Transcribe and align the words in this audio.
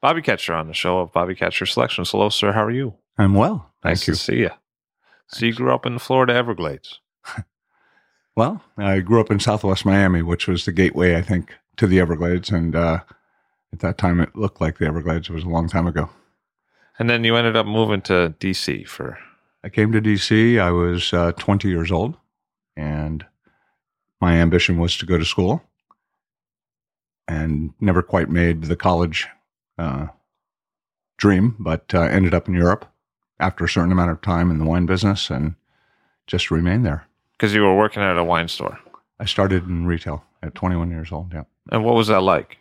Bobby 0.00 0.22
Kacher 0.22 0.58
on 0.58 0.66
the 0.66 0.74
show 0.74 0.98
of 1.00 1.12
Bobby 1.12 1.34
Kacher 1.34 1.68
Selections. 1.70 2.10
Hello, 2.10 2.28
sir. 2.28 2.52
How 2.52 2.64
are 2.64 2.70
you? 2.70 2.94
I'm 3.18 3.34
well. 3.34 3.70
Nice 3.84 4.00
Thank 4.00 4.08
you. 4.08 4.14
to 4.14 4.20
see 4.20 4.36
you. 4.38 4.50
So 5.28 5.46
you 5.46 5.52
grew 5.52 5.74
up 5.74 5.86
in 5.86 5.94
the 5.94 6.00
Florida 6.00 6.34
Everglades. 6.34 7.00
Well, 8.36 8.62
I 8.78 9.00
grew 9.00 9.20
up 9.20 9.30
in 9.30 9.40
Southwest 9.40 9.84
Miami, 9.84 10.22
which 10.22 10.46
was 10.46 10.64
the 10.64 10.72
gateway, 10.72 11.16
I 11.16 11.20
think, 11.20 11.52
to 11.76 11.86
the 11.86 12.00
Everglades. 12.00 12.48
And 12.48 12.74
uh, 12.74 13.00
at 13.72 13.80
that 13.80 13.98
time, 13.98 14.20
it 14.20 14.34
looked 14.34 14.60
like 14.60 14.78
the 14.78 14.86
Everglades. 14.86 15.28
It 15.28 15.34
was 15.34 15.44
a 15.44 15.48
long 15.48 15.68
time 15.68 15.86
ago. 15.86 16.08
And 16.98 17.10
then 17.10 17.24
you 17.24 17.36
ended 17.36 17.56
up 17.56 17.66
moving 17.66 18.00
to 18.02 18.34
DC 18.38 18.86
for 18.86 19.18
I 19.62 19.68
came 19.68 19.92
to 19.92 20.00
DC. 20.00 20.58
I 20.60 20.70
was 20.70 21.12
uh, 21.12 21.32
20 21.32 21.68
years 21.68 21.90
old, 21.90 22.16
and 22.76 23.26
my 24.20 24.34
ambition 24.36 24.78
was 24.78 24.96
to 24.98 25.06
go 25.06 25.18
to 25.18 25.24
school, 25.24 25.62
and 27.28 27.74
never 27.80 28.00
quite 28.00 28.30
made 28.30 28.64
the 28.64 28.76
college 28.76 29.26
uh, 29.80 30.06
dream, 31.16 31.56
but 31.58 31.92
uh, 31.94 32.02
ended 32.02 32.34
up 32.34 32.48
in 32.48 32.54
Europe 32.54 32.84
after 33.38 33.64
a 33.64 33.68
certain 33.68 33.92
amount 33.92 34.10
of 34.10 34.20
time 34.20 34.50
in 34.50 34.58
the 34.58 34.64
wine 34.66 34.86
business, 34.86 35.30
and 35.30 35.54
just 36.26 36.50
remained 36.50 36.84
there. 36.84 37.06
because 37.32 37.54
you 37.54 37.62
were 37.62 37.76
working 37.76 38.02
at 38.02 38.18
a 38.18 38.24
wine 38.24 38.48
store. 38.48 38.78
I 39.18 39.24
started 39.24 39.64
in 39.66 39.86
retail 39.86 40.24
at 40.42 40.54
21 40.54 40.90
years 40.90 41.10
old. 41.12 41.32
Yeah. 41.32 41.44
And 41.72 41.84
what 41.84 41.94
was 41.94 42.08
that 42.08 42.20
like? 42.22 42.58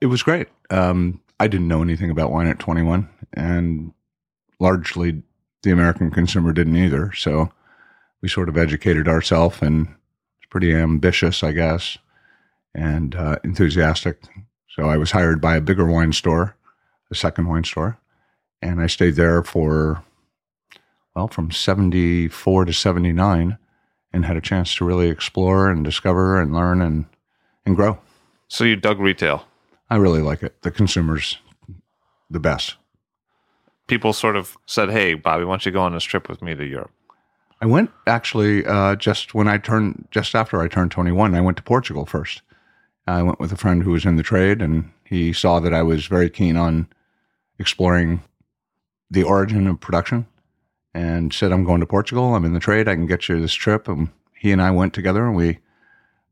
It 0.00 0.06
was 0.06 0.22
great. 0.22 0.48
Um, 0.70 1.20
I 1.38 1.48
didn't 1.48 1.68
know 1.68 1.82
anything 1.82 2.10
about 2.10 2.32
wine 2.32 2.46
at 2.48 2.58
21, 2.58 3.08
and 3.34 3.92
largely 4.58 5.22
the 5.62 5.70
American 5.70 6.10
consumer 6.10 6.52
didn't 6.52 6.76
either. 6.76 7.12
So 7.12 7.52
we 8.22 8.28
sort 8.28 8.48
of 8.48 8.56
educated 8.56 9.06
ourselves, 9.08 9.60
and 9.60 9.88
it's 10.38 10.48
pretty 10.50 10.74
ambitious, 10.74 11.42
I 11.42 11.52
guess, 11.52 11.98
and 12.74 13.14
uh, 13.14 13.36
enthusiastic. 13.44 14.22
So 14.76 14.88
I 14.88 14.96
was 14.96 15.10
hired 15.10 15.40
by 15.40 15.56
a 15.56 15.60
bigger 15.60 15.86
wine 15.86 16.12
store, 16.12 16.56
a 17.10 17.14
second 17.14 17.46
wine 17.46 17.64
store, 17.64 17.98
and 18.62 18.80
I 18.80 18.86
stayed 18.86 19.16
there 19.16 19.42
for 19.42 20.02
well 21.14 21.28
from 21.28 21.50
74 21.50 22.64
to 22.64 22.72
79 22.72 23.58
and 24.14 24.24
had 24.24 24.36
a 24.36 24.40
chance 24.40 24.74
to 24.76 24.84
really 24.84 25.08
explore 25.08 25.70
and 25.70 25.84
discover 25.84 26.40
and 26.40 26.54
learn 26.54 26.80
and 26.80 27.04
and 27.66 27.76
grow. 27.76 27.98
So 28.48 28.64
you 28.64 28.76
dug 28.76 28.98
retail. 28.98 29.46
I 29.90 29.96
really 29.96 30.22
like 30.22 30.42
it. 30.42 30.62
The 30.62 30.70
consumer's 30.70 31.36
the 32.30 32.40
best. 32.40 32.76
People 33.88 34.14
sort 34.14 34.36
of 34.36 34.56
said, 34.64 34.90
"Hey, 34.90 35.14
Bobby, 35.14 35.44
why 35.44 35.52
don't 35.52 35.66
you 35.66 35.72
go 35.72 35.82
on 35.82 35.92
this 35.92 36.04
trip 36.04 36.30
with 36.30 36.40
me 36.40 36.54
to 36.54 36.64
Europe?" 36.64 36.90
I 37.60 37.66
went 37.66 37.90
actually 38.06 38.64
uh, 38.64 38.96
just 38.96 39.34
when 39.34 39.48
I 39.48 39.58
turned, 39.58 40.08
just 40.10 40.34
after 40.34 40.60
I 40.62 40.66
turned 40.66 40.90
21, 40.90 41.34
I 41.34 41.40
went 41.42 41.58
to 41.58 41.62
Portugal 41.62 42.06
first. 42.06 42.40
I 43.06 43.22
went 43.22 43.40
with 43.40 43.52
a 43.52 43.56
friend 43.56 43.82
who 43.82 43.90
was 43.90 44.04
in 44.04 44.16
the 44.16 44.22
trade, 44.22 44.62
and 44.62 44.90
he 45.04 45.32
saw 45.32 45.60
that 45.60 45.74
I 45.74 45.82
was 45.82 46.06
very 46.06 46.30
keen 46.30 46.56
on 46.56 46.86
exploring 47.58 48.22
the 49.10 49.22
origin 49.24 49.66
of 49.66 49.80
production 49.80 50.26
and 50.94 51.32
said, 51.32 51.52
I'm 51.52 51.64
going 51.64 51.80
to 51.80 51.86
Portugal. 51.86 52.34
I'm 52.34 52.44
in 52.44 52.54
the 52.54 52.60
trade. 52.60 52.88
I 52.88 52.94
can 52.94 53.06
get 53.06 53.28
you 53.28 53.40
this 53.40 53.54
trip. 53.54 53.88
And 53.88 54.08
he 54.38 54.52
and 54.52 54.62
I 54.62 54.70
went 54.70 54.94
together 54.94 55.26
and 55.26 55.34
we 55.36 55.58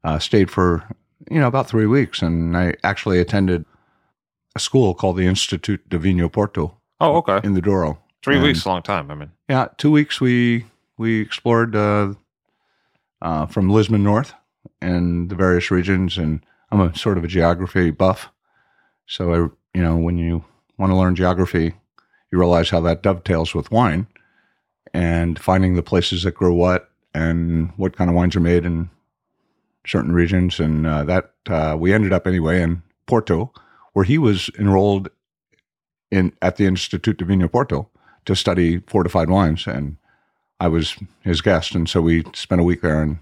uh, 0.04 0.19
stayed 0.19 0.50
for, 0.50 0.84
you 1.30 1.41
know, 1.41 1.47
about 1.48 1.69
three 1.69 1.86
weeks. 1.86 2.22
And 2.22 2.56
I 2.56 2.75
actually 2.84 3.19
attended 3.19 3.64
a 4.54 4.60
school 4.60 4.94
called 4.94 5.16
the 5.16 5.26
Institute 5.26 5.86
de 5.88 5.98
Vinho 5.98 6.30
Porto 6.30 6.76
Oh, 7.00 7.16
okay. 7.16 7.41
in 7.44 7.54
the 7.54 7.60
Douro. 7.60 7.98
Three 8.22 8.36
And- 8.36 8.44
weeks, 8.44 8.64
a 8.64 8.69
long 8.69 8.82
time. 8.82 9.10
I 9.10 9.14
mean, 9.14 9.30
Yeah, 9.48 9.69
two 9.76 9.91
weeks 9.91 10.20
we 10.20 10.66
we 10.98 11.20
explored 11.20 11.75
uh, 11.75 12.14
uh, 13.22 13.47
from 13.47 13.70
Lisbon 13.70 14.03
north 14.04 14.34
and 14.82 15.30
the 15.30 15.34
various 15.34 15.70
regions, 15.70 16.19
and 16.19 16.44
I'm 16.70 16.81
a 16.81 16.97
sort 16.97 17.19
of 17.19 17.25
a 17.25 17.28
geography 17.28 17.91
buff, 17.91 18.31
so 19.06 19.32
I 19.32 19.36
you 19.76 19.82
know 19.82 19.97
when 19.97 20.19
you 20.19 20.44
want 20.78 20.91
to 20.91 20.97
learn 20.97 21.16
geography, 21.16 21.75
you 22.31 22.38
realize 22.38 22.70
how 22.70 22.81
that 22.81 23.03
dovetails 23.03 23.54
with 23.54 23.70
wine, 23.70 24.06
and 24.94 25.38
finding 25.38 25.75
the 25.75 25.82
places 25.82 26.22
that 26.22 26.34
grow 26.34 26.54
what 26.54 26.91
and 27.12 27.72
what 27.76 27.97
kind 27.97 28.09
of 28.09 28.16
wines 28.16 28.36
are 28.36 28.41
made 28.41 28.64
in 28.64 28.88
certain 29.86 30.12
regions, 30.12 30.60
and 30.60 30.86
uh, 30.86 31.03
that 31.04 31.32
uh, 31.48 31.76
we 31.78 31.92
ended 31.92 32.12
up 32.12 32.26
anyway 32.26 32.62
in 32.62 32.82
Porto, 33.06 33.53
where 33.92 34.04
he 34.04 34.19
was 34.19 34.50
enrolled 34.59 35.09
in 36.10 36.32
at 36.41 36.56
the 36.56 36.66
Institute 36.66 37.19
de 37.19 37.25
Vinho 37.25 37.50
Porto 37.50 37.88
to 38.26 38.36
study 38.36 38.78
fortified 38.86 39.28
wines, 39.30 39.66
and 39.66 39.97
I 40.60 40.69
was 40.69 40.97
his 41.22 41.41
guest, 41.41 41.75
and 41.75 41.88
so 41.88 42.00
we 42.00 42.25
spent 42.34 42.60
a 42.60 42.64
week 42.64 42.82
there 42.82 43.03
and 43.03 43.19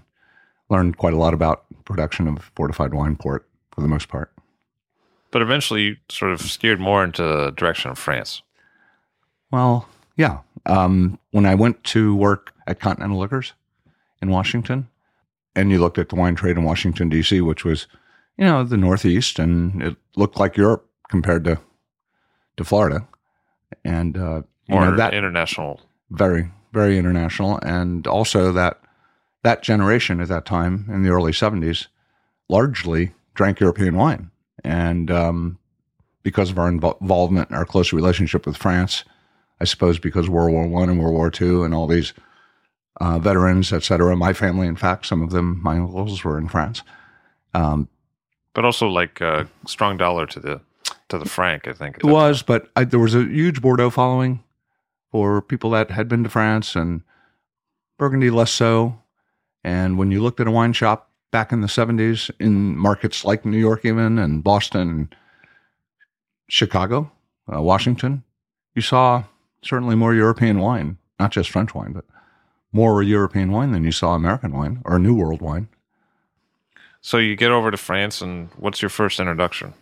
learned 0.69 0.97
quite 0.97 1.13
a 1.13 1.17
lot 1.17 1.33
about 1.33 1.65
production 1.89 2.27
of 2.27 2.51
fortified 2.55 2.93
wine 2.93 3.15
port 3.15 3.47
for 3.71 3.81
the 3.81 3.87
most 3.87 4.07
part. 4.07 4.31
but 5.31 5.41
eventually 5.41 5.81
you 5.83 5.95
sort 6.09 6.31
of 6.31 6.41
steered 6.41 6.79
more 6.79 7.03
into 7.03 7.21
the 7.23 7.51
direction 7.51 7.91
of 7.91 7.97
France. 7.99 8.41
Well, 9.51 9.87
yeah. 10.15 10.39
Um, 10.65 11.19
when 11.31 11.45
I 11.45 11.55
went 11.55 11.83
to 11.85 12.15
work 12.15 12.51
at 12.67 12.79
Continental 12.79 13.17
Liquors 13.19 13.53
in 14.21 14.29
Washington, 14.29 14.87
and 15.55 15.71
you 15.71 15.79
looked 15.79 15.97
at 15.97 16.09
the 16.09 16.15
wine 16.15 16.35
trade 16.35 16.57
in 16.57 16.63
Washington 16.63 17.09
D.C., 17.09 17.41
which 17.41 17.63
was, 17.65 17.87
you 18.37 18.45
know, 18.45 18.63
the 18.63 18.77
Northeast, 18.77 19.39
and 19.39 19.81
it 19.81 19.95
looked 20.15 20.39
like 20.39 20.57
Europe 20.57 20.85
compared 21.09 21.43
to 21.45 21.59
to 22.57 22.63
Florida, 22.63 23.07
and 23.83 24.17
uh, 24.17 24.41
you 24.67 24.75
More 24.75 24.85
know, 24.91 24.95
that 24.97 25.13
international. 25.13 25.79
very 26.11 26.51
very 26.73 26.97
international 26.99 27.57
and 27.63 28.05
also 28.05 28.51
that 28.51 28.79
that 29.43 29.63
generation 29.63 30.19
at 30.19 30.27
that 30.27 30.45
time 30.45 30.85
in 30.89 31.03
the 31.03 31.09
early 31.09 31.31
70s 31.31 31.87
largely 32.49 33.13
drank 33.35 33.59
european 33.59 33.95
wine 33.95 34.31
and 34.63 35.09
um, 35.09 35.57
because 36.23 36.49
of 36.49 36.59
our 36.59 36.67
involvement 36.67 37.49
and 37.49 37.57
our 37.57 37.65
close 37.65 37.93
relationship 37.93 38.45
with 38.45 38.57
france 38.57 39.03
i 39.61 39.63
suppose 39.63 39.99
because 39.99 40.29
world 40.29 40.51
war 40.51 40.67
one 40.67 40.89
and 40.89 40.99
world 40.99 41.13
war 41.13 41.31
two 41.31 41.63
and 41.63 41.73
all 41.73 41.87
these 41.87 42.13
uh, 43.01 43.17
veterans 43.19 43.71
et 43.71 43.83
cetera 43.83 44.15
my 44.15 44.33
family 44.33 44.67
in 44.67 44.75
fact 44.75 45.05
some 45.05 45.21
of 45.21 45.31
them 45.31 45.59
my 45.63 45.77
uncles 45.77 46.23
were 46.23 46.37
in 46.37 46.47
france 46.47 46.81
um, 47.53 47.87
but 48.53 48.65
also 48.65 48.87
like 48.87 49.21
a 49.21 49.47
strong 49.65 49.97
dollar 49.97 50.25
to 50.25 50.39
the 50.39 50.61
to 51.09 51.17
the 51.17 51.25
franc. 51.25 51.67
I 51.67 51.73
think 51.73 51.97
It 51.97 52.05
was, 52.05 52.41
but 52.41 52.69
I, 52.75 52.83
there 52.85 52.99
was 52.99 53.15
a 53.15 53.23
huge 53.23 53.61
Bordeaux 53.61 53.89
following 53.89 54.43
for 55.11 55.41
people 55.41 55.71
that 55.71 55.91
had 55.91 56.07
been 56.07 56.23
to 56.23 56.29
France 56.29 56.75
and 56.75 57.01
Burgundy 57.97 58.29
less 58.29 58.51
so. 58.51 58.98
And 59.63 59.97
when 59.97 60.11
you 60.11 60.21
looked 60.21 60.39
at 60.39 60.47
a 60.47 60.51
wine 60.51 60.73
shop 60.73 61.09
back 61.31 61.51
in 61.51 61.61
the 61.61 61.67
70s 61.67 62.31
in 62.39 62.77
markets 62.77 63.25
like 63.25 63.45
New 63.45 63.57
York, 63.57 63.85
even 63.85 64.17
and 64.17 64.43
Boston 64.43 64.81
and 64.89 65.15
Chicago, 66.47 67.11
uh, 67.53 67.61
Washington, 67.61 68.23
you 68.75 68.81
saw 68.81 69.23
certainly 69.61 69.95
more 69.95 70.13
European 70.13 70.59
wine, 70.59 70.97
not 71.19 71.31
just 71.31 71.49
French 71.49 71.75
wine, 71.75 71.91
but 71.93 72.05
more 72.71 73.03
European 73.03 73.51
wine 73.51 73.71
than 73.71 73.83
you 73.83 73.91
saw 73.91 74.13
American 74.13 74.53
wine 74.53 74.81
or 74.85 74.99
New 74.99 75.15
World 75.15 75.41
wine. 75.41 75.67
So 77.01 77.17
you 77.17 77.35
get 77.35 77.51
over 77.51 77.71
to 77.71 77.77
France, 77.77 78.21
and 78.21 78.49
what's 78.57 78.81
your 78.81 78.89
first 78.89 79.19
introduction? 79.19 79.73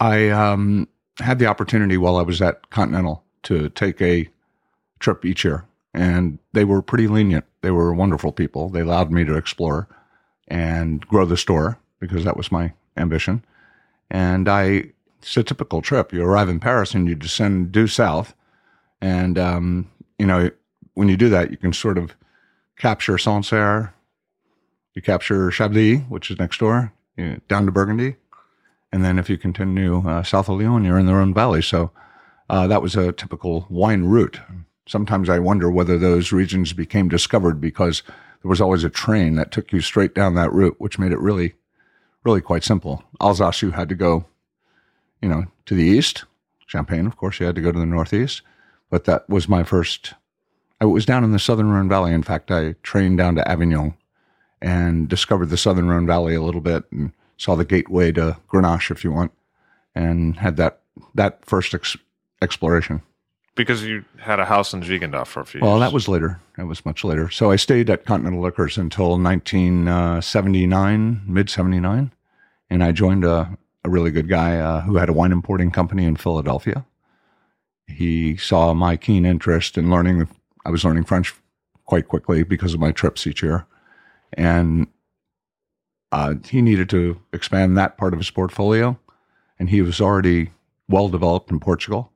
I 0.00 0.28
um, 0.30 0.88
had 1.18 1.38
the 1.38 1.46
opportunity 1.46 1.96
while 1.96 2.16
I 2.16 2.22
was 2.22 2.42
at 2.42 2.68
Continental 2.70 3.22
to 3.44 3.70
take 3.70 4.02
a 4.02 4.28
trip 4.98 5.24
each 5.24 5.44
year, 5.44 5.64
and 5.94 6.38
they 6.52 6.64
were 6.64 6.82
pretty 6.82 7.06
lenient. 7.06 7.44
They 7.66 7.72
were 7.72 7.92
wonderful 7.92 8.30
people. 8.30 8.68
They 8.68 8.82
allowed 8.82 9.10
me 9.10 9.24
to 9.24 9.36
explore 9.36 9.88
and 10.46 11.04
grow 11.08 11.24
the 11.24 11.36
store 11.36 11.80
because 11.98 12.22
that 12.22 12.36
was 12.36 12.52
my 12.52 12.74
ambition. 12.96 13.44
And 14.08 14.48
I, 14.48 14.92
it's 15.18 15.36
a 15.36 15.42
typical 15.42 15.82
trip. 15.82 16.12
You 16.12 16.22
arrive 16.22 16.48
in 16.48 16.60
Paris 16.60 16.94
and 16.94 17.08
you 17.08 17.16
descend 17.16 17.72
due 17.72 17.88
south, 17.88 18.34
and 19.00 19.36
um, 19.36 19.90
you 20.16 20.26
know 20.26 20.52
when 20.94 21.08
you 21.08 21.16
do 21.16 21.28
that, 21.28 21.50
you 21.50 21.56
can 21.56 21.72
sort 21.72 21.98
of 21.98 22.14
capture 22.78 23.18
Sancerre, 23.18 23.92
you 24.94 25.02
capture 25.02 25.50
Chablis, 25.50 26.02
which 26.08 26.30
is 26.30 26.38
next 26.38 26.58
door, 26.58 26.92
you 27.16 27.24
know, 27.24 27.40
down 27.48 27.66
to 27.66 27.72
Burgundy, 27.72 28.14
and 28.92 29.04
then 29.04 29.18
if 29.18 29.28
you 29.28 29.36
continue 29.36 30.08
uh, 30.08 30.22
south 30.22 30.48
of 30.48 30.60
Lyon, 30.60 30.84
you're 30.84 31.00
in 31.00 31.06
the 31.06 31.14
Rhone 31.16 31.34
Valley. 31.34 31.62
So 31.62 31.90
uh, 32.48 32.68
that 32.68 32.80
was 32.80 32.94
a 32.94 33.10
typical 33.10 33.66
wine 33.68 34.04
route. 34.04 34.38
Sometimes 34.86 35.28
I 35.28 35.38
wonder 35.40 35.70
whether 35.70 35.98
those 35.98 36.32
regions 36.32 36.72
became 36.72 37.08
discovered 37.08 37.60
because 37.60 38.02
there 38.42 38.48
was 38.48 38.60
always 38.60 38.84
a 38.84 38.90
train 38.90 39.34
that 39.34 39.50
took 39.50 39.72
you 39.72 39.80
straight 39.80 40.14
down 40.14 40.34
that 40.34 40.52
route, 40.52 40.76
which 40.78 40.98
made 40.98 41.12
it 41.12 41.18
really, 41.18 41.54
really 42.24 42.40
quite 42.40 42.62
simple. 42.62 43.02
Alsace, 43.20 43.62
you 43.62 43.72
had 43.72 43.88
to 43.88 43.96
go, 43.96 44.26
you 45.20 45.28
know, 45.28 45.46
to 45.66 45.74
the 45.74 45.82
east. 45.82 46.24
Champagne, 46.66 47.06
of 47.06 47.16
course, 47.16 47.40
you 47.40 47.46
had 47.46 47.54
to 47.56 47.60
go 47.60 47.72
to 47.72 47.78
the 47.78 47.86
northeast. 47.86 48.42
But 48.88 49.04
that 49.04 49.28
was 49.28 49.48
my 49.48 49.64
first. 49.64 50.14
I 50.80 50.84
was 50.84 51.06
down 51.06 51.24
in 51.24 51.32
the 51.32 51.38
southern 51.38 51.70
Rhone 51.70 51.88
Valley. 51.88 52.12
In 52.12 52.22
fact, 52.22 52.50
I 52.50 52.76
trained 52.82 53.18
down 53.18 53.34
to 53.36 53.48
Avignon 53.48 53.94
and 54.62 55.08
discovered 55.08 55.46
the 55.46 55.56
southern 55.56 55.88
Rhone 55.88 56.06
Valley 56.06 56.34
a 56.34 56.42
little 56.42 56.60
bit 56.60 56.84
and 56.92 57.12
saw 57.36 57.56
the 57.56 57.64
gateway 57.64 58.12
to 58.12 58.38
Grenache, 58.48 58.90
if 58.90 59.04
you 59.04 59.12
want, 59.12 59.32
and 59.94 60.36
had 60.36 60.56
that 60.56 60.80
that 61.14 61.44
first 61.44 61.74
ex- 61.74 61.96
exploration. 62.40 63.02
Because 63.56 63.82
you 63.82 64.04
had 64.18 64.38
a 64.38 64.44
house 64.44 64.72
in 64.74 64.82
Zwigendorf 64.82 65.26
for 65.26 65.40
a 65.40 65.46
few 65.46 65.60
Well, 65.62 65.78
years. 65.78 65.80
that 65.80 65.92
was 65.94 66.08
later. 66.08 66.40
That 66.56 66.66
was 66.66 66.84
much 66.84 67.02
later. 67.04 67.30
So 67.30 67.50
I 67.50 67.56
stayed 67.56 67.88
at 67.90 68.04
Continental 68.04 68.42
Liquors 68.42 68.76
until 68.78 69.18
1979, 69.18 71.22
mid 71.26 71.50
79, 71.50 72.12
and 72.70 72.84
I 72.84 72.92
joined 72.92 73.24
a, 73.24 73.56
a 73.82 73.90
really 73.90 74.10
good 74.10 74.28
guy 74.28 74.58
uh, 74.58 74.82
who 74.82 74.96
had 74.96 75.08
a 75.08 75.12
wine 75.12 75.32
importing 75.32 75.70
company 75.70 76.04
in 76.04 76.16
Philadelphia. 76.16 76.84
He 77.86 78.36
saw 78.36 78.74
my 78.74 78.96
keen 78.96 79.24
interest 79.24 79.78
in 79.78 79.90
learning. 79.90 80.28
I 80.64 80.70
was 80.70 80.84
learning 80.84 81.04
French 81.04 81.34
quite 81.86 82.08
quickly 82.08 82.42
because 82.42 82.74
of 82.74 82.80
my 82.80 82.92
trips 82.92 83.26
each 83.26 83.42
year, 83.42 83.66
and 84.34 84.88
uh, 86.12 86.34
he 86.44 86.60
needed 86.60 86.90
to 86.90 87.20
expand 87.32 87.78
that 87.78 87.96
part 87.96 88.12
of 88.12 88.18
his 88.18 88.30
portfolio. 88.30 88.98
And 89.58 89.70
he 89.70 89.80
was 89.80 90.00
already 90.00 90.50
well 90.88 91.08
developed 91.08 91.50
in 91.50 91.60
Portugal, 91.60 92.12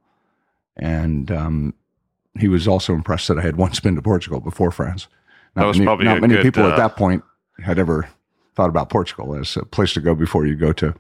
and 0.77 1.31
um, 1.31 1.75
he 2.39 2.49
was 2.49 2.67
also 2.69 2.95
impressed 2.95 3.29
that 3.29 3.39
I 3.39 3.43
had 3.43 3.57
once 3.57 3.81
been 3.81 3.95
to 3.97 4.03
Portugal 4.03 4.41
before 4.41 4.71
France. 4.71 5.09
Not 5.57 5.63
That 5.63 5.69
was 5.69 5.79
many, 5.79 5.87
probably 5.87 6.05
not 6.07 6.21
many 6.21 6.35
good, 6.35 6.43
people 6.43 6.65
uh, 6.65 6.71
at 6.71 6.77
that 6.77 6.97
point 6.97 7.23
had 7.63 7.79
ever 7.79 8.09
thought 8.55 8.69
about 8.69 8.89
Portugal 8.91 9.35
as 9.35 9.57
a 9.57 9.65
place 9.65 9.93
to 9.95 10.01
go 10.01 10.15
before 10.15 10.47
you 10.47 10.55
go 10.57 10.73
to, 10.75 10.95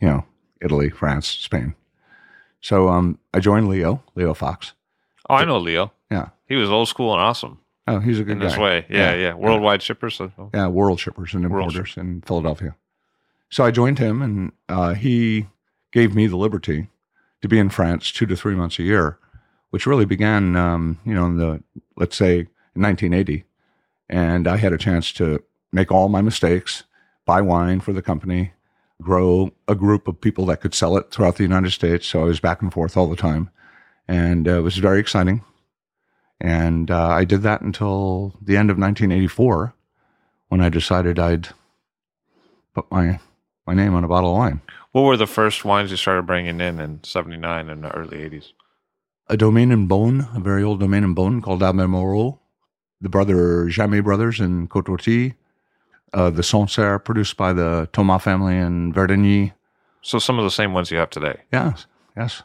you 0.00 0.08
know, 0.08 0.24
Italy, 0.62 0.90
France, 0.90 1.26
Spain. 1.28 1.74
So 2.60 2.88
um, 2.88 3.18
I 3.34 3.40
joined 3.40 3.68
Leo, 3.68 4.02
Leo 4.14 4.34
Fox. 4.34 4.74
oh, 5.28 5.34
I 5.34 5.44
know 5.44 5.58
Leo. 5.58 5.92
Yeah. 6.10 6.28
He 6.46 6.56
was 6.56 6.68
old 6.70 6.88
school 6.88 7.12
and 7.12 7.22
awesome 7.22 7.58
Oh, 7.86 7.98
he's 7.98 8.20
a 8.20 8.24
good 8.24 8.32
in 8.32 8.38
guy. 8.40 8.44
this 8.48 8.58
way. 8.58 8.86
Yeah, 8.88 9.12
Yeah. 9.12 9.16
yeah. 9.16 9.34
Worldwide 9.34 9.82
shippers. 9.82 10.16
So. 10.16 10.30
Yeah, 10.54 10.68
World 10.68 11.00
Shippers 11.00 11.34
and 11.34 11.50
World 11.50 11.70
Importers 11.70 11.96
in 11.96 12.20
Philadelphia. 12.22 12.76
So 13.48 13.64
I 13.64 13.72
joined 13.72 13.98
him, 13.98 14.22
and 14.22 14.52
uh, 14.68 14.94
he 14.94 15.48
gave 15.90 16.14
me 16.14 16.28
the 16.28 16.36
liberty 16.36 16.88
to 17.42 17.48
be 17.48 17.58
in 17.58 17.70
France 17.70 18.12
two 18.12 18.26
to 18.26 18.36
three 18.36 18.54
months 18.54 18.78
a 18.78 18.82
year, 18.82 19.18
which 19.70 19.86
really 19.86 20.04
began, 20.04 20.56
um, 20.56 20.98
you 21.04 21.14
know, 21.14 21.26
in 21.26 21.36
the 21.36 21.62
let's 21.96 22.16
say 22.16 22.48
1980, 22.74 23.44
and 24.08 24.46
I 24.46 24.56
had 24.56 24.72
a 24.72 24.78
chance 24.78 25.12
to 25.14 25.42
make 25.72 25.90
all 25.92 26.08
my 26.08 26.22
mistakes, 26.22 26.84
buy 27.24 27.40
wine 27.40 27.80
for 27.80 27.92
the 27.92 28.02
company, 28.02 28.52
grow 29.00 29.52
a 29.68 29.74
group 29.74 30.08
of 30.08 30.20
people 30.20 30.46
that 30.46 30.60
could 30.60 30.74
sell 30.74 30.96
it 30.96 31.10
throughout 31.10 31.36
the 31.36 31.42
United 31.42 31.70
States. 31.70 32.06
So 32.06 32.20
I 32.20 32.24
was 32.24 32.40
back 32.40 32.62
and 32.62 32.72
forth 32.72 32.96
all 32.96 33.08
the 33.08 33.16
time, 33.16 33.50
and 34.08 34.46
uh, 34.46 34.58
it 34.58 34.62
was 34.62 34.78
very 34.78 35.00
exciting. 35.00 35.42
And 36.40 36.90
uh, 36.90 37.08
I 37.08 37.24
did 37.24 37.42
that 37.42 37.60
until 37.60 38.34
the 38.40 38.56
end 38.56 38.70
of 38.70 38.78
1984 38.78 39.74
when 40.48 40.60
I 40.60 40.68
decided 40.68 41.18
I'd 41.18 41.48
put 42.74 42.90
my 42.90 43.20
my 43.66 43.74
name 43.74 43.94
on 43.94 44.04
a 44.04 44.08
bottle 44.08 44.30
of 44.30 44.36
wine. 44.36 44.60
What 44.92 45.02
were 45.02 45.16
the 45.16 45.26
first 45.26 45.64
wines 45.64 45.90
you 45.90 45.96
started 45.96 46.26
bringing 46.26 46.60
in 46.60 46.80
in 46.80 47.04
79 47.04 47.70
and 47.70 47.84
the 47.84 47.94
early 47.94 48.18
80s? 48.18 48.52
A 49.28 49.36
domain 49.36 49.70
in 49.70 49.86
Beaune, 49.86 50.28
a 50.36 50.40
very 50.40 50.64
old 50.64 50.80
domain 50.80 51.04
in 51.04 51.14
Beaune 51.14 51.40
called 51.40 51.62
Albert 51.62 51.86
Morot, 51.86 52.38
the 53.00 53.08
brother 53.08 53.66
Jamet 53.66 54.02
brothers 54.02 54.40
in 54.40 54.66
Côte-Rôtie, 54.66 55.34
uh, 56.12 56.30
the 56.30 56.42
Sancerre 56.42 56.98
produced 56.98 57.36
by 57.36 57.52
the 57.52 57.88
Thomas 57.92 58.22
family 58.24 58.56
in 58.56 58.92
Verdigny. 58.92 59.52
So 60.02 60.18
some 60.18 60.38
of 60.38 60.44
the 60.44 60.50
same 60.50 60.72
ones 60.72 60.90
you 60.90 60.98
have 60.98 61.10
today. 61.10 61.42
Yes, 61.52 61.86
yes. 62.16 62.42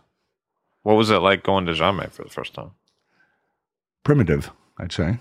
What 0.84 0.94
was 0.94 1.10
it 1.10 1.18
like 1.18 1.42
going 1.42 1.66
to 1.66 1.74
Jamet 1.74 2.12
for 2.12 2.24
the 2.24 2.30
first 2.30 2.54
time? 2.54 2.72
Primitive, 4.04 4.52
I'd 4.78 4.92
say. 4.92 5.18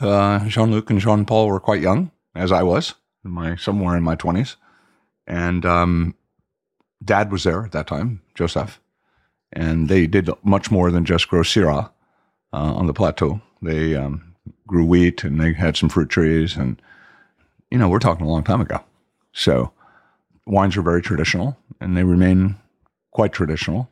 Uh, 0.00 0.44
Jean 0.48 0.72
Luc 0.72 0.90
and 0.90 0.98
Jean 0.98 1.24
Paul 1.24 1.46
were 1.46 1.60
quite 1.60 1.80
young, 1.80 2.10
as 2.34 2.50
I 2.50 2.64
was, 2.64 2.94
in 3.24 3.30
my 3.30 3.54
somewhere 3.54 3.96
in 3.96 4.02
my 4.02 4.16
twenties, 4.16 4.56
and 5.26 5.64
um, 5.64 6.14
Dad 7.04 7.30
was 7.30 7.44
there 7.44 7.64
at 7.64 7.72
that 7.72 7.86
time, 7.86 8.22
Joseph, 8.34 8.80
and 9.52 9.88
they 9.88 10.06
did 10.06 10.30
much 10.42 10.70
more 10.70 10.90
than 10.90 11.04
just 11.04 11.28
grow 11.28 11.42
Syrah 11.42 11.90
uh, 12.52 12.74
on 12.74 12.86
the 12.86 12.94
plateau. 12.94 13.40
They 13.62 13.94
um, 13.94 14.34
grew 14.66 14.84
wheat 14.84 15.24
and 15.24 15.40
they 15.40 15.52
had 15.52 15.76
some 15.76 15.88
fruit 15.88 16.08
trees, 16.08 16.56
and 16.56 16.80
you 17.70 17.78
know 17.78 17.88
we're 17.88 17.98
talking 17.98 18.26
a 18.26 18.30
long 18.30 18.44
time 18.44 18.60
ago. 18.60 18.82
So 19.32 19.72
wines 20.46 20.76
are 20.76 20.82
very 20.82 21.02
traditional, 21.02 21.56
and 21.80 21.96
they 21.96 22.04
remain 22.04 22.56
quite 23.12 23.32
traditional. 23.32 23.90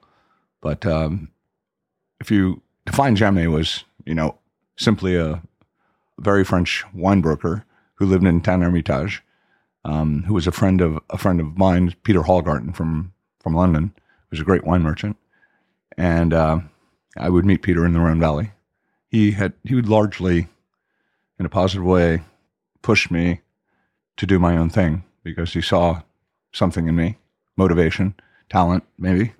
But 0.60 0.84
um, 0.86 1.30
if 2.20 2.30
you 2.30 2.62
define 2.84 3.16
Jamet 3.16 3.50
was, 3.50 3.84
you 4.04 4.14
know, 4.14 4.38
simply 4.76 5.16
a 5.16 5.42
very 6.18 6.44
French 6.44 6.84
wine 6.94 7.20
broker 7.20 7.64
who 7.94 8.06
lived 8.06 8.24
in 8.24 8.40
Tain 8.40 8.62
Hermitage, 8.62 9.22
um, 9.86 10.24
who 10.24 10.34
was 10.34 10.46
a 10.46 10.52
friend 10.52 10.80
of 10.80 10.98
a 11.10 11.16
friend 11.16 11.40
of 11.40 11.56
mine, 11.56 11.94
Peter 12.02 12.22
Hallgarten 12.22 12.74
from 12.74 13.12
from 13.40 13.54
London, 13.54 13.92
who 13.94 14.26
was 14.32 14.40
a 14.40 14.44
great 14.44 14.64
wine 14.64 14.82
merchant, 14.82 15.16
and 15.96 16.34
uh, 16.34 16.58
I 17.16 17.30
would 17.30 17.44
meet 17.44 17.62
Peter 17.62 17.86
in 17.86 17.92
the 17.92 18.00
Rhone 18.00 18.18
Valley. 18.18 18.50
He 19.08 19.30
had 19.30 19.52
he 19.62 19.76
would 19.76 19.88
largely, 19.88 20.48
in 21.38 21.46
a 21.46 21.48
positive 21.48 21.84
way, 21.84 22.22
push 22.82 23.10
me 23.10 23.42
to 24.16 24.26
do 24.26 24.40
my 24.40 24.56
own 24.56 24.70
thing 24.70 25.04
because 25.22 25.52
he 25.52 25.62
saw 25.62 26.02
something 26.52 26.88
in 26.88 26.96
me, 26.96 27.18
motivation, 27.56 28.14
talent, 28.50 28.82
maybe, 28.98 29.34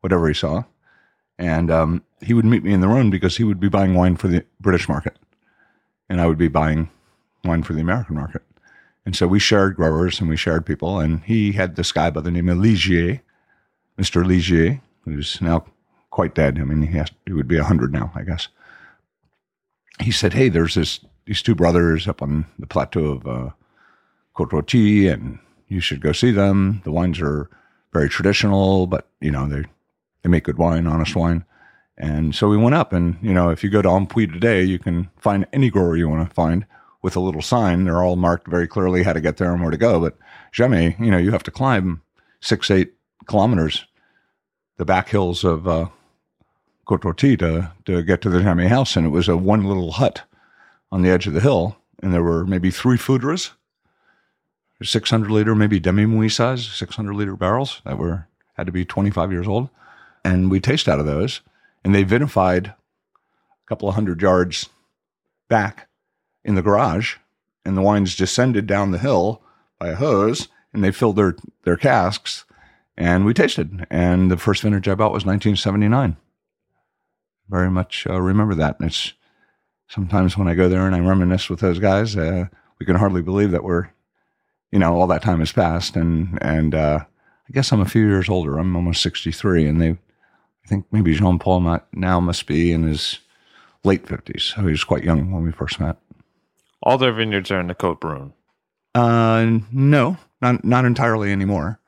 whatever 0.00 0.26
he 0.26 0.34
saw. 0.34 0.64
And 1.38 1.70
um, 1.70 2.04
he 2.20 2.34
would 2.34 2.44
meet 2.44 2.64
me 2.64 2.72
in 2.72 2.80
the 2.80 2.88
Rhone 2.88 3.10
because 3.10 3.36
he 3.36 3.44
would 3.44 3.60
be 3.60 3.68
buying 3.68 3.94
wine 3.94 4.16
for 4.16 4.26
the 4.26 4.44
British 4.60 4.88
market, 4.88 5.16
and 6.08 6.20
I 6.20 6.26
would 6.26 6.38
be 6.38 6.48
buying 6.48 6.90
wine 7.44 7.62
for 7.62 7.74
the 7.74 7.80
American 7.80 8.16
market. 8.16 8.42
And 9.06 9.14
so 9.14 9.26
we 9.26 9.38
shared 9.38 9.76
growers 9.76 10.20
and 10.20 10.28
we 10.28 10.36
shared 10.36 10.64
people. 10.64 10.98
And 10.98 11.22
he 11.24 11.52
had 11.52 11.76
this 11.76 11.92
guy 11.92 12.10
by 12.10 12.22
the 12.22 12.30
name 12.30 12.48
of 12.48 12.58
Ligier, 12.58 13.20
Mr. 13.98 14.24
Ligier, 14.24 14.80
who's 15.04 15.40
now 15.40 15.66
quite 16.10 16.34
dead. 16.34 16.58
I 16.58 16.64
mean, 16.64 16.82
he 16.82 16.96
has 16.96 17.10
he 17.26 17.32
would 17.32 17.48
be 17.48 17.58
hundred 17.58 17.92
now, 17.92 18.12
I 18.14 18.22
guess. 18.22 18.48
He 20.00 20.10
said, 20.10 20.32
"Hey, 20.32 20.48
there's 20.48 20.74
this 20.74 21.00
these 21.26 21.42
two 21.42 21.54
brothers 21.54 22.08
up 22.08 22.22
on 22.22 22.46
the 22.58 22.66
plateau 22.66 23.04
of 23.06 23.26
uh, 23.26 23.50
Côte 24.36 25.12
and 25.12 25.38
you 25.68 25.80
should 25.80 26.00
go 26.00 26.12
see 26.12 26.30
them. 26.30 26.80
The 26.84 26.92
wines 26.92 27.20
are 27.20 27.50
very 27.92 28.08
traditional, 28.08 28.86
but 28.86 29.08
you 29.20 29.30
know 29.30 29.46
they 29.48 29.64
they 30.22 30.30
make 30.30 30.44
good 30.44 30.58
wine, 30.58 30.86
honest 30.86 31.14
wine." 31.14 31.44
And 31.96 32.34
so 32.34 32.48
we 32.48 32.56
went 32.56 32.74
up, 32.74 32.92
and 32.92 33.16
you 33.22 33.34
know, 33.34 33.50
if 33.50 33.62
you 33.62 33.70
go 33.70 33.82
to 33.82 33.88
Ampuis 33.88 34.32
today, 34.32 34.62
you 34.64 34.78
can 34.78 35.10
find 35.18 35.46
any 35.52 35.70
grower 35.70 35.96
you 35.96 36.08
want 36.08 36.28
to 36.28 36.34
find 36.34 36.66
with 37.04 37.16
a 37.16 37.20
little 37.20 37.42
sign. 37.42 37.84
They're 37.84 38.02
all 38.02 38.16
marked 38.16 38.48
very 38.48 38.66
clearly 38.66 39.02
how 39.02 39.12
to 39.12 39.20
get 39.20 39.36
there 39.36 39.52
and 39.52 39.60
where 39.60 39.70
to 39.70 39.76
go. 39.76 40.00
But 40.00 40.16
Jamet, 40.54 40.98
you 40.98 41.10
know, 41.10 41.18
you 41.18 41.32
have 41.32 41.42
to 41.42 41.50
climb 41.50 42.00
six, 42.40 42.70
eight 42.70 42.94
kilometers, 43.26 43.84
the 44.78 44.86
back 44.86 45.10
hills 45.10 45.44
of 45.44 45.68
uh, 45.68 45.88
Côte 46.86 47.38
to, 47.38 47.70
to 47.84 48.02
get 48.02 48.22
to 48.22 48.30
the 48.30 48.38
Jamet 48.38 48.68
house. 48.68 48.96
And 48.96 49.04
it 49.04 49.10
was 49.10 49.28
a 49.28 49.36
one 49.36 49.64
little 49.64 49.92
hut 49.92 50.22
on 50.90 51.02
the 51.02 51.10
edge 51.10 51.26
of 51.26 51.34
the 51.34 51.42
hill. 51.42 51.76
And 52.02 52.14
there 52.14 52.22
were 52.22 52.46
maybe 52.46 52.70
three 52.70 52.96
foudres, 52.96 53.50
600 54.82 55.30
liter, 55.30 55.54
maybe 55.54 55.78
demi-muid 55.78 56.32
size, 56.32 56.66
600 56.66 57.14
liter 57.14 57.36
barrels 57.36 57.82
that 57.84 57.98
were, 57.98 58.28
had 58.54 58.64
to 58.64 58.72
be 58.72 58.86
25 58.86 59.30
years 59.30 59.46
old. 59.46 59.68
And 60.24 60.50
we 60.50 60.58
tasted 60.58 60.90
out 60.90 61.00
of 61.00 61.06
those. 61.06 61.42
And 61.84 61.94
they 61.94 62.02
vinified 62.02 62.68
a 62.68 62.74
couple 63.68 63.90
of 63.90 63.94
hundred 63.94 64.22
yards 64.22 64.70
back 65.50 65.86
in 66.44 66.54
the 66.54 66.62
garage, 66.62 67.16
and 67.64 67.76
the 67.76 67.82
wines 67.82 68.16
descended 68.16 68.66
down 68.66 68.90
the 68.90 68.98
hill 68.98 69.42
by 69.78 69.88
a 69.88 69.94
hose, 69.96 70.48
and 70.72 70.84
they 70.84 70.90
filled 70.90 71.16
their 71.16 71.36
their 71.64 71.76
casks, 71.76 72.44
and 72.96 73.24
we 73.24 73.34
tasted. 73.34 73.86
And 73.90 74.30
the 74.30 74.36
first 74.36 74.62
vintage 74.62 74.88
I 74.88 74.94
bought 74.94 75.12
was 75.12 75.24
1979. 75.24 76.16
Very 77.48 77.70
much 77.70 78.06
uh, 78.08 78.20
remember 78.20 78.54
that. 78.54 78.78
And 78.78 78.88
it's 78.88 79.12
sometimes 79.88 80.36
when 80.36 80.48
I 80.48 80.54
go 80.54 80.68
there 80.68 80.86
and 80.86 80.94
I 80.94 81.00
reminisce 81.00 81.48
with 81.50 81.60
those 81.60 81.78
guys, 81.78 82.16
uh, 82.16 82.46
we 82.78 82.86
can 82.86 82.96
hardly 82.96 83.22
believe 83.22 83.50
that 83.50 83.64
we're, 83.64 83.88
you 84.70 84.78
know, 84.78 84.94
all 84.94 85.06
that 85.08 85.22
time 85.22 85.40
has 85.40 85.52
passed. 85.52 85.96
And 85.96 86.38
and 86.42 86.74
uh, 86.74 87.00
I 87.48 87.52
guess 87.52 87.72
I'm 87.72 87.80
a 87.80 87.86
few 87.88 88.06
years 88.06 88.28
older. 88.28 88.58
I'm 88.58 88.74
almost 88.74 89.02
63, 89.02 89.66
and 89.66 89.80
they, 89.80 89.90
I 89.90 90.68
think 90.68 90.86
maybe 90.90 91.14
Jean 91.14 91.38
Paul 91.38 91.80
now 91.92 92.20
must 92.20 92.46
be 92.46 92.72
in 92.72 92.84
his 92.84 93.18
late 93.84 94.06
50s. 94.06 94.54
So 94.54 94.62
he 94.62 94.70
was 94.70 94.84
quite 94.84 95.04
young 95.04 95.30
when 95.30 95.44
we 95.44 95.52
first 95.52 95.78
met. 95.78 95.98
All 96.84 96.98
their 96.98 97.12
vineyards 97.12 97.50
are 97.50 97.58
in 97.58 97.66
the 97.66 97.74
Côte 97.74 97.98
Brune. 97.98 98.34
Uh, 98.94 99.58
no, 99.72 100.18
not 100.40 100.64
not 100.64 100.84
entirely 100.84 101.32
anymore, 101.32 101.80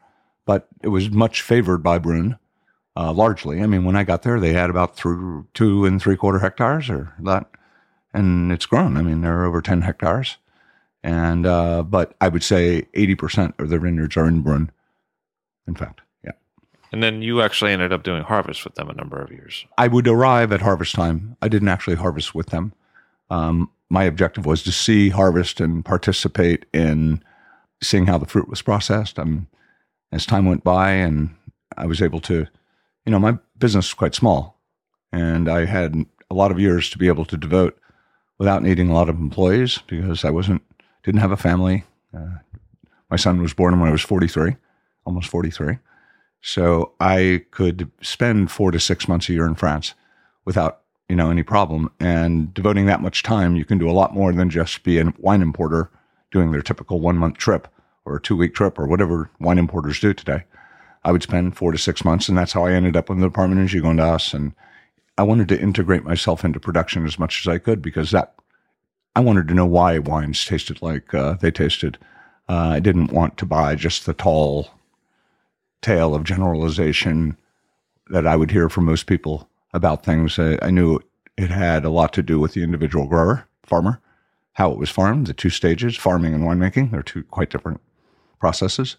but 0.46 0.66
it 0.82 0.88
was 0.88 1.10
much 1.10 1.42
favored 1.42 1.82
by 1.82 1.98
Brune, 1.98 2.38
uh, 2.96 3.12
largely. 3.12 3.62
I 3.62 3.66
mean, 3.66 3.84
when 3.84 3.94
I 3.94 4.04
got 4.04 4.22
there, 4.22 4.40
they 4.40 4.54
had 4.54 4.70
about 4.70 4.96
through 4.96 5.46
two 5.54 5.84
and 5.84 6.00
three 6.00 6.16
quarter 6.16 6.38
hectares 6.38 6.88
or 6.88 7.12
that, 7.20 7.48
and 8.14 8.50
it's 8.50 8.66
grown. 8.66 8.96
I 8.96 9.02
mean, 9.02 9.20
they're 9.20 9.44
over 9.44 9.60
ten 9.60 9.82
hectares, 9.82 10.38
and 11.02 11.46
uh, 11.46 11.82
but 11.82 12.14
I 12.20 12.28
would 12.28 12.42
say 12.42 12.86
eighty 12.94 13.14
percent 13.14 13.54
of 13.58 13.68
their 13.68 13.80
vineyards 13.80 14.16
are 14.16 14.26
in 14.26 14.40
Brune. 14.40 14.72
In 15.68 15.74
fact, 15.74 16.00
yeah. 16.24 16.32
And 16.90 17.02
then 17.02 17.20
you 17.20 17.42
actually 17.42 17.72
ended 17.72 17.92
up 17.92 18.02
doing 18.02 18.22
harvest 18.22 18.64
with 18.64 18.76
them 18.76 18.88
a 18.88 18.94
number 18.94 19.20
of 19.20 19.30
years. 19.30 19.66
I 19.76 19.88
would 19.88 20.08
arrive 20.08 20.52
at 20.52 20.62
harvest 20.62 20.94
time. 20.94 21.36
I 21.42 21.48
didn't 21.48 21.68
actually 21.68 21.96
harvest 21.96 22.34
with 22.34 22.46
them. 22.46 22.72
Um, 23.28 23.70
my 23.88 24.04
objective 24.04 24.46
was 24.46 24.62
to 24.64 24.72
see 24.72 25.10
harvest 25.10 25.60
and 25.60 25.84
participate 25.84 26.66
in 26.72 27.22
seeing 27.82 28.06
how 28.06 28.18
the 28.18 28.26
fruit 28.26 28.48
was 28.48 28.62
processed. 28.62 29.18
Um, 29.18 29.46
as 30.12 30.26
time 30.26 30.46
went 30.46 30.64
by, 30.64 30.90
and 30.90 31.34
I 31.76 31.86
was 31.86 32.00
able 32.00 32.20
to, 32.20 32.46
you 33.04 33.12
know, 33.12 33.18
my 33.18 33.38
business 33.58 33.88
was 33.88 33.94
quite 33.94 34.14
small, 34.14 34.60
and 35.12 35.48
I 35.48 35.64
had 35.64 35.94
a 36.30 36.34
lot 36.34 36.50
of 36.50 36.60
years 36.60 36.90
to 36.90 36.98
be 36.98 37.08
able 37.08 37.24
to 37.26 37.36
devote 37.36 37.78
without 38.38 38.62
needing 38.62 38.90
a 38.90 38.94
lot 38.94 39.08
of 39.08 39.18
employees 39.18 39.78
because 39.86 40.24
I 40.24 40.30
wasn't 40.30 40.62
didn't 41.02 41.20
have 41.20 41.32
a 41.32 41.36
family. 41.36 41.84
Uh, 42.16 42.38
my 43.10 43.16
son 43.16 43.40
was 43.40 43.54
born 43.54 43.78
when 43.78 43.88
I 43.88 43.92
was 43.92 44.02
43, 44.02 44.56
almost 45.04 45.28
43. 45.28 45.78
So 46.40 46.92
I 47.00 47.44
could 47.50 47.90
spend 48.00 48.50
four 48.50 48.70
to 48.70 48.80
six 48.80 49.08
months 49.08 49.28
a 49.28 49.32
year 49.32 49.46
in 49.46 49.54
France 49.54 49.94
without 50.44 50.82
you 51.08 51.16
know, 51.16 51.30
any 51.30 51.42
problem. 51.42 51.90
And 52.00 52.52
devoting 52.52 52.86
that 52.86 53.02
much 53.02 53.22
time, 53.22 53.56
you 53.56 53.64
can 53.64 53.78
do 53.78 53.88
a 53.88 53.92
lot 53.92 54.14
more 54.14 54.32
than 54.32 54.50
just 54.50 54.82
be 54.82 54.98
a 54.98 55.12
wine 55.18 55.42
importer 55.42 55.90
doing 56.32 56.52
their 56.52 56.62
typical 56.62 57.00
one 57.00 57.16
month 57.16 57.36
trip 57.36 57.68
or 58.04 58.16
a 58.16 58.22
two 58.22 58.36
week 58.36 58.54
trip 58.54 58.78
or 58.78 58.86
whatever 58.86 59.30
wine 59.40 59.58
importers 59.58 60.00
do 60.00 60.12
today. 60.12 60.44
I 61.04 61.12
would 61.12 61.22
spend 61.22 61.56
four 61.56 61.70
to 61.70 61.78
six 61.78 62.04
months, 62.04 62.28
and 62.28 62.36
that's 62.36 62.52
how 62.52 62.64
I 62.64 62.72
ended 62.72 62.96
up 62.96 63.10
in 63.10 63.20
the 63.20 63.28
department 63.28 63.60
in 63.60 63.68
Gigondas. 63.68 64.34
And 64.34 64.52
I 65.16 65.22
wanted 65.22 65.48
to 65.48 65.60
integrate 65.60 66.04
myself 66.04 66.44
into 66.44 66.58
production 66.58 67.06
as 67.06 67.18
much 67.18 67.42
as 67.42 67.48
I 67.48 67.58
could 67.58 67.80
because 67.80 68.10
that 68.10 68.34
I 69.14 69.20
wanted 69.20 69.48
to 69.48 69.54
know 69.54 69.66
why 69.66 69.98
wines 69.98 70.44
tasted 70.44 70.82
like 70.82 71.14
uh, 71.14 71.34
they 71.34 71.50
tasted. 71.50 71.96
Uh, 72.48 72.70
I 72.74 72.80
didn't 72.80 73.12
want 73.12 73.38
to 73.38 73.46
buy 73.46 73.74
just 73.76 74.04
the 74.04 74.14
tall 74.14 74.70
tale 75.80 76.14
of 76.14 76.24
generalization 76.24 77.36
that 78.08 78.26
I 78.26 78.36
would 78.36 78.50
hear 78.50 78.68
from 78.68 78.84
most 78.84 79.06
people 79.06 79.48
about 79.76 80.04
things. 80.04 80.38
I, 80.38 80.58
I 80.62 80.70
knew 80.70 80.98
it 81.36 81.50
had 81.50 81.84
a 81.84 81.90
lot 81.90 82.12
to 82.14 82.22
do 82.22 82.40
with 82.40 82.54
the 82.54 82.62
individual 82.62 83.06
grower, 83.06 83.46
farmer, 83.62 84.00
how 84.54 84.72
it 84.72 84.78
was 84.78 84.90
farmed, 84.90 85.26
the 85.26 85.34
two 85.34 85.50
stages, 85.50 85.96
farming 85.96 86.34
and 86.34 86.44
winemaking. 86.44 86.90
They're 86.90 87.02
two 87.02 87.22
quite 87.24 87.50
different 87.50 87.80
processes. 88.40 88.96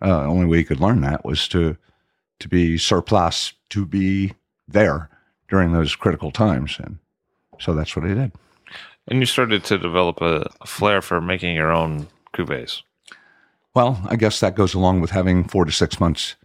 Uh, 0.00 0.24
only 0.26 0.46
way 0.46 0.58
you 0.58 0.64
could 0.64 0.80
learn 0.80 1.00
that 1.00 1.24
was 1.24 1.48
to 1.48 1.76
to 2.38 2.48
be 2.48 2.76
surplus, 2.76 3.54
to 3.70 3.86
be 3.86 4.34
there 4.68 5.08
during 5.48 5.72
those 5.72 5.96
critical 5.96 6.30
times, 6.30 6.76
and 6.78 6.98
so 7.58 7.72
that's 7.72 7.96
what 7.96 8.04
I 8.04 8.12
did. 8.12 8.32
And 9.08 9.20
you 9.20 9.26
started 9.26 9.64
to 9.64 9.78
develop 9.78 10.20
a, 10.20 10.50
a 10.60 10.66
flair 10.66 11.00
for 11.00 11.20
making 11.20 11.54
your 11.54 11.72
own 11.72 12.08
cuvées. 12.34 12.82
Well, 13.74 14.02
I 14.06 14.16
guess 14.16 14.40
that 14.40 14.54
goes 14.54 14.74
along 14.74 15.00
with 15.00 15.10
having 15.10 15.44
four 15.44 15.64
to 15.64 15.72
six 15.72 15.98
months 15.98 16.36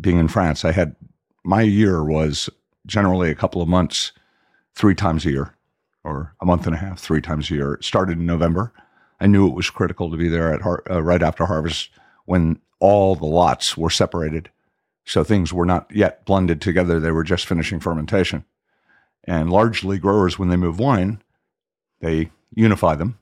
being 0.00 0.18
in 0.18 0.28
France. 0.28 0.64
I 0.64 0.72
had 0.72 0.96
my 1.44 1.62
year 1.62 2.02
was 2.02 2.48
generally 2.88 3.30
a 3.30 3.36
couple 3.36 3.62
of 3.62 3.68
months, 3.68 4.12
three 4.74 4.96
times 4.96 5.24
a 5.24 5.30
year, 5.30 5.54
or 6.02 6.34
a 6.40 6.46
month 6.46 6.66
and 6.66 6.74
a 6.74 6.78
half, 6.78 6.98
three 6.98 7.20
times 7.20 7.50
a 7.50 7.54
year. 7.54 7.74
It 7.74 7.84
started 7.84 8.18
in 8.18 8.26
November. 8.26 8.72
I 9.20 9.26
knew 9.26 9.46
it 9.46 9.54
was 9.54 9.70
critical 9.70 10.10
to 10.10 10.16
be 10.16 10.28
there 10.28 10.52
at 10.52 10.62
har- 10.62 10.82
uh, 10.90 11.02
right 11.02 11.22
after 11.22 11.46
harvest 11.46 11.90
when 12.24 12.60
all 12.80 13.14
the 13.14 13.26
lots 13.26 13.76
were 13.76 13.90
separated. 13.90 14.50
So 15.04 15.24
things 15.24 15.52
were 15.52 15.66
not 15.66 15.90
yet 15.94 16.24
blended 16.24 16.60
together. 16.60 16.98
They 16.98 17.10
were 17.10 17.24
just 17.24 17.46
finishing 17.46 17.80
fermentation. 17.80 18.44
And 19.24 19.50
largely 19.50 19.98
growers, 19.98 20.38
when 20.38 20.48
they 20.48 20.56
move 20.56 20.78
wine, 20.78 21.22
they 22.00 22.30
unify 22.54 22.94
them. 22.94 23.18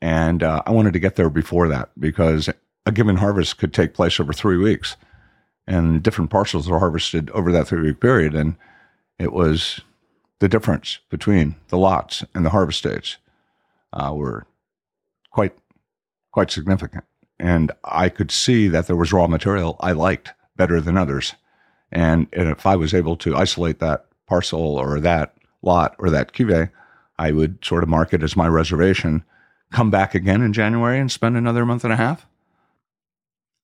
And 0.00 0.42
uh, 0.42 0.62
I 0.66 0.70
wanted 0.70 0.92
to 0.92 0.98
get 0.98 1.16
there 1.16 1.30
before 1.30 1.68
that 1.68 1.90
because 1.98 2.48
a 2.86 2.92
given 2.92 3.16
harvest 3.16 3.58
could 3.58 3.72
take 3.72 3.94
place 3.94 4.20
over 4.20 4.32
three 4.32 4.58
weeks. 4.58 4.96
And 5.66 6.02
different 6.02 6.30
parcels 6.30 6.70
are 6.70 6.78
harvested 6.78 7.30
over 7.30 7.50
that 7.52 7.68
three 7.68 7.82
week 7.82 8.00
period. 8.00 8.34
And 8.34 8.56
it 9.18 9.32
was 9.32 9.80
the 10.40 10.48
difference 10.48 10.98
between 11.10 11.56
the 11.68 11.78
lots 11.78 12.24
and 12.34 12.44
the 12.44 12.50
harvest 12.50 12.82
dates 12.82 13.16
uh, 13.92 14.12
were 14.14 14.46
quite 15.30 15.56
quite 16.32 16.50
significant, 16.50 17.04
and 17.38 17.70
I 17.84 18.08
could 18.08 18.30
see 18.30 18.66
that 18.68 18.86
there 18.86 18.96
was 18.96 19.12
raw 19.12 19.26
material 19.26 19.76
I 19.80 19.92
liked 19.92 20.32
better 20.56 20.80
than 20.80 20.96
others, 20.96 21.34
and, 21.92 22.26
and 22.32 22.48
if 22.48 22.66
I 22.66 22.76
was 22.76 22.92
able 22.92 23.16
to 23.18 23.36
isolate 23.36 23.78
that 23.78 24.06
parcel 24.26 24.60
or 24.60 24.98
that 25.00 25.34
lot 25.62 25.94
or 25.98 26.10
that 26.10 26.32
cuvee, 26.32 26.70
I 27.18 27.30
would 27.30 27.64
sort 27.64 27.82
of 27.84 27.88
mark 27.88 28.12
it 28.12 28.22
as 28.22 28.36
my 28.36 28.48
reservation. 28.48 29.24
Come 29.70 29.90
back 29.90 30.14
again 30.14 30.42
in 30.42 30.52
January 30.52 30.98
and 30.98 31.10
spend 31.10 31.36
another 31.36 31.64
month 31.64 31.84
and 31.84 31.92
a 31.92 31.96
half, 31.96 32.26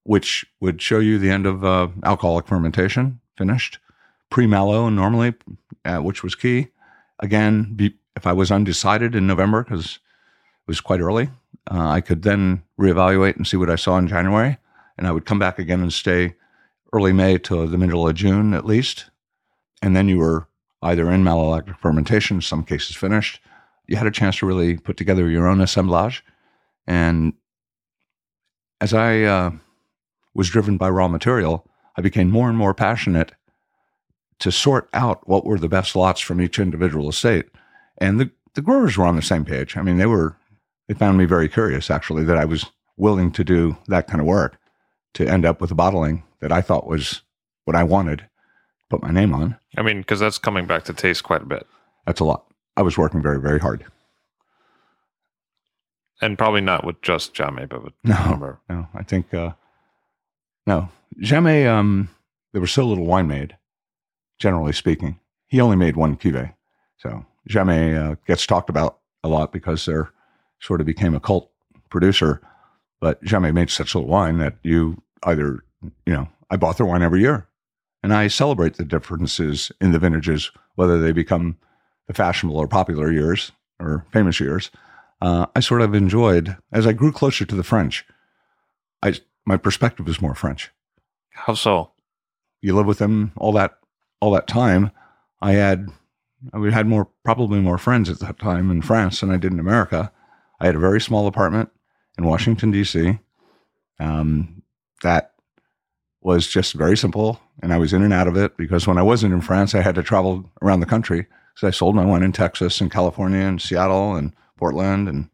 which 0.04 0.46
would 0.60 0.80
show 0.80 0.98
you 0.98 1.18
the 1.18 1.30
end 1.30 1.46
of 1.46 1.64
uh, 1.64 1.88
alcoholic 2.04 2.46
fermentation 2.46 3.20
finished 3.36 3.78
pre 4.30 4.46
malo 4.46 4.88
normally, 4.88 5.34
uh, 5.84 5.98
which 5.98 6.22
was 6.22 6.34
key. 6.34 6.68
Again, 7.18 7.74
be, 7.74 7.94
if 8.16 8.26
I 8.26 8.32
was 8.32 8.50
undecided 8.50 9.14
in 9.14 9.26
November, 9.26 9.62
because 9.62 9.96
it 9.96 10.68
was 10.68 10.80
quite 10.80 11.00
early, 11.00 11.28
uh, 11.70 11.88
I 11.88 12.00
could 12.00 12.22
then 12.22 12.62
reevaluate 12.78 13.36
and 13.36 13.46
see 13.46 13.56
what 13.56 13.70
I 13.70 13.76
saw 13.76 13.98
in 13.98 14.08
January. 14.08 14.56
And 14.96 15.06
I 15.06 15.12
would 15.12 15.26
come 15.26 15.38
back 15.38 15.58
again 15.58 15.80
and 15.80 15.92
stay 15.92 16.34
early 16.92 17.12
May 17.12 17.38
to 17.38 17.66
the 17.66 17.78
middle 17.78 18.06
of 18.08 18.14
June 18.14 18.54
at 18.54 18.66
least. 18.66 19.10
And 19.82 19.94
then 19.94 20.08
you 20.08 20.18
were 20.18 20.46
either 20.82 21.10
in 21.10 21.22
malolactic 21.22 21.78
fermentation, 21.78 22.40
some 22.40 22.64
cases 22.64 22.96
finished. 22.96 23.40
You 23.86 23.96
had 23.96 24.06
a 24.06 24.10
chance 24.10 24.38
to 24.38 24.46
really 24.46 24.76
put 24.76 24.96
together 24.96 25.28
your 25.28 25.46
own 25.46 25.60
assemblage. 25.60 26.24
And 26.86 27.34
as 28.80 28.94
I 28.94 29.22
uh, 29.22 29.50
was 30.34 30.48
driven 30.48 30.76
by 30.76 30.88
raw 30.90 31.08
material, 31.08 31.66
I 31.96 32.02
became 32.02 32.30
more 32.30 32.48
and 32.48 32.56
more 32.56 32.74
passionate 32.74 33.32
to 34.40 34.50
sort 34.50 34.88
out 34.92 35.26
what 35.28 35.44
were 35.44 35.58
the 35.58 35.68
best 35.68 35.94
lots 35.94 36.20
from 36.20 36.40
each 36.40 36.58
individual 36.58 37.08
estate. 37.08 37.46
And 37.98 38.18
the, 38.18 38.30
the 38.54 38.62
growers 38.62 38.96
were 38.96 39.06
on 39.06 39.16
the 39.16 39.22
same 39.22 39.44
page. 39.44 39.76
I 39.76 39.82
mean, 39.82 39.98
they 39.98 40.06
were, 40.06 40.36
they 40.88 40.94
found 40.94 41.18
me 41.18 41.26
very 41.26 41.48
curious 41.48 41.90
actually 41.90 42.24
that 42.24 42.36
I 42.36 42.44
was 42.44 42.66
willing 42.96 43.30
to 43.32 43.44
do 43.44 43.76
that 43.86 44.08
kind 44.08 44.20
of 44.20 44.26
work 44.26 44.58
to 45.14 45.26
end 45.26 45.44
up 45.44 45.60
with 45.60 45.70
a 45.70 45.74
bottling 45.74 46.24
that 46.40 46.52
I 46.52 46.62
thought 46.62 46.86
was 46.86 47.22
what 47.64 47.76
I 47.76 47.84
wanted, 47.84 48.26
put 48.88 49.02
my 49.02 49.10
name 49.10 49.34
on. 49.34 49.56
I 49.76 49.82
mean, 49.82 50.00
because 50.00 50.20
that's 50.20 50.38
coming 50.38 50.66
back 50.66 50.84
to 50.84 50.94
taste 50.94 51.22
quite 51.22 51.42
a 51.42 51.46
bit. 51.46 51.66
That's 52.06 52.20
a 52.20 52.24
lot. 52.24 52.46
I 52.76 52.82
was 52.82 52.96
working 52.96 53.22
very, 53.22 53.40
very 53.40 53.58
hard. 53.58 53.84
And 56.22 56.38
probably 56.38 56.60
not 56.60 56.84
with 56.84 57.00
just 57.02 57.34
Jamet, 57.34 57.68
but 57.68 57.84
with 57.84 57.94
no. 58.04 58.58
No, 58.68 58.88
I 58.94 59.02
think, 59.02 59.32
uh, 59.32 59.52
no. 60.66 60.88
Jamet, 61.20 61.66
um, 61.66 62.08
there 62.52 62.60
was 62.60 62.72
so 62.72 62.86
little 62.86 63.06
wine 63.06 63.26
made 63.26 63.56
generally 64.40 64.72
speaking. 64.72 65.20
He 65.46 65.60
only 65.60 65.76
made 65.76 65.96
one 65.96 66.16
cuvee. 66.16 66.54
So 66.98 67.24
Jamet 67.48 68.12
uh, 68.12 68.16
gets 68.26 68.46
talked 68.46 68.70
about 68.70 68.98
a 69.22 69.28
lot 69.28 69.52
because 69.52 69.84
they're 69.86 70.10
sort 70.60 70.80
of 70.80 70.86
became 70.86 71.14
a 71.14 71.20
cult 71.20 71.50
producer. 71.90 72.40
But 73.00 73.22
Jamet 73.22 73.54
made 73.54 73.70
such 73.70 73.94
little 73.94 74.10
wine 74.10 74.38
that 74.38 74.56
you 74.62 75.02
either, 75.22 75.64
you 76.06 76.12
know, 76.12 76.28
I 76.50 76.56
bought 76.56 76.76
their 76.76 76.86
wine 76.86 77.02
every 77.02 77.20
year. 77.20 77.46
And 78.02 78.14
I 78.14 78.28
celebrate 78.28 78.76
the 78.76 78.84
differences 78.84 79.70
in 79.80 79.92
the 79.92 79.98
vintages, 79.98 80.50
whether 80.74 80.98
they 80.98 81.12
become 81.12 81.58
the 82.06 82.14
fashionable 82.14 82.58
or 82.58 82.66
popular 82.66 83.12
years 83.12 83.52
or 83.78 84.06
famous 84.10 84.40
years. 84.40 84.70
Uh, 85.20 85.46
I 85.54 85.60
sort 85.60 85.82
of 85.82 85.94
enjoyed 85.94 86.56
as 86.72 86.86
I 86.86 86.92
grew 86.92 87.12
closer 87.12 87.44
to 87.44 87.54
the 87.54 87.62
French. 87.62 88.06
I 89.02 89.14
my 89.44 89.56
perspective 89.56 90.06
was 90.06 90.20
more 90.20 90.34
French. 90.34 90.70
How 91.30 91.54
so? 91.54 91.92
You 92.62 92.74
live 92.76 92.86
with 92.86 92.98
them 92.98 93.32
all 93.36 93.52
that 93.52 93.79
all 94.20 94.30
that 94.32 94.46
time, 94.46 94.90
I 95.40 95.52
had 95.52 95.88
I 96.52 96.70
had 96.70 96.86
more 96.86 97.08
probably 97.24 97.60
more 97.60 97.78
friends 97.78 98.08
at 98.08 98.20
that 98.20 98.38
time 98.38 98.70
in 98.70 98.82
France 98.82 99.20
than 99.20 99.30
I 99.30 99.36
did 99.36 99.52
in 99.52 99.60
America, 99.60 100.12
I 100.60 100.66
had 100.66 100.74
a 100.74 100.80
very 100.80 101.00
small 101.00 101.26
apartment 101.26 101.70
in 102.18 102.24
Washington, 102.24 102.70
D.C. 102.70 103.18
Um, 103.98 104.62
that 105.02 105.32
was 106.20 106.46
just 106.46 106.74
very 106.74 106.96
simple. 106.96 107.40
And 107.62 107.72
I 107.72 107.78
was 107.78 107.92
in 107.92 108.02
and 108.02 108.12
out 108.12 108.28
of 108.28 108.36
it 108.36 108.56
because 108.56 108.86
when 108.86 108.98
I 108.98 109.02
wasn't 109.02 109.34
in 109.34 109.40
France, 109.40 109.74
I 109.74 109.82
had 109.82 109.94
to 109.94 110.02
travel 110.02 110.50
around 110.62 110.80
the 110.80 110.86
country. 110.86 111.26
So 111.56 111.66
I 111.66 111.70
sold 111.70 111.94
my 111.94 112.04
one 112.04 112.22
in 112.22 112.32
Texas 112.32 112.80
and 112.80 112.90
California 112.90 113.40
and 113.40 113.60
Seattle 113.60 114.14
and 114.14 114.34
Portland 114.56 115.08
and 115.08 115.28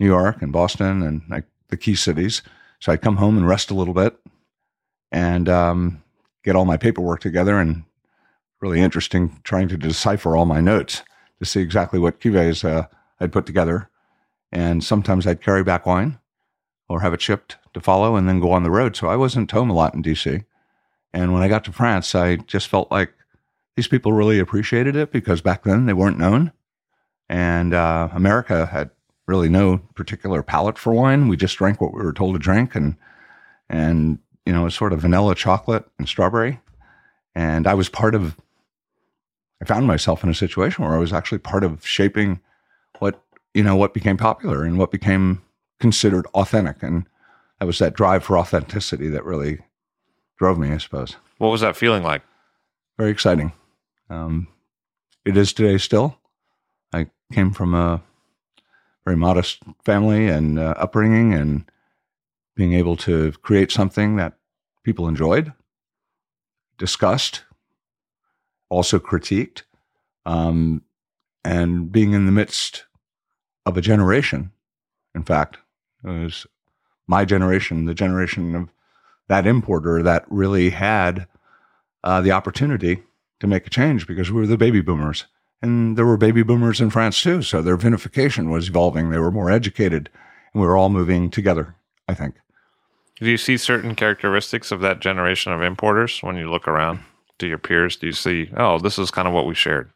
New 0.00 0.06
York 0.06 0.42
and 0.42 0.52
Boston 0.52 1.02
and 1.02 1.22
like 1.28 1.44
the 1.68 1.76
key 1.76 1.94
cities. 1.94 2.42
So 2.80 2.92
I'd 2.92 3.02
come 3.02 3.16
home 3.16 3.36
and 3.36 3.46
rest 3.46 3.70
a 3.70 3.74
little 3.74 3.94
bit 3.94 4.16
and 5.12 5.48
um, 5.48 6.02
get 6.44 6.56
all 6.56 6.64
my 6.64 6.76
paperwork 6.76 7.20
together 7.20 7.58
and 7.58 7.84
really 8.64 8.80
interesting 8.80 9.38
trying 9.44 9.68
to 9.68 9.76
decipher 9.76 10.34
all 10.34 10.46
my 10.46 10.58
notes 10.58 11.02
to 11.38 11.44
see 11.44 11.60
exactly 11.60 11.98
what 11.98 12.18
cuvées 12.18 12.64
uh, 12.64 12.86
I'd 13.20 13.30
put 13.30 13.44
together. 13.44 13.90
And 14.50 14.82
sometimes 14.82 15.26
I'd 15.26 15.42
carry 15.42 15.62
back 15.62 15.84
wine 15.84 16.18
or 16.88 17.02
have 17.02 17.12
it 17.12 17.20
shipped 17.20 17.58
to 17.74 17.80
follow 17.80 18.16
and 18.16 18.26
then 18.26 18.40
go 18.40 18.52
on 18.52 18.62
the 18.62 18.70
road. 18.70 18.96
So 18.96 19.08
I 19.08 19.16
wasn't 19.16 19.50
home 19.50 19.68
a 19.68 19.74
lot 19.74 19.94
in 19.94 20.02
DC. 20.02 20.46
And 21.12 21.34
when 21.34 21.42
I 21.42 21.48
got 21.48 21.62
to 21.64 21.72
France, 21.72 22.14
I 22.14 22.36
just 22.36 22.68
felt 22.68 22.90
like 22.90 23.12
these 23.76 23.86
people 23.86 24.14
really 24.14 24.38
appreciated 24.38 24.96
it 24.96 25.12
because 25.12 25.42
back 25.42 25.64
then 25.64 25.84
they 25.84 25.92
weren't 25.92 26.18
known. 26.18 26.50
And 27.28 27.74
uh, 27.74 28.08
America 28.12 28.64
had 28.64 28.90
really 29.26 29.50
no 29.50 29.78
particular 29.94 30.42
palate 30.42 30.78
for 30.78 30.94
wine. 30.94 31.28
We 31.28 31.36
just 31.36 31.58
drank 31.58 31.82
what 31.82 31.92
we 31.92 32.02
were 32.02 32.12
told 32.14 32.34
to 32.34 32.38
drink, 32.38 32.74
and 32.74 32.96
and 33.68 34.18
you 34.44 34.52
know, 34.52 34.66
it's 34.66 34.76
sort 34.76 34.92
of 34.92 35.00
vanilla 35.00 35.34
chocolate 35.34 35.86
and 35.98 36.06
strawberry. 36.06 36.60
And 37.34 37.66
I 37.66 37.74
was 37.74 37.88
part 37.88 38.14
of. 38.14 38.36
I 39.64 39.66
found 39.66 39.86
myself 39.86 40.22
in 40.22 40.28
a 40.28 40.34
situation 40.34 40.84
where 40.84 40.92
I 40.92 40.98
was 40.98 41.10
actually 41.10 41.38
part 41.38 41.64
of 41.64 41.86
shaping 41.86 42.38
what 42.98 43.22
you 43.54 43.62
know 43.62 43.76
what 43.76 43.94
became 43.94 44.18
popular 44.18 44.62
and 44.62 44.78
what 44.78 44.90
became 44.90 45.40
considered 45.80 46.26
authentic, 46.34 46.82
and 46.82 47.06
that 47.58 47.64
was 47.64 47.78
that 47.78 47.94
drive 47.94 48.22
for 48.22 48.36
authenticity 48.36 49.08
that 49.08 49.24
really 49.24 49.60
drove 50.36 50.58
me, 50.58 50.70
I 50.70 50.76
suppose. 50.76 51.16
What 51.38 51.48
was 51.48 51.62
that 51.62 51.76
feeling 51.76 52.02
like? 52.02 52.20
Very 52.98 53.10
exciting. 53.10 53.52
Um, 54.10 54.48
it 55.24 55.34
is 55.34 55.54
today 55.54 55.78
still. 55.78 56.18
I 56.92 57.06
came 57.32 57.50
from 57.50 57.72
a 57.72 58.02
very 59.06 59.16
modest 59.16 59.62
family 59.82 60.28
and 60.28 60.58
uh, 60.58 60.74
upbringing, 60.76 61.32
and 61.32 61.64
being 62.54 62.74
able 62.74 62.96
to 62.96 63.32
create 63.40 63.72
something 63.72 64.16
that 64.16 64.34
people 64.82 65.08
enjoyed, 65.08 65.54
discussed, 66.76 67.44
also 68.68 68.98
critiqued, 68.98 69.62
um, 70.26 70.82
and 71.44 71.92
being 71.92 72.12
in 72.12 72.26
the 72.26 72.32
midst 72.32 72.84
of 73.66 73.76
a 73.76 73.80
generation. 73.80 74.50
In 75.14 75.22
fact, 75.22 75.58
it 76.04 76.08
was 76.08 76.46
my 77.06 77.24
generation, 77.24 77.84
the 77.84 77.94
generation 77.94 78.54
of 78.54 78.68
that 79.28 79.46
importer 79.46 80.02
that 80.02 80.24
really 80.28 80.70
had 80.70 81.26
uh, 82.02 82.20
the 82.20 82.32
opportunity 82.32 83.02
to 83.40 83.46
make 83.46 83.66
a 83.66 83.70
change 83.70 84.06
because 84.06 84.30
we 84.30 84.40
were 84.40 84.46
the 84.46 84.56
baby 84.56 84.80
boomers. 84.80 85.26
And 85.62 85.96
there 85.96 86.06
were 86.06 86.18
baby 86.18 86.42
boomers 86.42 86.80
in 86.80 86.90
France 86.90 87.20
too. 87.22 87.42
So 87.42 87.62
their 87.62 87.78
vinification 87.78 88.50
was 88.50 88.68
evolving. 88.68 89.10
They 89.10 89.18
were 89.18 89.30
more 89.30 89.50
educated 89.50 90.10
and 90.52 90.60
we 90.60 90.66
were 90.66 90.76
all 90.76 90.90
moving 90.90 91.30
together, 91.30 91.74
I 92.06 92.14
think. 92.14 92.34
Do 93.20 93.30
you 93.30 93.38
see 93.38 93.56
certain 93.56 93.94
characteristics 93.94 94.72
of 94.72 94.80
that 94.80 95.00
generation 95.00 95.52
of 95.52 95.62
importers 95.62 96.22
when 96.22 96.36
you 96.36 96.50
look 96.50 96.68
around 96.68 97.00
to 97.44 97.48
your 97.48 97.58
peers? 97.58 97.96
Do 97.96 98.06
you 98.06 98.12
see, 98.12 98.50
oh, 98.56 98.78
this 98.78 98.98
is 98.98 99.10
kind 99.10 99.28
of 99.28 99.34
what 99.34 99.46
we 99.46 99.54
shared? 99.54 99.90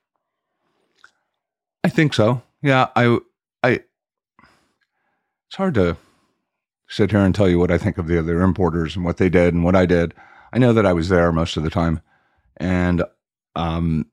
I 1.82 1.88
think 1.88 2.14
so. 2.14 2.42
Yeah, 2.62 2.88
I, 2.94 3.18
I, 3.62 3.80
it's 5.48 5.56
hard 5.56 5.74
to 5.74 5.96
sit 6.88 7.10
here 7.10 7.20
and 7.20 7.34
tell 7.34 7.48
you 7.48 7.58
what 7.58 7.70
I 7.70 7.78
think 7.78 7.98
of 7.98 8.06
the 8.06 8.18
other 8.18 8.42
importers 8.42 8.96
and 8.96 9.04
what 9.04 9.16
they 9.16 9.28
did 9.28 9.54
and 9.54 9.64
what 9.64 9.76
I 9.76 9.86
did. 9.86 10.14
I 10.52 10.58
know 10.58 10.72
that 10.72 10.86
I 10.86 10.92
was 10.92 11.08
there 11.08 11.30
most 11.32 11.56
of 11.56 11.62
the 11.62 11.70
time, 11.70 12.00
and 12.56 13.02
um, 13.54 14.06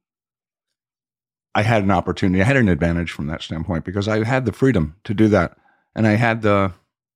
I 1.53 1.61
had 1.61 1.83
an 1.83 1.91
opportunity. 1.91 2.41
I 2.41 2.45
had 2.45 2.57
an 2.57 2.69
advantage 2.69 3.11
from 3.11 3.27
that 3.27 3.41
standpoint 3.41 3.85
because 3.85 4.07
I 4.07 4.23
had 4.23 4.45
the 4.45 4.51
freedom 4.51 4.95
to 5.05 5.13
do 5.13 5.27
that, 5.29 5.57
and 5.95 6.05
I 6.05 6.15
had 6.15 6.41
the 6.41 6.73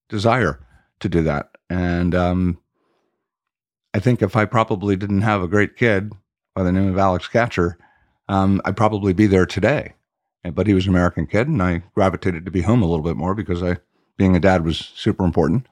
desire 0.07 0.59
to 1.01 1.09
do 1.09 1.21
that. 1.23 1.51
And 1.69 2.15
um, 2.15 2.59
I 3.93 3.99
think 3.99 4.21
if 4.21 4.35
I 4.35 4.45
probably 4.45 4.95
didn't 4.95 5.21
have 5.21 5.41
a 5.41 5.47
great 5.47 5.75
kid 5.75 6.13
by 6.55 6.63
the 6.63 6.71
name 6.71 6.89
of 6.89 6.97
Alex 6.97 7.27
Kacher, 7.27 7.75
um, 8.27 8.61
I'd 8.65 8.77
probably 8.77 9.13
be 9.13 9.27
there 9.27 9.45
today. 9.45 9.93
But 10.43 10.67
he 10.67 10.73
was 10.73 10.85
an 10.85 10.91
American 10.91 11.27
kid, 11.27 11.47
and 11.47 11.61
I 11.61 11.83
gravitated 11.95 12.45
to 12.45 12.51
be 12.51 12.61
home 12.61 12.81
a 12.81 12.85
little 12.85 13.03
bit 13.03 13.17
more 13.17 13.35
because 13.35 13.61
I, 13.61 13.77
being 14.17 14.35
a 14.35 14.39
dad, 14.39 14.63
was 14.63 14.77
super 14.95 15.25
important. 15.25 15.67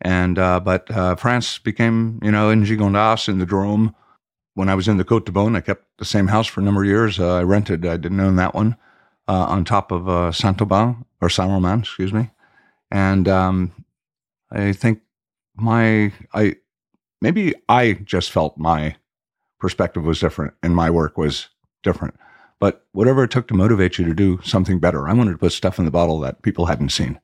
And 0.00 0.38
uh, 0.38 0.60
but 0.60 0.90
uh, 0.90 1.16
France 1.16 1.58
became, 1.58 2.18
you 2.22 2.30
know, 2.30 2.48
in 2.50 2.64
Gigondas 2.64 3.28
in 3.28 3.38
the 3.38 3.46
Drôme. 3.46 3.94
When 4.54 4.68
I 4.68 4.74
was 4.74 4.88
in 4.88 4.96
the 4.96 5.04
Côte 5.04 5.24
de 5.24 5.56
I 5.56 5.60
kept 5.60 5.84
the 5.98 6.04
same 6.04 6.28
house 6.28 6.46
for 6.46 6.60
a 6.60 6.64
number 6.64 6.82
of 6.82 6.88
years. 6.88 7.20
Uh, 7.20 7.36
I 7.36 7.42
rented; 7.42 7.84
I 7.84 7.96
didn't 7.96 8.20
own 8.20 8.36
that 8.36 8.54
one. 8.54 8.76
Uh, 9.28 9.44
on 9.44 9.64
top 9.64 9.92
of 9.92 10.08
uh, 10.08 10.32
Saint 10.32 10.62
Aubin 10.62 11.04
or 11.20 11.28
Saint 11.28 11.50
Romain, 11.50 11.80
excuse 11.80 12.12
me. 12.12 12.30
And 12.90 13.28
um, 13.28 13.84
I 14.50 14.72
think 14.72 15.02
my 15.54 16.12
I 16.32 16.56
maybe 17.20 17.54
I 17.68 17.94
just 18.04 18.30
felt 18.30 18.58
my 18.58 18.96
perspective 19.58 20.04
was 20.04 20.20
different 20.20 20.54
and 20.62 20.74
my 20.74 20.90
work 20.90 21.18
was 21.18 21.48
different. 21.82 22.14
But 22.60 22.86
whatever 22.92 23.22
it 23.22 23.30
took 23.30 23.48
to 23.48 23.54
motivate 23.54 23.98
you 23.98 24.04
to 24.06 24.14
do 24.14 24.40
something 24.42 24.80
better, 24.80 25.08
I 25.08 25.12
wanted 25.12 25.32
to 25.32 25.38
put 25.38 25.52
stuff 25.52 25.78
in 25.78 25.84
the 25.84 25.90
bottle 25.90 26.20
that 26.20 26.42
people 26.42 26.66
hadn't 26.66 26.90
seen. 26.90 27.20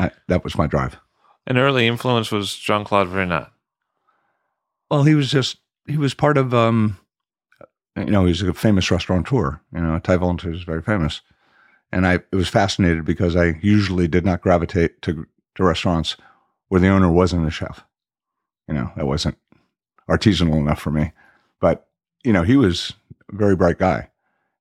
I, 0.00 0.10
that 0.28 0.42
was 0.42 0.56
my 0.56 0.66
drive. 0.66 0.96
An 1.46 1.58
early 1.58 1.86
influence 1.86 2.32
was 2.32 2.56
Jean 2.56 2.84
Claude 2.84 3.08
Vrinat. 3.08 3.50
Well, 4.90 5.04
he 5.04 5.14
was 5.14 5.30
just 5.30 5.58
he 5.86 5.96
was 5.96 6.14
part 6.14 6.36
of 6.36 6.54
um, 6.54 6.98
you 7.96 8.06
know 8.06 8.26
he's 8.26 8.42
a 8.42 8.54
famous 8.54 8.90
restaurateur. 8.90 9.60
You 9.72 9.80
know, 9.80 9.98
Taillevent 9.98 10.52
is 10.52 10.62
very 10.62 10.82
famous, 10.82 11.20
and 11.90 12.06
I 12.06 12.20
was 12.32 12.48
fascinated 12.48 13.04
because 13.04 13.36
I 13.36 13.58
usually 13.62 14.08
did 14.08 14.24
not 14.24 14.42
gravitate 14.42 15.02
to 15.02 15.26
to 15.56 15.64
restaurants 15.64 16.16
where 16.68 16.80
the 16.80 16.88
owner 16.88 17.10
wasn't 17.10 17.46
a 17.46 17.50
chef. 17.50 17.84
You 18.68 18.74
know, 18.74 18.92
that 18.96 19.06
wasn't 19.06 19.36
artisanal 20.08 20.58
enough 20.58 20.80
for 20.80 20.90
me. 20.90 21.12
But 21.60 21.86
you 22.24 22.32
know, 22.32 22.42
he 22.42 22.56
was 22.56 22.94
a 23.32 23.36
very 23.36 23.56
bright 23.56 23.78
guy, 23.78 24.08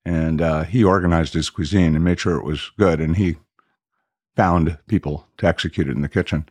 and 0.05 0.41
uh, 0.41 0.63
he 0.63 0.83
organized 0.83 1.33
his 1.33 1.49
cuisine 1.49 1.95
and 1.95 2.03
made 2.03 2.19
sure 2.19 2.37
it 2.37 2.45
was 2.45 2.71
good, 2.77 2.99
and 2.99 3.17
he 3.17 3.37
found 4.35 4.77
people 4.87 5.27
to 5.37 5.47
execute 5.47 5.87
it 5.87 5.95
in 5.95 6.01
the 6.01 6.09
kitchen. 6.09 6.47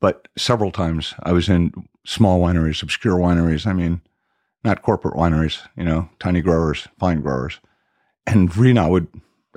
But 0.00 0.28
several 0.36 0.70
times 0.70 1.14
I 1.22 1.32
was 1.32 1.48
in 1.48 1.72
small 2.04 2.40
wineries, 2.40 2.82
obscure 2.82 3.18
wineries. 3.18 3.66
I 3.66 3.72
mean, 3.72 4.00
not 4.64 4.82
corporate 4.82 5.14
wineries, 5.14 5.60
you 5.76 5.84
know, 5.84 6.08
tiny 6.18 6.40
growers, 6.40 6.88
fine 6.98 7.20
growers. 7.20 7.58
And 8.26 8.50
Vrinat 8.50 8.90
would 8.90 9.08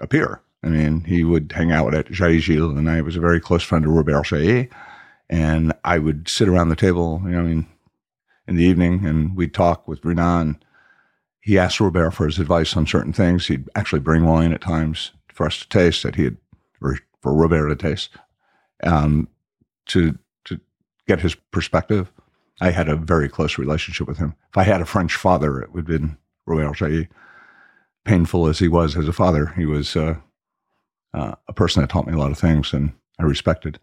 appear. 0.01 0.41
I 0.63 0.67
mean, 0.67 1.03
he 1.05 1.23
would 1.23 1.51
hang 1.55 1.71
out 1.71 1.93
at 1.93 2.07
Jayer-Gilles, 2.07 2.77
and 2.77 2.89
I 2.89 3.01
was 3.01 3.15
a 3.15 3.21
very 3.21 3.39
close 3.39 3.63
friend 3.63 3.85
of 3.85 3.91
Robert 3.91 4.25
Jayer. 4.25 4.69
And 5.31 5.73
I 5.83 5.97
would 5.97 6.27
sit 6.27 6.47
around 6.47 6.69
the 6.69 6.75
table, 6.75 7.21
you 7.23 7.31
know, 7.31 7.39
I 7.39 7.43
mean, 7.43 7.67
in 8.47 8.57
the 8.57 8.65
evening, 8.65 9.05
and 9.05 9.35
we'd 9.35 9.53
talk 9.53 9.87
with. 9.87 10.03
And 10.05 10.65
he 11.39 11.57
asked 11.57 11.79
Robert 11.79 12.11
for 12.11 12.25
his 12.25 12.37
advice 12.37 12.75
on 12.75 12.85
certain 12.85 13.13
things. 13.13 13.47
He'd 13.47 13.69
actually 13.73 14.01
bring 14.01 14.25
wine 14.25 14.51
at 14.51 14.61
times 14.61 15.11
for 15.33 15.47
us 15.47 15.59
to 15.59 15.69
taste 15.69 16.03
that 16.03 16.15
he 16.15 16.25
had, 16.25 16.37
or 16.81 16.99
for 17.21 17.33
Robert 17.33 17.69
to 17.69 17.75
taste, 17.75 18.11
um, 18.83 19.27
to 19.87 20.17
get 21.07 21.19
his 21.19 21.35
perspective. 21.35 22.11
I 22.61 22.71
had 22.71 22.87
a 22.87 22.95
very 22.95 23.27
close 23.27 23.57
relationship 23.57 24.07
with 24.07 24.17
him. 24.17 24.35
If 24.49 24.57
I 24.57 24.63
had 24.63 24.81
a 24.81 24.85
French 24.85 25.15
father, 25.15 25.61
it 25.61 25.73
would 25.73 25.87
have 25.87 25.99
been 25.99 26.17
Robert 26.45 26.77
Jayer. 26.77 27.07
Painful 28.03 28.47
as 28.47 28.59
he 28.59 28.67
was 28.67 28.97
as 28.97 29.07
a 29.07 29.13
father, 29.13 29.47
he 29.57 29.65
was 29.65 29.95
uh, 29.95 30.15
uh, 31.13 31.35
a 31.47 31.53
person 31.53 31.81
that 31.81 31.89
taught 31.89 32.07
me 32.07 32.13
a 32.13 32.17
lot 32.17 32.31
of 32.31 32.39
things 32.39 32.73
and 32.73 32.93
I 33.19 33.23
respected. 33.23 33.79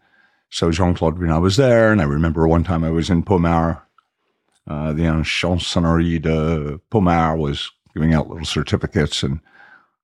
So 0.49 0.71
Jean 0.71 0.93
Claude 0.95 1.17
Vrinat 1.17 1.41
was 1.41 1.57
there, 1.57 1.91
and 1.91 2.01
I 2.01 2.05
remember 2.05 2.47
one 2.47 2.63
time 2.63 2.83
I 2.83 2.89
was 2.89 3.09
in 3.09 3.23
Pommard. 3.23 3.77
Uh, 4.67 4.93
the 4.93 5.03
Chansonnerie 5.23 6.21
de 6.21 6.79
Pommard 6.89 7.39
was 7.39 7.71
giving 7.93 8.13
out 8.13 8.29
little 8.29 8.45
certificates, 8.45 9.23
and 9.23 9.39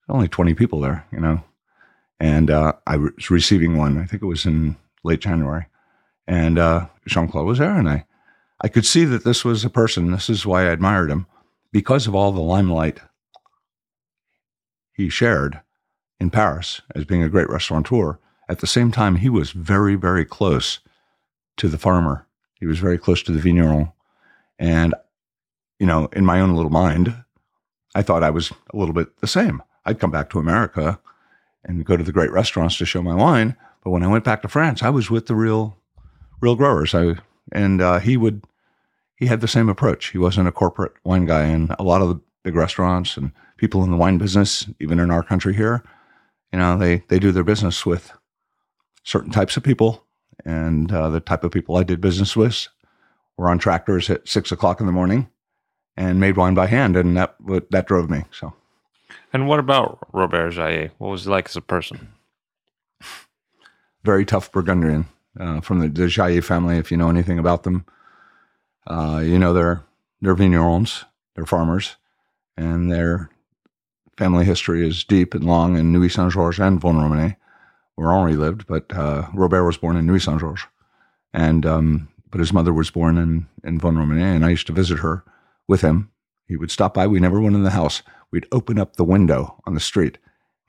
only 0.09 0.27
20 0.27 0.53
people 0.53 0.79
there, 0.79 1.05
you 1.11 1.19
know. 1.19 1.43
And 2.19 2.49
uh, 2.49 2.73
I 2.87 2.97
was 2.97 3.29
receiving 3.29 3.77
one, 3.77 3.97
I 3.97 4.05
think 4.05 4.21
it 4.21 4.27
was 4.27 4.45
in 4.45 4.77
late 5.03 5.19
January. 5.19 5.65
And 6.27 6.57
uh, 6.57 6.87
Jean 7.07 7.27
Claude 7.27 7.45
was 7.45 7.59
there, 7.59 7.75
and 7.75 7.89
I, 7.89 8.05
I 8.61 8.67
could 8.67 8.85
see 8.85 9.05
that 9.05 9.23
this 9.23 9.43
was 9.43 9.65
a 9.65 9.69
person. 9.69 10.11
This 10.11 10.29
is 10.29 10.45
why 10.45 10.61
I 10.63 10.71
admired 10.71 11.11
him 11.11 11.27
because 11.71 12.07
of 12.07 12.15
all 12.15 12.31
the 12.31 12.41
limelight 12.41 13.01
he 14.93 15.09
shared 15.09 15.59
in 16.19 16.29
Paris 16.29 16.81
as 16.95 17.05
being 17.05 17.21
a 17.21 17.29
great 17.29 17.49
restaurateur. 17.49 18.17
At 18.47 18.59
the 18.59 18.67
same 18.67 18.91
time, 18.91 19.15
he 19.17 19.29
was 19.29 19.51
very, 19.51 19.95
very 19.95 20.25
close 20.25 20.79
to 21.57 21.67
the 21.67 21.77
farmer. 21.77 22.27
He 22.59 22.65
was 22.65 22.79
very 22.79 22.97
close 22.97 23.23
to 23.23 23.31
the 23.31 23.39
vigneron. 23.39 23.91
And, 24.59 24.93
you 25.79 25.85
know, 25.85 26.09
in 26.13 26.25
my 26.25 26.39
own 26.39 26.55
little 26.55 26.71
mind, 26.71 27.15
I 27.95 28.01
thought 28.01 28.23
I 28.23 28.29
was 28.29 28.51
a 28.73 28.77
little 28.77 28.93
bit 28.93 29.17
the 29.17 29.27
same. 29.27 29.63
I'd 29.85 29.99
come 29.99 30.11
back 30.11 30.29
to 30.29 30.39
America 30.39 30.99
and 31.63 31.85
go 31.85 31.97
to 31.97 32.03
the 32.03 32.11
great 32.11 32.31
restaurants 32.31 32.77
to 32.77 32.85
show 32.85 33.01
my 33.01 33.15
wine. 33.15 33.55
But 33.83 33.91
when 33.91 34.03
I 34.03 34.07
went 34.07 34.23
back 34.23 34.41
to 34.41 34.47
France, 34.47 34.83
I 34.83 34.89
was 34.89 35.09
with 35.09 35.27
the 35.27 35.35
real, 35.35 35.77
real 36.41 36.55
growers. 36.55 36.93
I 36.93 37.15
and 37.51 37.81
uh, 37.81 37.99
he 37.99 38.17
would, 38.17 38.43
he 39.15 39.27
had 39.27 39.41
the 39.41 39.47
same 39.47 39.69
approach. 39.69 40.07
He 40.07 40.17
wasn't 40.17 40.47
a 40.47 40.51
corporate 40.51 40.93
wine 41.03 41.25
guy, 41.25 41.43
and 41.43 41.75
a 41.77 41.83
lot 41.83 42.01
of 42.01 42.09
the 42.09 42.19
big 42.43 42.55
restaurants 42.55 43.17
and 43.17 43.31
people 43.57 43.83
in 43.83 43.91
the 43.91 43.97
wine 43.97 44.17
business, 44.17 44.67
even 44.79 44.99
in 44.99 45.11
our 45.11 45.23
country 45.23 45.53
here, 45.53 45.83
you 46.51 46.59
know, 46.59 46.77
they 46.77 47.03
they 47.07 47.19
do 47.19 47.31
their 47.31 47.43
business 47.43 47.85
with 47.85 48.11
certain 49.05 49.31
types 49.31 49.55
of 49.55 49.63
people, 49.63 50.03
and 50.43 50.91
uh, 50.91 51.09
the 51.09 51.21
type 51.21 51.45
of 51.45 51.51
people 51.51 51.77
I 51.77 51.83
did 51.83 52.01
business 52.01 52.35
with 52.35 52.67
were 53.37 53.49
on 53.49 53.57
tractors 53.57 54.09
at 54.09 54.27
six 54.27 54.51
o'clock 54.51 54.81
in 54.81 54.85
the 54.85 54.91
morning 54.91 55.29
and 55.95 56.19
made 56.19 56.35
wine 56.35 56.55
by 56.55 56.67
hand, 56.67 56.97
and 56.97 57.15
that 57.15 57.35
that 57.71 57.87
drove 57.87 58.09
me. 58.09 58.25
So, 58.31 58.53
And 59.31 59.47
what 59.47 59.59
about 59.59 59.99
Robert 60.11 60.51
Jayer? 60.53 60.91
What 60.97 61.11
was 61.11 61.23
he 61.23 61.29
like 61.29 61.47
as 61.47 61.55
a 61.55 61.61
person? 61.61 62.09
very 64.03 64.23
tough 64.23 64.51
Burgundian 64.51 65.07
uh, 65.39 65.61
from 65.61 65.79
the, 65.79 65.89
the 65.89 66.03
Jayer 66.03 66.43
family. 66.43 66.77
If 66.77 66.91
you 66.91 66.97
know 66.97 67.09
anything 67.09 67.39
about 67.39 67.63
them, 67.63 67.85
uh, 68.87 69.21
you 69.23 69.39
know 69.39 69.51
they're 69.53 69.83
they're 70.21 70.35
vignerons, 70.35 71.03
they're 71.35 71.45
farmers, 71.45 71.95
and 72.55 72.91
their 72.91 73.29
family 74.17 74.45
history 74.45 74.87
is 74.87 75.03
deep 75.03 75.33
and 75.33 75.43
long 75.43 75.77
in 75.77 75.91
Nuits 75.91 76.15
Saint 76.15 76.31
Georges 76.31 76.59
and 76.59 76.79
Vosne 76.79 76.95
Romanée, 77.01 77.35
where 77.95 78.11
Henri 78.11 78.35
lived. 78.35 78.67
But 78.67 78.93
uh, 78.93 79.27
Robert 79.33 79.65
was 79.65 79.77
born 79.77 79.95
in 79.95 80.05
Nuits 80.05 80.25
Saint 80.25 80.39
Georges, 80.39 80.65
and 81.33 81.65
um, 81.65 82.09
but 82.29 82.39
his 82.39 82.53
mother 82.53 82.73
was 82.73 82.91
born 82.91 83.17
in 83.17 83.47
in 83.63 83.79
Vosne 83.79 84.21
and 84.21 84.45
I 84.45 84.49
used 84.49 84.67
to 84.67 84.73
visit 84.73 84.99
her 84.99 85.23
with 85.67 85.81
him. 85.81 86.11
He 86.47 86.57
would 86.57 86.71
stop 86.71 86.93
by. 86.93 87.07
We 87.07 87.19
never 87.19 87.41
went 87.41 87.55
in 87.55 87.63
the 87.63 87.71
house. 87.71 88.03
We'd 88.31 88.47
open 88.51 88.77
up 88.77 88.95
the 88.95 89.03
window 89.03 89.61
on 89.65 89.73
the 89.73 89.79
street, 89.79 90.17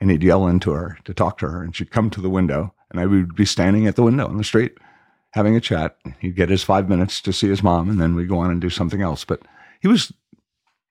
and 0.00 0.10
he'd 0.10 0.22
yell 0.22 0.46
into 0.46 0.70
her 0.72 0.98
to 1.04 1.12
talk 1.12 1.38
to 1.38 1.48
her, 1.48 1.62
and 1.62 1.74
she'd 1.74 1.90
come 1.90 2.10
to 2.10 2.20
the 2.20 2.30
window, 2.30 2.74
and 2.90 3.00
I 3.00 3.06
would 3.06 3.34
be 3.34 3.44
standing 3.44 3.86
at 3.86 3.96
the 3.96 4.02
window 4.02 4.26
on 4.26 4.36
the 4.36 4.44
street 4.44 4.78
having 5.36 5.54
a 5.54 5.60
chat. 5.60 5.98
He'd 6.18 6.34
get 6.34 6.48
his 6.48 6.62
five 6.62 6.88
minutes 6.88 7.20
to 7.20 7.32
see 7.32 7.48
his 7.48 7.62
mom, 7.62 7.90
and 7.90 8.00
then 8.00 8.14
we'd 8.14 8.28
go 8.28 8.38
on 8.38 8.50
and 8.50 8.60
do 8.60 8.70
something 8.70 9.02
else. 9.02 9.24
But 9.24 9.42
he 9.80 9.86
was 9.86 10.10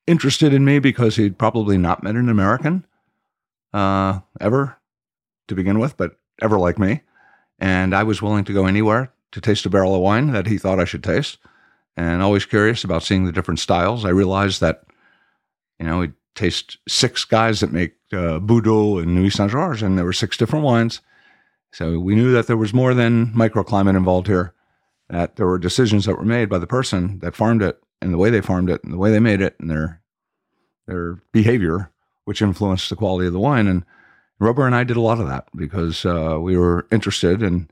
interested 0.06 0.54
in 0.54 0.64
me 0.64 0.78
because 0.78 1.16
he'd 1.16 1.40
probably 1.40 1.80
not 1.80 2.04
met 2.04 2.16
an 2.16 2.30
American 2.30 2.86
uh, 3.74 4.20
ever 4.40 4.78
to 5.48 5.56
begin 5.56 5.80
with, 5.80 5.98
but 5.98 6.18
ever 6.42 6.58
like 6.58 6.80
me. 6.80 7.02
And 7.60 7.96
I 7.96 8.04
was 8.04 8.22
willing 8.22 8.44
to 8.46 8.54
go 8.54 8.66
anywhere 8.66 9.12
to 9.32 9.42
taste 9.42 9.66
a 9.66 9.70
barrel 9.70 9.96
of 9.96 10.02
wine 10.02 10.32
that 10.32 10.48
he 10.48 10.58
thought 10.58 10.80
I 10.80 10.86
should 10.86 11.04
taste, 11.04 11.38
and 11.98 12.22
always 12.22 12.46
curious 12.46 12.84
about 12.84 13.04
seeing 13.04 13.26
the 13.26 13.32
different 13.32 13.60
styles. 13.60 14.06
I 14.06 14.10
realized 14.10 14.62
that, 14.62 14.84
you 15.80 15.86
know, 15.86 16.00
we'd 16.00 16.14
taste 16.36 16.78
six 16.88 17.24
guys 17.26 17.62
that 17.62 17.72
make 17.72 17.94
uh, 18.12 18.40
Boudot 18.40 19.04
and 19.04 19.16
Nuits 19.16 19.36
Saint 19.36 19.52
Georges, 19.52 19.82
and 19.82 19.98
there 19.98 20.06
were 20.06 20.14
six 20.14 20.38
different 20.38 20.66
wines. 20.66 21.02
So 21.72 22.00
we 22.00 22.16
knew 22.16 22.32
that 22.32 22.48
there 22.48 22.58
was 22.58 22.74
more 22.74 22.94
than 22.94 23.34
microclimate 23.34 23.98
involved 23.98 24.28
here, 24.28 24.54
that 25.10 25.36
there 25.36 25.48
were 25.48 25.58
decisions 25.58 26.06
that 26.06 26.18
were 26.18 26.26
made 26.26 26.50
by 26.50 26.58
the 26.58 26.68
person 26.68 27.20
that 27.20 27.36
farmed 27.36 27.62
it 27.62 27.82
and 28.02 28.14
the 28.14 28.18
way 28.18 28.30
they 28.30 28.42
farmed 28.42 28.70
it 28.70 28.84
and 28.84 28.94
the 28.94 28.98
way 28.98 29.12
they 29.12 29.20
made 29.20 29.42
it 29.42 29.56
and 29.60 29.70
their 29.70 30.02
their 30.88 31.16
behavior, 31.32 31.92
which 32.26 32.42
influenced 32.42 32.90
the 32.90 32.96
quality 32.96 33.28
of 33.28 33.34
the 33.34 33.40
wine. 33.40 33.68
And 33.68 33.84
Robert 34.40 34.66
and 34.66 34.76
I 34.76 34.84
did 34.84 34.98
a 34.98 35.02
lot 35.02 35.20
of 35.20 35.28
that 35.28 35.48
because 35.56 36.06
uh, 36.06 36.38
we 36.42 36.58
were 36.58 36.88
interested, 36.92 37.42
and 37.42 37.72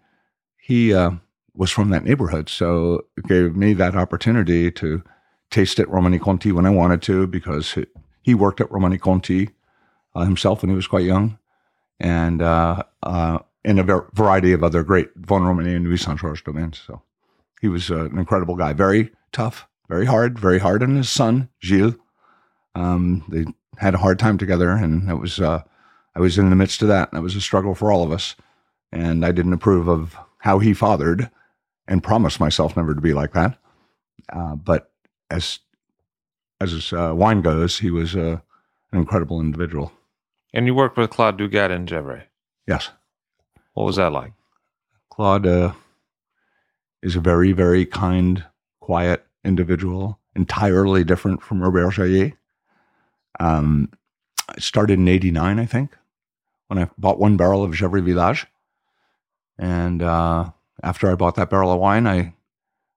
he 0.58 0.93
uh, 0.93 1.12
was 1.54 1.71
from 1.71 1.89
that 1.89 2.06
neighborhood, 2.06 2.49
so 2.49 3.06
it 3.17 3.26
gave 3.28 3.56
me 3.56 3.73
that 3.73 3.95
opportunity 3.95 4.71
to 4.71 5.04
taste 5.49 5.80
at 5.80 5.88
Romanée 5.88 6.21
Conti 6.21 6.52
when 6.52 6.65
I 6.65 6.71
wanted 6.71 7.02
to 7.04 7.28
because 7.28 7.73
he, 7.73 7.86
he 8.21 8.34
worked 8.34 8.62
at 8.62 8.69
Romanée 8.69 8.99
Conti 8.99 9.49
uh, 10.15 10.23
himself 10.23 10.62
when 10.62 10.69
he 10.69 10.76
was 10.76 10.88
quite 10.88 11.06
young, 11.06 11.38
and 11.99 12.41
uh, 12.41 12.84
uh, 13.04 13.39
in 13.65 13.78
a 13.80 13.84
ver- 13.84 14.10
variety 14.13 14.54
of 14.54 14.63
other 14.63 14.84
great 14.84 15.21
Vosne 15.21 15.41
Romanée 15.41 15.76
and 15.76 15.84
Nuits 15.84 16.06
Saint 16.06 16.19
Georges 16.19 16.43
domains. 16.43 16.82
So 16.86 17.02
he 17.62 17.67
was 17.67 17.91
uh, 17.91 18.06
an 18.06 18.17
incredible 18.17 18.56
guy, 18.56 18.73
very 18.73 19.12
tough, 19.32 19.67
very 19.89 20.06
hard, 20.06 20.39
very 20.39 20.60
hard 20.60 20.82
on 20.82 20.95
his 20.95 21.10
son 21.10 21.49
Gilles. 21.62 21.95
Um, 22.73 23.23
they 23.28 23.45
had 23.78 23.93
a 23.93 23.99
hard 23.99 24.17
time 24.17 24.38
together, 24.38 24.71
and 24.71 25.10
it 25.10 25.15
was 25.15 25.39
I 26.15 26.19
was 26.19 26.38
in 26.38 26.49
the 26.49 26.56
midst 26.56 26.82
of 26.82 26.88
that, 26.89 27.12
and 27.12 27.19
it 27.19 27.23
was 27.23 27.36
a 27.36 27.41
struggle 27.41 27.76
for 27.76 27.91
all 27.91 28.04
of 28.04 28.12
us. 28.12 28.36
And 28.91 29.26
I 29.26 29.32
didn't 29.32 29.54
approve 29.54 29.88
of 29.88 30.15
how 30.39 30.60
he 30.60 30.73
fathered, 30.73 31.30
and 31.88 32.04
promised 32.04 32.39
myself 32.39 32.78
never 32.78 32.93
to 32.93 33.02
be 33.02 33.13
like 33.13 33.34
that. 33.34 33.58
Uh, 34.32 34.56
but 34.56 34.91
as 35.30 35.60
as 36.62 36.93
uh, 36.93 37.13
wine 37.15 37.41
goes, 37.41 37.80
he 37.80 37.91
was 37.91 38.15
uh, 38.15 38.39
an 38.91 38.99
incredible 38.99 39.41
individual. 39.41 39.91
And 40.54 40.65
you 40.65 40.76
worked 40.76 40.97
with 40.97 41.10
Claude 41.10 41.38
Dugat 41.38 41.71
in 41.71 41.86
Gevrey. 41.86 42.23
Yes. 42.67 42.89
What 43.73 43.86
was 43.86 43.97
that 43.97 44.13
like? 44.13 44.34
Claude 45.10 45.47
uh, 45.47 45.73
is 47.02 47.15
a 47.15 47.19
very, 47.19 47.52
very 47.52 47.86
kind, 47.86 48.45
quiet 48.80 49.26
individual, 49.43 50.19
entirely 50.36 51.04
different 51.04 51.41
from 51.41 51.62
Robert 51.62 51.93
Jayer. 51.93 52.34
Um, 53.39 53.91
it 54.56 54.63
started 54.63 54.99
in 54.99 55.08
89, 55.08 55.60
I 55.60 55.65
think, 55.65 55.97
when 56.67 56.80
I 56.80 56.89
bought 56.97 57.19
one 57.19 57.38
barrel 57.38 57.63
of 57.63 57.71
Gevrey 57.71 58.04
Village. 58.04 58.47
And 59.58 60.02
uh, 60.02 60.52
after 60.82 61.12
I 61.12 61.15
bought 61.15 61.36
that 61.36 61.49
barrel 61.49 61.71
of 61.71 61.80
wine, 61.80 62.08
I, 62.08 62.34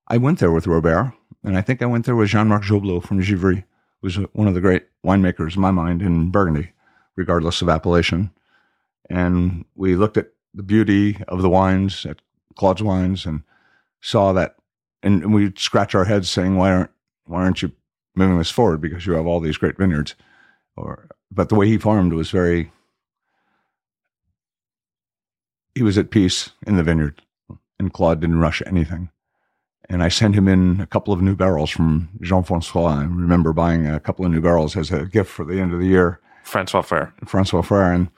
I 0.08 0.16
went 0.16 0.38
there 0.38 0.52
with 0.52 0.66
Robert. 0.66 1.12
And 1.44 1.56
I 1.56 1.60
think 1.60 1.80
I 1.80 1.86
went 1.86 2.06
there 2.06 2.16
with 2.16 2.30
Jean 2.30 2.48
Marc 2.48 2.64
Joblot 2.64 3.04
from 3.04 3.20
Givry, 3.20 3.64
who's 4.02 4.16
one 4.32 4.48
of 4.48 4.54
the 4.54 4.60
great 4.60 4.86
winemakers 5.04 5.54
in 5.54 5.62
my 5.62 5.70
mind 5.70 6.02
in 6.02 6.30
Burgundy, 6.30 6.72
regardless 7.14 7.62
of 7.62 7.68
appellation. 7.68 8.30
And 9.08 9.64
we 9.76 9.94
looked 9.94 10.16
at 10.16 10.32
the 10.54 10.64
beauty 10.64 11.22
of 11.28 11.42
the 11.42 11.48
wines 11.48 12.04
at 12.04 12.20
Claude's 12.56 12.82
Wines 12.82 13.26
and 13.26 13.42
saw 14.00 14.32
that, 14.32 14.56
and, 15.02 15.22
and 15.22 15.34
we'd 15.34 15.58
scratch 15.58 15.94
our 15.94 16.06
heads 16.06 16.28
saying, 16.28 16.56
"Why 16.56 16.72
aren't 16.72 16.90
why 17.26 17.42
aren't 17.42 17.62
you 17.62 17.70
moving 18.16 18.38
this 18.38 18.50
forward? 18.50 18.80
Because 18.80 19.06
you 19.06 19.12
have 19.12 19.26
all 19.26 19.38
these 19.38 19.58
great 19.58 19.76
vineyards." 19.76 20.16
Or, 20.76 21.08
but 21.30 21.48
the 21.48 21.54
way 21.54 21.68
he 21.68 21.78
farmed 21.78 22.12
was 22.12 22.30
very. 22.30 22.72
He 25.76 25.82
was 25.82 25.98
at 25.98 26.08
peace 26.08 26.52
in 26.66 26.76
the 26.76 26.82
vineyard, 26.82 27.20
and 27.78 27.92
Claude 27.92 28.20
didn't 28.20 28.40
rush 28.40 28.62
anything. 28.64 29.10
And 29.90 30.02
I 30.02 30.08
sent 30.08 30.34
him 30.34 30.48
in 30.48 30.80
a 30.80 30.86
couple 30.86 31.12
of 31.12 31.20
new 31.20 31.36
barrels 31.36 31.68
from 31.68 32.08
Jean 32.22 32.44
Francois. 32.44 33.00
I 33.00 33.02
remember 33.02 33.52
buying 33.52 33.86
a 33.86 34.00
couple 34.00 34.24
of 34.24 34.30
new 34.30 34.40
barrels 34.40 34.74
as 34.74 34.90
a 34.90 35.04
gift 35.04 35.30
for 35.30 35.44
the 35.44 35.60
end 35.60 35.74
of 35.74 35.78
the 35.78 35.86
year. 35.86 36.18
Francois 36.44 36.80
Fair. 36.80 37.12
Francois 37.26 37.60
Frere, 37.60 37.92
and 37.92 38.08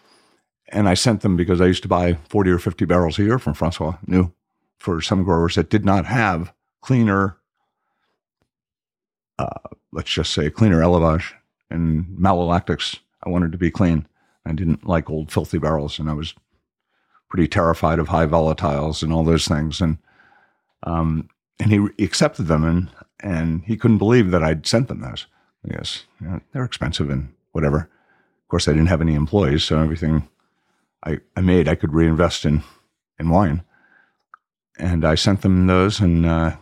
and 0.69 0.89
I 0.89 0.95
sent 0.95 1.23
them 1.23 1.37
because 1.37 1.61
I 1.61 1.67
used 1.67 1.83
to 1.83 1.89
buy 1.89 2.15
forty 2.29 2.51
or 2.51 2.61
fifty 2.61 2.85
barrels 2.85 3.19
a 3.19 3.25
year 3.25 3.41
from 3.41 3.55
Francois 3.55 3.97
new 4.07 4.33
for 4.79 5.01
some 5.01 5.25
growers 5.25 5.57
that 5.57 5.69
did 5.69 5.85
not 5.85 6.07
have 6.07 6.53
cleaner, 6.81 7.39
uh, 9.41 9.49
let's 9.91 10.13
just 10.13 10.33
say 10.33 10.49
cleaner 10.49 10.81
élevage 10.81 11.33
and 11.71 12.07
malolactics. 12.07 13.01
I 13.25 13.31
wanted 13.31 13.51
to 13.51 13.59
be 13.59 13.73
clean. 13.73 14.07
I 14.47 14.53
didn't 14.53 14.87
like 14.87 15.11
old 15.11 15.33
filthy 15.33 15.59
barrels, 15.59 15.99
and 15.99 16.09
I 16.09 16.13
was 16.13 16.35
pretty 17.29 17.49
terrified 17.49 17.99
of 17.99 18.09
high 18.09 18.27
volatiles 18.27 19.03
and 19.03 19.13
all 19.13 19.25
those 19.25 19.47
things. 19.47 19.81
And 19.81 19.99
um, 20.83 21.29
and 21.61 21.73
he 21.73 22.05
accepted 22.05 22.47
them, 22.47 22.65
and 22.65 22.91
and 23.21 23.63
he 23.65 23.77
couldn't 23.77 23.99
believe 23.99 24.31
that 24.31 24.43
I'd 24.43 24.67
sent 24.67 24.89
them 24.89 25.01
those. 25.01 25.27
Yes, 25.65 26.05
you 26.21 26.29
know, 26.29 26.41
they're 26.53 26.65
expensive 26.65 27.11
and 27.11 27.33
whatever. 27.53 27.79
Of 27.79 28.49
course, 28.49 28.69
I 28.69 28.73
didn't 28.73 28.89
have 28.89 29.03
any 29.03 29.15
employees, 29.15 29.65
so 29.65 29.79
everything 29.79 30.29
I, 31.05 31.19
I 31.37 31.41
made 31.41 31.69
I 31.69 31.75
could 31.75 31.93
reinvest 31.93 32.45
in 32.45 32.63
in 33.19 33.29
wine. 33.29 33.63
And 34.79 35.05
I 35.05 35.17
sent 35.17 35.43
them 35.43 35.67
those, 35.67 35.99
and 35.99 36.25
uh, 36.25 36.57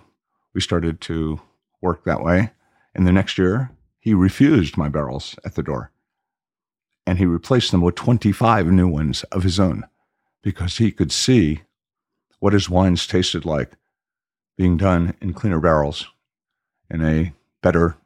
we 0.54 0.60
started 0.62 1.00
to 1.02 1.40
work 1.82 2.04
that 2.04 2.24
way. 2.24 2.52
And 2.94 3.06
the 3.06 3.12
next 3.12 3.36
year, 3.36 3.70
he 4.00 4.14
refused 4.14 4.78
my 4.78 4.88
barrels 4.88 5.36
at 5.44 5.54
the 5.54 5.62
door, 5.62 5.92
and 7.06 7.18
he 7.18 7.26
replaced 7.26 7.70
them 7.70 7.82
with 7.82 7.94
twenty 7.94 8.32
five 8.32 8.66
new 8.66 8.88
ones 8.88 9.22
of 9.24 9.42
his 9.42 9.60
own, 9.60 9.84
because 10.46 10.76
he 10.76 10.92
could 10.92 11.10
see 11.10 11.62
what 12.38 12.52
his 12.52 12.70
wines 12.70 13.04
tasted 13.04 13.44
like 13.44 13.72
being 14.56 14.76
done 14.76 15.12
in 15.20 15.34
cleaner 15.34 15.58
barrels 15.58 16.06
in 16.88 17.04
a 17.04 17.32
better 17.64 17.96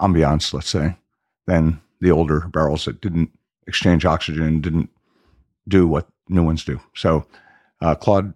ambiance, 0.00 0.52
let's 0.52 0.68
say, 0.68 0.96
than 1.46 1.80
the 2.00 2.10
older 2.10 2.48
barrels 2.48 2.86
that 2.86 3.00
didn't 3.00 3.30
exchange 3.68 4.04
oxygen, 4.04 4.60
didn't 4.60 4.90
do 5.68 5.86
what 5.86 6.08
new 6.28 6.42
ones 6.42 6.64
do. 6.64 6.80
So 6.92 7.24
uh, 7.80 7.94
Claude 7.94 8.34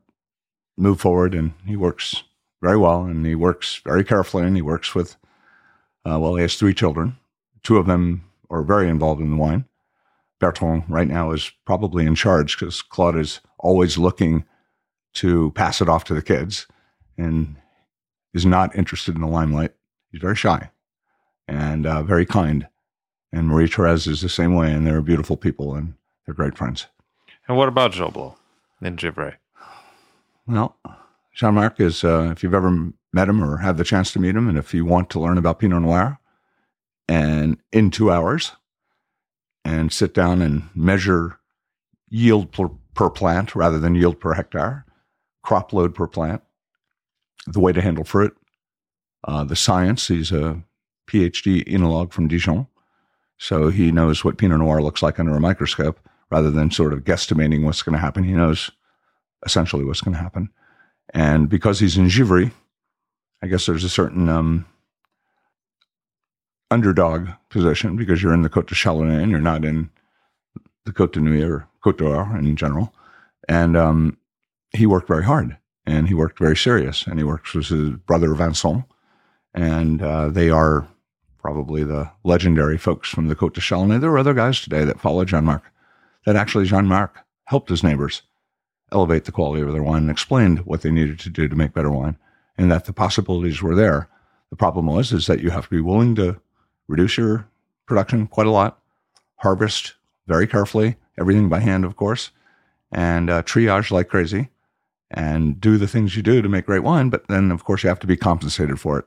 moved 0.77 1.01
forward 1.01 1.35
and 1.35 1.55
he 1.67 1.75
works 1.75 2.23
very 2.63 2.77
well 2.77 3.03
and 3.03 3.27
he 3.27 3.35
works 3.35 3.81
very 3.85 4.05
carefully 4.05 4.45
and 4.45 4.55
he 4.55 4.63
works 4.63 4.95
with, 4.95 5.17
uh, 6.09 6.21
well, 6.21 6.37
he 6.37 6.43
has 6.43 6.55
three 6.55 6.73
children. 6.73 7.17
Two 7.65 7.79
of 7.79 7.87
them 7.87 8.31
are 8.49 8.63
very 8.63 8.89
involved 8.89 9.21
in 9.21 9.31
the 9.33 9.37
wine. 9.37 9.65
Bertrand 10.39 10.85
right 10.89 11.09
now 11.09 11.33
is 11.33 11.51
probably 11.65 12.07
in 12.07 12.15
charge 12.15 12.59
because 12.59 12.83
Claude 12.83 13.17
is 13.17 13.41
always 13.59 13.99
looking 13.99 14.45
to 15.15 15.51
pass 15.53 15.81
it 15.81 15.89
off 15.89 16.05
to 16.05 16.15
the 16.15 16.23
kids 16.23 16.67
and 17.17 17.57
is 18.35 18.47
not 18.47 18.75
interested 18.77 19.15
in 19.15 19.21
the 19.21 19.27
limelight. 19.27 19.73
He's 20.13 20.21
very 20.21 20.37
shy 20.37 20.71
and 21.47 21.87
uh, 21.87 22.03
very 22.03 22.27
kind. 22.27 22.69
And 23.33 23.49
Marie 23.49 23.69
Therese 23.69 24.07
is 24.07 24.21
the 24.21 24.29
same 24.29 24.55
way, 24.55 24.73
and 24.73 24.87
they're 24.87 25.03
beautiful 25.03 25.37
people 25.37 25.75
and 25.75 25.95
they're 26.25 26.35
great 26.35 26.57
friends. 26.57 26.87
And 27.47 27.57
what 27.57 27.69
about 27.69 27.93
Joblot 27.93 28.37
in 28.81 28.97
Givry? 28.97 29.37
Well, 30.47 30.77
Jean 31.35 31.55
Marc 31.55 31.81
is, 31.81 32.05
uh, 32.05 32.31
if 32.33 32.43
you've 32.43 32.55
ever 32.55 32.91
met 33.13 33.29
him 33.29 33.43
or 33.43 33.59
had 33.59 33.77
the 33.77 33.85
chance 33.85 34.13
to 34.13 34.19
meet 34.19 34.35
him, 34.35 34.49
and 34.49 34.57
if 34.57 34.73
you 34.73 34.85
want 34.85 35.11
to 35.11 35.21
learn 35.21 35.39
about 35.39 35.59
Pinot 35.59 35.83
Noir, 35.83 36.19
and 37.09 37.59
in 37.73 37.91
two 37.91 38.11
hours, 38.11 38.53
and 39.65 39.93
sit 39.93 40.15
down 40.15 40.43
and 40.43 40.69
measure 40.75 41.39
yield 42.09 42.53
per, 42.53 42.69
per 42.95 43.11
plant 43.11 43.55
rather 43.55 43.79
than 43.79 43.95
yield 43.95 44.21
per 44.21 44.35
hectare, 44.35 44.85
crop 45.43 45.73
load 45.73 45.95
per 45.95 46.07
plant, 46.07 46.43
the 47.47 47.61
way 47.61 47.73
to 47.73 47.83
handle 47.83 48.05
fruit, 48.05 48.37
uh, 49.25 49.45
the 49.45 49.57
science. 49.57 50.09
He's 50.09 50.33
a 50.33 50.63
PhD 51.09 51.67
enologue 51.67 52.13
from 52.13 52.29
Dijon. 52.29 52.67
So 53.39 53.69
he 53.69 53.93
knows 53.93 54.25
what 54.25 54.37
Pinot 54.37 54.59
Noir 54.59 54.83
looks 54.83 55.03
like 55.03 55.21
under 55.21 55.37
a 55.37 55.41
microscope 55.41 56.01
rather 56.31 56.51
than 56.51 56.71
sort 56.71 56.93
of 56.93 57.05
guesstimating 57.05 57.65
what's 57.65 57.83
going 57.83 57.95
to 57.95 58.01
happen. 58.01 58.25
He 58.25 58.33
knows 58.33 58.71
essentially 59.47 59.85
what's 59.85 60.01
going 60.01 60.17
to 60.17 60.23
happen. 60.23 60.51
And 61.15 61.49
because 61.49 61.81
he's 61.81 61.97
in 61.97 62.09
Givry, 62.09 62.53
I 63.43 63.47
guess 63.47 63.67
there's 63.67 63.85
a 63.85 63.89
certain 63.89 64.29
um, 64.29 64.67
underdog 66.71 67.29
position 67.49 67.97
because 67.97 68.23
you're 68.23 68.35
in 68.35 68.43
the 68.43 68.51
Côte 68.51 68.67
de 68.67 68.91
and 68.91 69.31
you're 69.31 69.41
not 69.41 69.65
in 69.65 69.91
the 70.85 70.93
Côte 70.93 71.13
de 71.13 71.21
Nuits 71.21 71.45
or 71.45 71.69
Côte 71.85 71.99
d'Or 71.99 72.37
in 72.37 72.57
general. 72.57 72.93
And 73.49 73.77
um, 73.77 74.19
he 74.71 74.87
worked 74.87 75.09
very 75.09 75.25
hard 75.25 75.57
and 75.87 76.09
he 76.09 76.15
worked 76.15 76.39
very 76.39 76.57
serious. 76.57 77.07
And 77.07 77.19
he 77.19 77.25
works 77.25 77.55
with 77.55 77.67
his 77.67 77.91
brother 77.91 78.35
Vincent. 78.35 78.85
And 79.55 80.03
uh, 80.03 80.29
they 80.29 80.51
are 80.51 80.87
probably 81.39 81.85
the 81.85 82.11
legendary 82.25 82.77
folks 82.77 83.09
from 83.09 83.29
the 83.29 83.37
Côte 83.37 83.55
de 83.55 83.61
Chalonnais. 83.61 84.01
There 84.01 84.11
are 84.11 84.19
other 84.19 84.35
guys 84.35 84.61
today 84.61 84.85
that 84.85 85.01
follow 85.01 85.25
Jean 85.25 85.45
Marc, 85.45 85.63
that 86.27 86.37
actually 86.37 86.67
Jean 86.67 86.87
Marc 86.87 87.19
helped 87.45 87.71
his 87.71 87.83
neighbors 87.83 88.23
elevate 88.93 89.25
the 89.25 89.33
quality 89.33 89.63
of 89.63 89.73
their 89.73 89.83
wine 89.83 90.03
and 90.03 90.11
explained 90.11 90.61
what 90.61 90.83
they 90.83 90.91
needed 90.91 91.19
to 91.21 91.31
do 91.31 91.49
to 91.49 91.57
make 91.57 91.73
better 91.73 91.91
wine 91.91 92.17
and 92.57 92.71
that 92.71 92.85
the 92.85 92.93
possibilities 92.93 93.63
were 93.63 93.75
there. 93.75 94.09
The 94.51 94.57
problem 94.57 94.87
was 94.87 95.13
is 95.13 95.27
that 95.27 95.41
you 95.41 95.51
have 95.51 95.65
to 95.65 95.71
be 95.71 95.81
willing 95.81 96.15
to 96.17 96.41
reduce 96.89 97.17
your 97.17 97.49
production 97.87 98.27
quite 98.27 98.47
a 98.47 98.51
lot, 98.51 98.81
harvest 99.37 99.95
very 100.27 100.47
carefully, 100.47 100.97
everything 101.19 101.49
by 101.49 101.61
hand, 101.61 101.85
of 101.85 101.97
course, 101.97 102.31
and 102.93 103.31
uh, 103.31 103.43
triage 103.43 103.91
like 103.91 104.09
crazy, 104.09 104.49
and 105.11 105.61
do 105.61 105.79
the 105.79 105.89
things 105.89 106.17
you 106.17 106.23
do 106.23 106.43
to 106.43 106.49
make 106.49 106.67
great 106.67 106.83
wine. 106.83 107.11
But 107.11 107.29
then, 107.29 107.51
of 107.51 107.65
course, 107.65 107.83
you 107.83 107.89
have 107.89 108.01
to 108.01 108.07
be 108.07 108.17
compensated 108.17 108.81
for 108.81 108.99
it. 108.99 109.05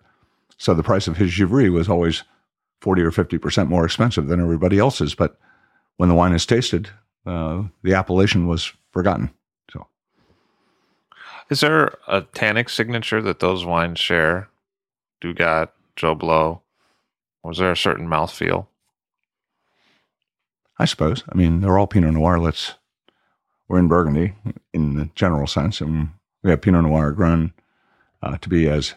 So 0.57 0.73
the 0.73 0.83
price 0.83 1.07
of 1.07 1.17
his 1.17 1.31
Givry 1.31 1.71
was 1.71 1.89
always 1.89 2.23
40 2.81 3.01
or 3.03 3.11
50% 3.11 3.67
more 3.67 3.85
expensive 3.85 4.27
than 4.27 4.41
everybody 4.41 4.79
else's. 4.79 5.15
But 5.15 5.37
when 5.97 6.09
the 6.09 6.15
wine 6.15 6.33
is 6.33 6.45
tasted, 6.45 6.89
uh, 7.25 7.63
the 7.83 7.93
appellation 7.93 8.47
was 8.47 8.71
forgotten. 8.91 9.31
So, 9.71 9.87
Is 11.49 11.61
there 11.61 11.95
a 12.07 12.21
tannic 12.21 12.69
signature 12.69 13.21
that 13.21 13.39
those 13.39 13.65
wines 13.65 13.99
share? 13.99 14.49
Dugat, 15.21 15.69
Joblot. 15.95 16.60
Was 17.43 17.57
there 17.57 17.71
a 17.71 17.77
certain 17.77 18.07
mouthfeel? 18.07 18.67
I 20.77 20.85
suppose. 20.85 21.23
I 21.31 21.35
mean, 21.35 21.61
they're 21.61 21.77
all 21.77 21.87
Pinot 21.87 22.13
Noir. 22.13 22.39
Let's, 22.39 22.75
we're 23.67 23.79
in 23.79 23.87
Burgundy 23.87 24.33
in 24.73 24.95
the 24.95 25.09
general 25.15 25.47
sense, 25.47 25.81
and 25.81 26.09
we 26.43 26.49
have 26.49 26.61
Pinot 26.61 26.83
Noir 26.83 27.11
grown 27.11 27.53
uh, 28.23 28.37
to 28.37 28.49
be 28.49 28.67
as, 28.67 28.95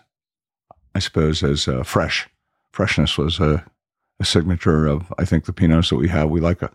I 0.95 0.99
suppose, 0.99 1.43
as 1.43 1.69
uh, 1.69 1.83
fresh. 1.83 2.29
Freshness 2.73 3.19
was 3.19 3.39
a, 3.39 3.65
a 4.21 4.25
signature 4.25 4.87
of, 4.87 5.13
I 5.19 5.25
think, 5.25 5.45
the 5.45 5.53
Pinots 5.53 5.91
that 5.91 5.97
we 5.97 6.09
have. 6.09 6.31
We 6.31 6.41
like 6.41 6.63
a, 6.63 6.71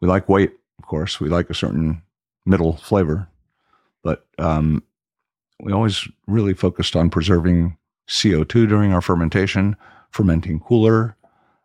we 0.00 0.08
like 0.08 0.28
weight, 0.28 0.52
of 0.78 0.86
course. 0.86 1.20
We 1.20 1.28
like 1.28 1.50
a 1.50 1.54
certain 1.54 2.02
middle 2.44 2.76
flavor, 2.76 3.28
but 4.02 4.26
um, 4.38 4.82
we 5.60 5.72
always 5.72 6.08
really 6.26 6.54
focused 6.54 6.96
on 6.96 7.10
preserving 7.10 7.76
CO2 8.08 8.68
during 8.68 8.92
our 8.92 9.00
fermentation, 9.00 9.76
fermenting 10.10 10.60
cooler. 10.60 11.16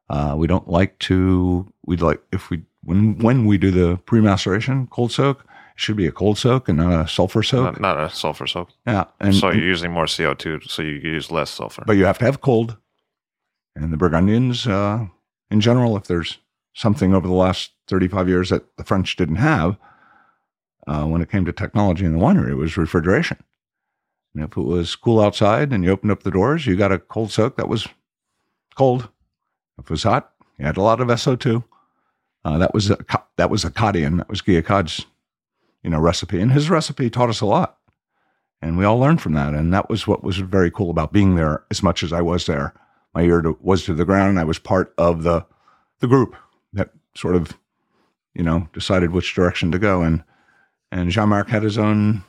Uh, 0.09 0.35
we 0.37 0.47
don't 0.47 0.67
like 0.69 0.97
to. 0.99 1.71
We'd 1.85 2.01
like 2.01 2.21
if 2.31 2.49
we 2.49 2.63
when 2.83 3.17
when 3.19 3.45
we 3.45 3.57
do 3.57 3.71
the 3.71 3.97
pre-maceration 4.05 4.87
cold 4.87 5.11
soak, 5.11 5.41
it 5.41 5.45
should 5.75 5.95
be 5.95 6.07
a 6.07 6.11
cold 6.11 6.37
soak 6.37 6.67
and 6.67 6.77
not 6.77 7.05
a 7.05 7.07
sulfur 7.07 7.43
soak. 7.43 7.79
Not, 7.79 7.81
not 7.81 7.99
a 7.99 8.09
sulfur 8.09 8.47
soak. 8.47 8.69
yeah, 8.85 9.05
and 9.19 9.33
so 9.35 9.49
you're 9.51 9.63
using 9.63 9.91
more 9.91 10.05
CO2, 10.05 10.69
so 10.69 10.81
you 10.81 10.93
use 10.93 11.31
less 11.31 11.49
sulfur. 11.49 11.83
but 11.85 11.93
you 11.93 12.05
have 12.05 12.17
to 12.19 12.25
have 12.25 12.41
cold. 12.41 12.77
And 13.75 13.93
the 13.93 13.97
Burgundians, 13.97 14.67
uh, 14.67 15.05
in 15.49 15.61
general, 15.61 15.95
if 15.95 16.03
there's 16.03 16.39
something 16.73 17.13
over 17.13 17.25
the 17.25 17.33
last 17.33 17.71
35 17.87 18.27
years 18.27 18.49
that 18.49 18.75
the 18.75 18.83
French 18.83 19.15
didn't 19.15 19.37
have, 19.37 19.77
uh, 20.87 21.05
when 21.05 21.21
it 21.21 21.29
came 21.31 21.45
to 21.45 21.53
technology 21.53 22.03
in 22.03 22.11
the 22.11 22.19
winery, 22.19 22.51
it 22.51 22.55
was 22.55 22.75
refrigeration. 22.75 23.37
And 24.33 24.43
if 24.43 24.57
it 24.57 24.61
was 24.61 24.95
cool 24.95 25.21
outside 25.21 25.71
and 25.71 25.83
you 25.83 25.91
opened 25.91 26.11
up 26.11 26.23
the 26.23 26.31
doors, 26.31 26.65
you 26.65 26.75
got 26.75 26.91
a 26.91 26.99
cold 26.99 27.31
soak 27.31 27.55
that 27.57 27.69
was 27.69 27.87
cold. 28.81 29.09
If 29.77 29.85
it 29.85 29.89
was 29.91 30.01
hot, 30.01 30.31
you 30.57 30.65
had 30.65 30.75
a 30.75 30.81
lot 30.81 31.01
of 31.01 31.07
SO2. 31.07 31.63
Uh, 32.43 32.57
that 32.57 32.73
was 32.73 32.89
a, 32.89 32.97
that 33.37 33.51
was 33.51 33.63
Acadian. 33.63 34.17
That 34.17 34.27
was 34.27 34.41
Guy 34.41 34.53
Accad's, 34.53 35.05
you 35.83 35.91
know, 35.91 35.99
recipe, 35.99 36.41
and 36.41 36.51
his 36.51 36.67
recipe 36.67 37.07
taught 37.07 37.29
us 37.29 37.41
a 37.41 37.45
lot, 37.45 37.77
and 38.59 38.79
we 38.79 38.85
all 38.85 38.97
learned 38.97 39.21
from 39.21 39.33
that. 39.33 39.53
And 39.53 39.71
that 39.71 39.87
was 39.87 40.07
what 40.07 40.23
was 40.23 40.37
very 40.37 40.71
cool 40.71 40.89
about 40.89 41.13
being 41.13 41.35
there. 41.35 41.63
As 41.69 41.83
much 41.83 42.01
as 42.01 42.11
I 42.11 42.21
was 42.21 42.47
there, 42.47 42.73
my 43.13 43.21
ear 43.21 43.43
to, 43.43 43.55
was 43.61 43.85
to 43.85 43.93
the 43.93 44.03
ground, 44.03 44.31
and 44.31 44.39
I 44.39 44.45
was 44.45 44.57
part 44.57 44.95
of 44.97 45.21
the 45.21 45.45
the 45.99 46.07
group 46.07 46.35
that 46.73 46.89
sort 47.15 47.35
of, 47.35 47.55
you 48.33 48.41
know, 48.41 48.67
decided 48.73 49.11
which 49.11 49.35
direction 49.35 49.71
to 49.73 49.77
go. 49.77 50.01
And 50.01 50.23
and 50.91 51.11
Jean 51.11 51.29
Marc 51.29 51.49
had 51.49 51.61
his 51.61 51.77
own 51.77 52.23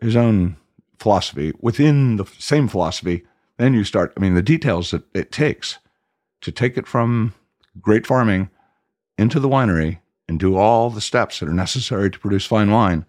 his 0.00 0.16
own 0.16 0.56
philosophy 0.98 1.52
within 1.60 2.16
the 2.16 2.24
same 2.38 2.66
philosophy. 2.66 3.26
Then 3.58 3.74
you 3.74 3.84
start. 3.84 4.12
I 4.16 4.20
mean, 4.20 4.34
the 4.34 4.42
details 4.42 4.90
that 4.92 5.02
it 5.14 5.30
takes 5.30 5.78
to 6.40 6.52
take 6.52 6.78
it 6.78 6.86
from 6.86 7.34
great 7.80 8.06
farming 8.06 8.50
into 9.18 9.40
the 9.40 9.48
winery 9.48 9.98
and 10.28 10.38
do 10.38 10.56
all 10.56 10.90
the 10.90 11.00
steps 11.00 11.40
that 11.40 11.48
are 11.48 11.54
necessary 11.54 12.10
to 12.10 12.18
produce 12.18 12.46
fine 12.46 12.70
wine. 12.70 13.04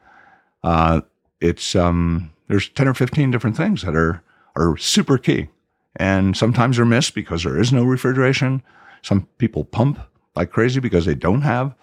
Uh, 0.64 1.02
it's 1.40 1.76
um, 1.76 2.32
there's 2.48 2.70
ten 2.70 2.88
or 2.88 2.94
fifteen 2.94 3.32
different 3.32 3.56
things 3.56 3.84
that 3.84 3.96
are 3.96 4.24
are 4.56 4.76
super 4.78 5.18
key, 5.18 5.48
and 5.96 6.36
sometimes 6.36 6.78
they're 6.78 6.86
missed 6.86 7.14
because 7.14 7.44
there 7.44 7.60
is 7.60 7.72
no 7.72 7.84
refrigeration. 7.84 8.64
Some 9.02 9.28
people 9.38 9.64
pump 9.64 10.00
like 10.36 10.52
crazy 10.52 10.80
because 10.80 11.06
they 11.06 11.16
don't 11.16 11.42
have 11.42 11.76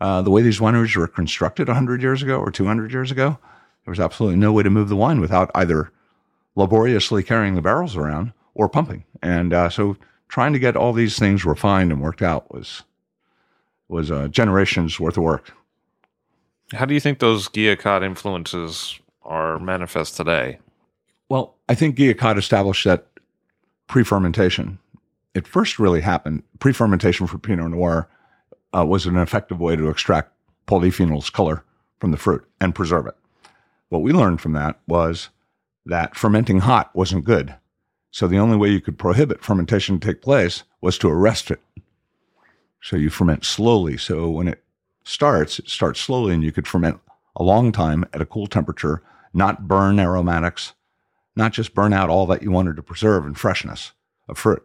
uh, 0.00 0.22
the 0.22 0.30
way 0.30 0.42
these 0.42 0.60
wineries 0.60 0.96
were 0.96 1.06
constructed 1.06 1.68
100 1.68 2.02
years 2.02 2.22
ago 2.22 2.38
or 2.38 2.50
200 2.50 2.92
years 2.92 3.10
ago. 3.10 3.38
There 3.84 3.92
was 3.92 4.00
absolutely 4.00 4.38
no 4.38 4.52
way 4.52 4.62
to 4.62 4.70
move 4.70 4.88
the 4.88 4.96
wine 4.96 5.20
without 5.20 5.50
either 5.54 5.92
laboriously 6.56 7.22
carrying 7.22 7.54
the 7.54 7.62
barrels 7.62 7.96
around 7.96 8.32
or 8.54 8.68
pumping. 8.68 9.04
And 9.22 9.52
uh, 9.52 9.68
so 9.70 9.96
trying 10.28 10.52
to 10.52 10.58
get 10.58 10.76
all 10.76 10.92
these 10.92 11.18
things 11.18 11.44
refined 11.44 11.92
and 11.92 12.00
worked 12.00 12.22
out 12.22 12.52
was 12.52 12.82
was 13.88 14.10
uh, 14.10 14.28
generations 14.28 14.98
worth 14.98 15.16
of 15.16 15.22
work. 15.22 15.52
How 16.72 16.86
do 16.86 16.94
you 16.94 17.00
think 17.00 17.18
those 17.18 17.48
Guy 17.48 17.62
Accad 17.62 18.02
influences 18.02 18.98
are 19.22 19.58
manifest 19.58 20.16
today? 20.16 20.58
Well, 21.28 21.54
I 21.68 21.74
think 21.74 21.96
Guy 21.96 22.12
Accad 22.12 22.38
established 22.38 22.84
that 22.84 23.06
pre-fermentation. 23.86 24.78
It 25.34 25.46
first 25.46 25.78
really 25.78 26.00
happened. 26.00 26.42
Pre-fermentation 26.60 27.26
for 27.26 27.38
Pinot 27.38 27.70
Noir 27.70 28.08
uh, 28.76 28.86
was 28.86 29.04
an 29.04 29.18
effective 29.18 29.60
way 29.60 29.76
to 29.76 29.88
extract 29.88 30.32
polyphenols 30.66 31.30
color 31.30 31.62
from 32.00 32.10
the 32.10 32.16
fruit 32.16 32.44
and 32.60 32.74
preserve 32.74 33.06
it. 33.06 33.14
What 33.90 34.02
we 34.02 34.12
learned 34.12 34.40
from 34.40 34.52
that 34.54 34.80
was 34.88 35.28
that 35.86 36.16
fermenting 36.16 36.60
hot 36.60 36.94
wasn't 36.94 37.24
good. 37.24 37.54
So 38.10 38.28
the 38.28 38.38
only 38.38 38.56
way 38.56 38.68
you 38.68 38.80
could 38.80 38.98
prohibit 38.98 39.42
fermentation 39.42 39.98
to 39.98 40.06
take 40.06 40.22
place 40.22 40.62
was 40.80 40.98
to 40.98 41.08
arrest 41.08 41.50
it. 41.50 41.60
So 42.80 42.96
you 42.96 43.10
ferment 43.10 43.44
slowly. 43.44 43.96
So 43.96 44.28
when 44.30 44.46
it 44.46 44.62
starts, 45.04 45.58
it 45.58 45.68
starts 45.68 46.00
slowly 46.00 46.34
and 46.34 46.44
you 46.44 46.52
could 46.52 46.68
ferment 46.68 47.00
a 47.36 47.42
long 47.42 47.72
time 47.72 48.04
at 48.12 48.20
a 48.20 48.26
cool 48.26 48.46
temperature, 48.46 49.02
not 49.32 49.66
burn 49.66 49.98
aromatics, 49.98 50.74
not 51.34 51.52
just 51.52 51.74
burn 51.74 51.92
out 51.92 52.10
all 52.10 52.26
that 52.26 52.42
you 52.42 52.50
wanted 52.50 52.76
to 52.76 52.82
preserve 52.82 53.26
and 53.26 53.38
freshness 53.38 53.92
of 54.28 54.38
fruit. 54.38 54.64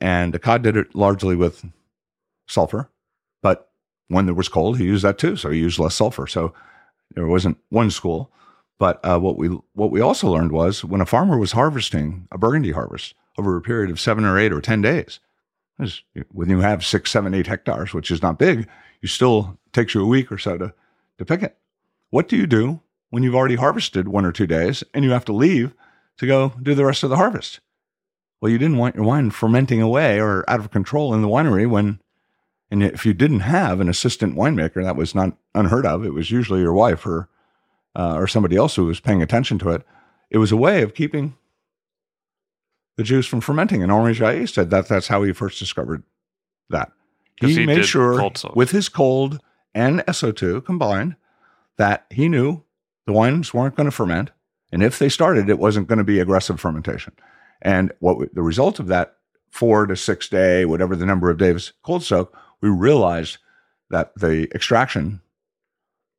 And 0.00 0.32
Accad 0.32 0.62
did 0.62 0.76
it 0.76 0.94
largely 0.94 1.36
with 1.36 1.64
sulfur, 2.46 2.88
but 3.42 3.70
when 4.08 4.24
there 4.24 4.34
was 4.34 4.48
cold, 4.48 4.78
he 4.78 4.84
used 4.84 5.04
that 5.04 5.18
too. 5.18 5.36
So 5.36 5.50
he 5.50 5.58
used 5.58 5.78
less 5.78 5.94
sulfur. 5.94 6.26
So 6.26 6.54
there 7.14 7.26
wasn't 7.26 7.58
one 7.68 7.90
school. 7.90 8.30
But 8.80 8.98
uh, 9.04 9.20
what 9.20 9.36
we 9.36 9.48
what 9.74 9.90
we 9.92 10.00
also 10.00 10.30
learned 10.30 10.52
was 10.52 10.82
when 10.82 11.02
a 11.02 11.06
farmer 11.06 11.36
was 11.38 11.52
harvesting 11.52 12.26
a 12.32 12.38
Burgundy 12.38 12.72
harvest 12.72 13.14
over 13.38 13.56
a 13.56 13.60
period 13.60 13.90
of 13.90 14.00
seven 14.00 14.24
or 14.24 14.38
eight 14.38 14.52
or 14.52 14.62
ten 14.62 14.80
days, 14.80 15.20
when 16.32 16.48
you 16.48 16.60
have 16.60 16.84
six, 16.84 17.10
seven, 17.10 17.34
eight 17.34 17.46
hectares, 17.46 17.92
which 17.92 18.10
is 18.10 18.22
not 18.22 18.38
big, 18.38 18.66
you 19.02 19.08
still 19.08 19.58
takes 19.72 19.94
you 19.94 20.02
a 20.02 20.06
week 20.06 20.32
or 20.32 20.38
so 20.38 20.56
to 20.56 20.72
to 21.18 21.24
pick 21.26 21.42
it. 21.42 21.58
What 22.08 22.26
do 22.26 22.36
you 22.36 22.46
do 22.46 22.80
when 23.10 23.22
you've 23.22 23.34
already 23.34 23.56
harvested 23.56 24.08
one 24.08 24.24
or 24.24 24.32
two 24.32 24.46
days 24.46 24.82
and 24.94 25.04
you 25.04 25.10
have 25.10 25.26
to 25.26 25.32
leave 25.32 25.74
to 26.16 26.26
go 26.26 26.54
do 26.62 26.74
the 26.74 26.86
rest 26.86 27.02
of 27.02 27.10
the 27.10 27.16
harvest? 27.16 27.60
Well, 28.40 28.50
you 28.50 28.56
didn't 28.58 28.78
want 28.78 28.94
your 28.94 29.04
wine 29.04 29.30
fermenting 29.30 29.82
away 29.82 30.18
or 30.18 30.42
out 30.48 30.60
of 30.60 30.70
control 30.70 31.12
in 31.12 31.20
the 31.20 31.28
winery 31.28 31.68
when 31.68 32.00
And 32.70 32.82
if 32.82 33.04
you 33.04 33.12
didn't 33.12 33.40
have 33.40 33.80
an 33.80 33.88
assistant 33.88 34.36
winemaker, 34.36 34.82
that 34.82 34.96
was 34.96 35.14
not 35.14 35.36
unheard 35.54 35.84
of. 35.84 36.04
It 36.04 36.14
was 36.14 36.30
usually 36.30 36.60
your 36.60 36.72
wife 36.72 37.04
or 37.04 37.28
uh, 37.96 38.14
or 38.14 38.26
somebody 38.26 38.56
else 38.56 38.74
who 38.76 38.84
was 38.86 39.00
paying 39.00 39.22
attention 39.22 39.58
to 39.60 39.70
it. 39.70 39.82
It 40.30 40.38
was 40.38 40.52
a 40.52 40.56
way 40.56 40.82
of 40.82 40.94
keeping 40.94 41.36
the 42.96 43.02
juice 43.02 43.26
from 43.26 43.40
fermenting. 43.40 43.82
And 43.82 43.90
Henri 43.90 44.14
Jayer 44.14 44.48
said 44.52 44.70
that 44.70 44.88
that's 44.88 45.08
how 45.08 45.22
he 45.22 45.32
first 45.32 45.58
discovered 45.58 46.02
that. 46.68 46.92
He, 47.40 47.46
he 47.60 47.66
made 47.66 47.76
sure 47.86 48.16
with 48.54 48.70
his 48.70 48.88
cold 48.88 49.40
and 49.74 50.00
SO2 50.06 50.64
combined 50.64 51.16
that 51.78 52.06
he 52.10 52.28
knew 52.28 52.62
the 53.06 53.12
wines 53.12 53.54
weren't 53.54 53.74
going 53.76 53.86
to 53.86 53.90
ferment. 53.90 54.30
And 54.72 54.82
if 54.82 54.98
they 54.98 55.08
started, 55.08 55.48
it 55.48 55.58
wasn't 55.58 55.88
going 55.88 55.98
to 55.98 56.04
be 56.04 56.20
aggressive 56.20 56.60
fermentation. 56.60 57.14
And 57.62 57.92
what 58.00 58.18
we- 58.18 58.28
the 58.32 58.42
result 58.42 58.78
of 58.78 58.86
that 58.88 59.16
four 59.48 59.86
to 59.86 59.96
six 59.96 60.28
day, 60.28 60.64
whatever 60.64 60.94
the 60.94 61.06
number 61.06 61.30
of 61.30 61.38
days 61.38 61.72
cold 61.82 62.04
soak, 62.04 62.36
we 62.60 62.68
realized 62.68 63.38
that 63.88 64.12
the 64.14 64.48
extraction 64.54 65.20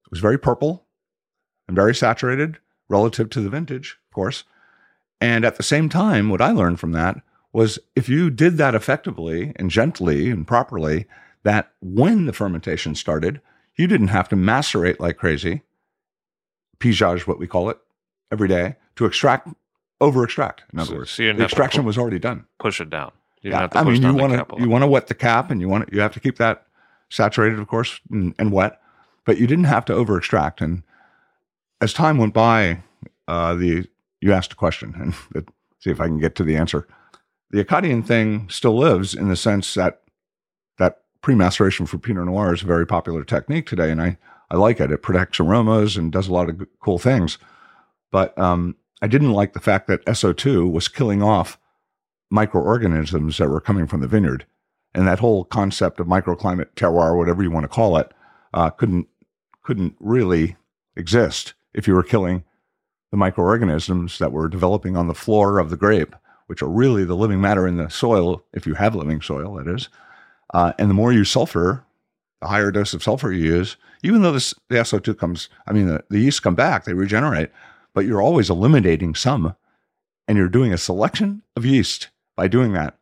was 0.09 0.19
very 0.19 0.37
purple 0.37 0.85
and 1.67 1.75
very 1.75 1.95
saturated 1.95 2.57
relative 2.89 3.29
to 3.31 3.41
the 3.41 3.49
vintage, 3.49 3.97
of 4.09 4.13
course. 4.13 4.43
And 5.19 5.45
at 5.45 5.55
the 5.55 5.63
same 5.63 5.89
time, 5.89 6.29
what 6.29 6.41
I 6.41 6.51
learned 6.51 6.79
from 6.79 6.91
that 6.93 7.21
was 7.53 7.79
if 7.95 8.09
you 8.09 8.29
did 8.29 8.57
that 8.57 8.75
effectively 8.75 9.53
and 9.57 9.69
gently 9.69 10.29
and 10.29 10.47
properly, 10.47 11.05
that 11.43 11.71
when 11.81 12.25
the 12.25 12.33
fermentation 12.33 12.95
started, 12.95 13.41
you 13.75 13.87
didn't 13.87 14.07
have 14.09 14.29
to 14.29 14.35
macerate 14.35 14.99
like 14.99 15.17
crazy, 15.17 15.61
pigeage, 16.79 17.27
what 17.27 17.39
we 17.39 17.47
call 17.47 17.69
it, 17.69 17.77
every 18.31 18.47
day 18.47 18.75
to 18.95 19.05
extract, 19.05 19.47
over 19.99 20.23
extract. 20.23 20.63
In 20.73 20.79
other 20.79 20.89
So- 20.89 20.95
words, 20.95 21.11
so 21.11 21.33
the 21.33 21.43
extraction 21.43 21.83
was 21.85 21.97
already 21.97 22.19
done. 22.19 22.45
Push 22.59 22.81
it 22.81 22.89
down. 22.89 23.11
You 23.41 23.51
Yeah, 23.51 23.61
didn't 23.61 23.61
have 23.61 23.71
to 23.71 23.79
I 23.79 23.91
mean, 23.91 24.01
you 24.03 24.13
want 24.13 24.49
to 24.49 24.61
you 24.61 24.69
want 24.69 24.83
to 24.83 24.87
wet 24.87 25.07
the 25.07 25.15
cap, 25.15 25.49
and 25.49 25.59
you 25.61 25.67
want 25.67 25.91
you 25.91 25.99
have 25.99 26.13
to 26.13 26.19
keep 26.19 26.37
that 26.37 26.65
saturated, 27.09 27.57
of 27.59 27.67
course, 27.67 27.99
and, 28.11 28.35
and 28.37 28.51
wet. 28.51 28.79
But 29.25 29.39
you 29.39 29.47
didn't 29.47 29.65
have 29.65 29.83
to 29.85 29.93
over 29.93 30.15
extract. 30.17 30.61
And 30.61 30.83
as 31.81 31.93
time 31.93 32.17
went 32.17 32.33
by, 32.33 32.81
uh, 33.27 33.55
the 33.55 33.87
you 34.21 34.31
asked 34.31 34.53
a 34.53 34.55
question, 34.55 34.93
and 34.97 35.13
let 35.33 35.45
see 35.79 35.89
if 35.89 35.99
I 35.99 36.05
can 36.05 36.19
get 36.19 36.35
to 36.35 36.43
the 36.43 36.55
answer. 36.55 36.87
The 37.49 37.59
Acadian 37.59 38.03
thing 38.03 38.47
still 38.49 38.77
lives 38.77 39.13
in 39.13 39.27
the 39.27 39.35
sense 39.35 39.73
that 39.73 40.03
that 40.77 41.01
pre-maceration 41.21 41.85
for 41.85 41.97
Pinot 41.97 42.25
Noir 42.25 42.53
is 42.53 42.61
a 42.61 42.67
very 42.67 42.85
popular 42.87 43.23
technique 43.23 43.65
today, 43.65 43.91
and 43.91 44.01
I 44.01 44.17
I 44.49 44.57
like 44.57 44.79
it. 44.79 44.91
It 44.91 45.01
protects 45.01 45.39
aromas 45.39 45.97
and 45.97 46.11
does 46.11 46.27
a 46.27 46.33
lot 46.33 46.49
of 46.49 46.67
cool 46.79 46.99
things. 46.99 47.37
But 48.11 48.37
um, 48.37 48.75
I 49.01 49.07
didn't 49.07 49.31
like 49.31 49.53
the 49.53 49.61
fact 49.61 49.87
that 49.87 50.05
SO2 50.05 50.69
was 50.69 50.89
killing 50.89 51.23
off 51.23 51.57
microorganisms 52.29 53.37
that 53.37 53.49
were 53.49 53.61
coming 53.61 53.87
from 53.87 54.01
the 54.01 54.07
vineyard. 54.07 54.45
And 54.93 55.07
that 55.07 55.19
whole 55.19 55.45
concept 55.45 56.01
of 56.01 56.07
microclimate 56.07 56.73
terroir, 56.75 57.17
whatever 57.17 57.41
you 57.41 57.49
want 57.49 57.63
to 57.63 57.69
call 57.69 57.97
it, 57.97 58.11
uh, 58.53 58.69
couldn't 58.69 59.07
couldn't 59.63 59.95
really 59.99 60.57
exist 60.97 61.53
if 61.73 61.87
you 61.87 61.93
were 61.93 62.03
killing 62.03 62.43
the 63.11 63.17
microorganisms 63.17 64.19
that 64.19 64.31
were 64.31 64.47
developing 64.47 64.95
on 64.95 65.07
the 65.07 65.13
floor 65.13 65.59
of 65.59 65.69
the 65.69 65.77
grape, 65.77 66.15
which 66.47 66.61
are 66.61 66.69
really 66.69 67.03
the 67.03 67.15
living 67.15 67.41
matter 67.41 67.67
in 67.67 67.77
the 67.77 67.89
soil, 67.89 68.43
if 68.53 68.65
you 68.65 68.73
have 68.73 68.95
living 68.95 69.21
soil, 69.21 69.55
that 69.55 69.67
is. 69.67 69.89
Uh, 70.53 70.73
and 70.79 70.89
the 70.89 70.93
more 70.93 71.13
you 71.13 71.23
sulfur, 71.23 71.85
the 72.41 72.47
higher 72.47 72.71
dose 72.71 72.93
of 72.93 73.03
sulfur 73.03 73.31
you 73.31 73.43
use, 73.43 73.77
even 74.03 74.21
though 74.21 74.31
this, 74.31 74.53
the 74.69 74.75
SO2 74.75 75.17
comes, 75.17 75.49
I 75.67 75.73
mean, 75.73 75.87
the, 75.87 76.03
the 76.09 76.19
yeast 76.19 76.41
come 76.41 76.55
back, 76.55 76.85
they 76.85 76.93
regenerate, 76.93 77.51
but 77.93 78.05
you're 78.05 78.21
always 78.21 78.49
eliminating 78.49 79.15
some. 79.15 79.55
And 80.27 80.37
you're 80.37 80.47
doing 80.47 80.71
a 80.71 80.77
selection 80.77 81.41
of 81.55 81.65
yeast 81.65 82.09
by 82.37 82.47
doing 82.47 82.73
that. 82.73 82.97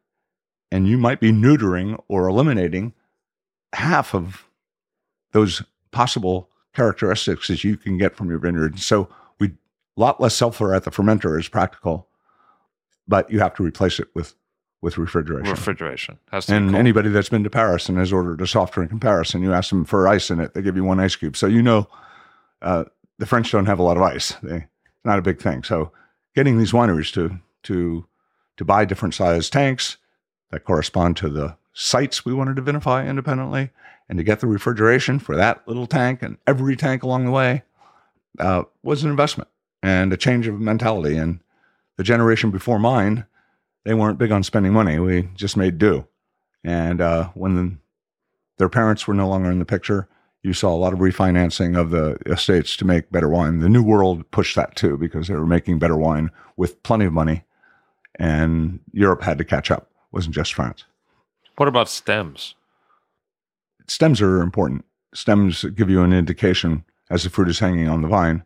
And 0.72 0.88
you 0.88 0.98
might 0.98 1.20
be 1.20 1.32
neutering 1.32 2.02
or 2.08 2.28
eliminating 2.28 2.94
half 3.74 4.16
of 4.16 4.46
those 5.32 5.64
possible 5.92 6.50
characteristics 6.74 7.50
as 7.50 7.64
you 7.64 7.78
can 7.78 7.98
get 7.98 8.16
from 8.16 8.30
your 8.30 8.40
vineyard. 8.40 8.80
So 8.80 9.10
we 9.40 9.48
a 9.48 9.52
lot 9.98 10.22
less 10.22 10.36
sulfur 10.36 10.74
at 10.74 10.84
the 10.84 10.92
fermenter 10.92 11.40
is 11.40 11.48
practical, 11.48 12.08
but 13.08 13.30
you 13.32 13.40
have 13.40 13.56
to 13.56 13.64
replace 13.64 14.00
it 14.00 14.08
with 14.14 14.36
with 14.82 14.98
refrigeration. 14.98 15.52
refrigeration. 15.52 16.20
Has 16.32 16.46
to 16.46 16.56
and 16.56 16.76
anybody 16.76 17.10
that's 17.10 17.30
been 17.30 17.44
to 17.44 17.50
Paris 17.50 17.90
and 17.90 17.98
has 17.98 18.14
ordered 18.14 18.42
a 18.42 18.48
soft 18.48 18.74
drink 18.74 18.92
in 18.92 19.00
Paris, 19.00 19.34
and 19.34 19.44
you 19.44 19.54
ask 19.54 19.70
them 19.70 19.84
for 19.86 20.08
ice 20.08 20.30
in 20.30 20.40
it, 20.40 20.54
they 20.54 20.62
give 20.62 20.76
you 20.76 20.84
one 20.84 21.00
ice 21.00 21.16
cube. 21.16 21.36
So 21.36 21.48
you 21.48 21.62
know 21.62 21.88
uh, 22.62 22.86
the 23.18 23.26
French 23.26 23.52
don't 23.52 23.66
have 23.66 23.80
a 23.80 23.84
lot 23.84 23.98
of 23.98 24.04
ice. 24.04 24.36
They, 24.42 24.68
not 25.04 25.20
a 25.20 25.24
big 25.24 25.42
thing. 25.42 25.64
So 25.64 25.92
getting 26.36 26.58
these 26.58 26.72
wineries 26.72 27.14
to 27.14 27.40
to 27.64 28.06
to 28.58 28.66
buy 28.66 28.86
different 28.86 29.16
size 29.16 29.50
tanks 29.50 29.98
that 30.52 30.66
correspond 30.66 31.18
to 31.18 31.30
the 31.30 31.58
sites 31.74 32.26
we 32.26 32.34
wanted 32.34 32.56
to 32.56 32.62
vinify 32.62 33.08
independently, 33.08 33.72
and 34.10 34.18
to 34.18 34.24
get 34.24 34.40
the 34.40 34.48
refrigeration 34.48 35.20
for 35.20 35.36
that 35.36 35.66
little 35.68 35.88
tank 35.88 36.22
and 36.22 36.38
every 36.48 36.76
tank 36.76 37.04
along 37.04 37.26
the 37.26 37.32
way 37.32 37.64
uh, 38.40 38.64
was 38.84 39.04
an 39.04 39.10
investment 39.10 39.50
and 39.84 40.12
a 40.12 40.18
change 40.18 40.48
of 40.48 40.60
mentality. 40.60 41.16
And 41.16 41.40
the 41.98 42.04
generation 42.04 42.50
before 42.52 42.80
mine, 42.80 43.26
they 43.86 43.94
weren't 43.94 44.18
big 44.18 44.32
on 44.32 44.44
spending 44.44 44.74
money. 44.74 45.00
We 45.00 45.30
just 45.36 45.56
made 45.56 45.78
do. 45.78 46.08
And 46.64 47.00
uh, 47.00 47.30
when 47.36 47.56
the, 47.56 47.78
their 48.58 48.70
parents 48.70 49.08
were 49.08 49.14
no 49.14 49.30
longer 49.30 49.52
in 49.52 49.60
the 49.60 49.66
picture, 49.66 50.10
you 50.42 50.54
saw 50.54 50.74
a 50.74 50.78
lot 50.78 50.94
of 50.94 51.00
refinancing 51.00 51.78
of 51.78 51.92
the 51.92 52.18
estates 52.26 52.76
to 52.78 52.86
make 52.86 53.12
better 53.12 53.30
wine. 53.30 53.60
The 53.60 53.70
New 53.70 53.84
World 53.84 54.30
pushed 54.32 54.56
that 54.56 54.76
too 54.76 54.98
because 54.98 55.28
they 55.28 55.36
were 55.36 55.46
making 55.46 55.80
better 55.80 55.98
wine 55.98 56.32
with 56.56 56.82
plenty 56.84 57.06
of 57.06 57.14
money, 57.14 57.44
and 58.18 58.80
Europe 58.94 59.22
had 59.22 59.38
to 59.38 59.44
catch 59.46 59.70
up. 59.70 59.84
It 59.92 60.14
wasn't 60.14 60.36
just 60.36 60.54
France. 60.54 60.86
what 61.58 61.68
about 61.68 61.90
stems? 61.90 62.56
Stems 63.90 64.22
are 64.22 64.42
important. 64.42 64.86
Stems 65.16 65.64
give 65.64 65.90
you 65.90 66.04
an 66.04 66.14
indication 66.14 66.86
as 67.10 67.24
the 67.24 67.30
fruit 67.32 67.50
is 67.50 67.58
hanging 67.58 67.88
on 67.88 68.04
the 68.04 68.08
vine 68.08 68.44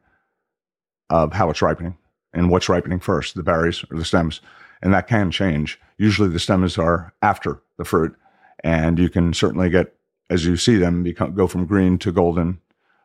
of 1.10 1.34
how 1.34 1.50
it's 1.50 1.62
ripening 1.62 1.98
and 2.34 2.50
what's 2.50 2.70
ripening 2.70 3.02
first, 3.02 3.36
the 3.36 3.44
berries 3.44 3.84
or 3.92 3.98
the 3.98 4.06
stems. 4.06 4.40
And 4.82 4.94
that 4.94 5.08
can 5.08 5.32
change. 5.32 5.80
Usually 5.98 6.30
the 6.30 6.40
stems 6.40 6.78
are 6.78 7.14
after 7.22 7.62
the 7.78 7.84
fruit, 7.84 8.16
and 8.64 8.98
you 8.98 9.10
can 9.10 9.34
certainly 9.34 9.70
get, 9.70 9.94
as 10.30 10.46
you 10.46 10.56
see 10.56 10.78
them 10.78 11.04
become, 11.04 11.34
go 11.36 11.46
from 11.46 11.66
green 11.66 11.98
to 12.00 12.14
golden, 12.14 12.62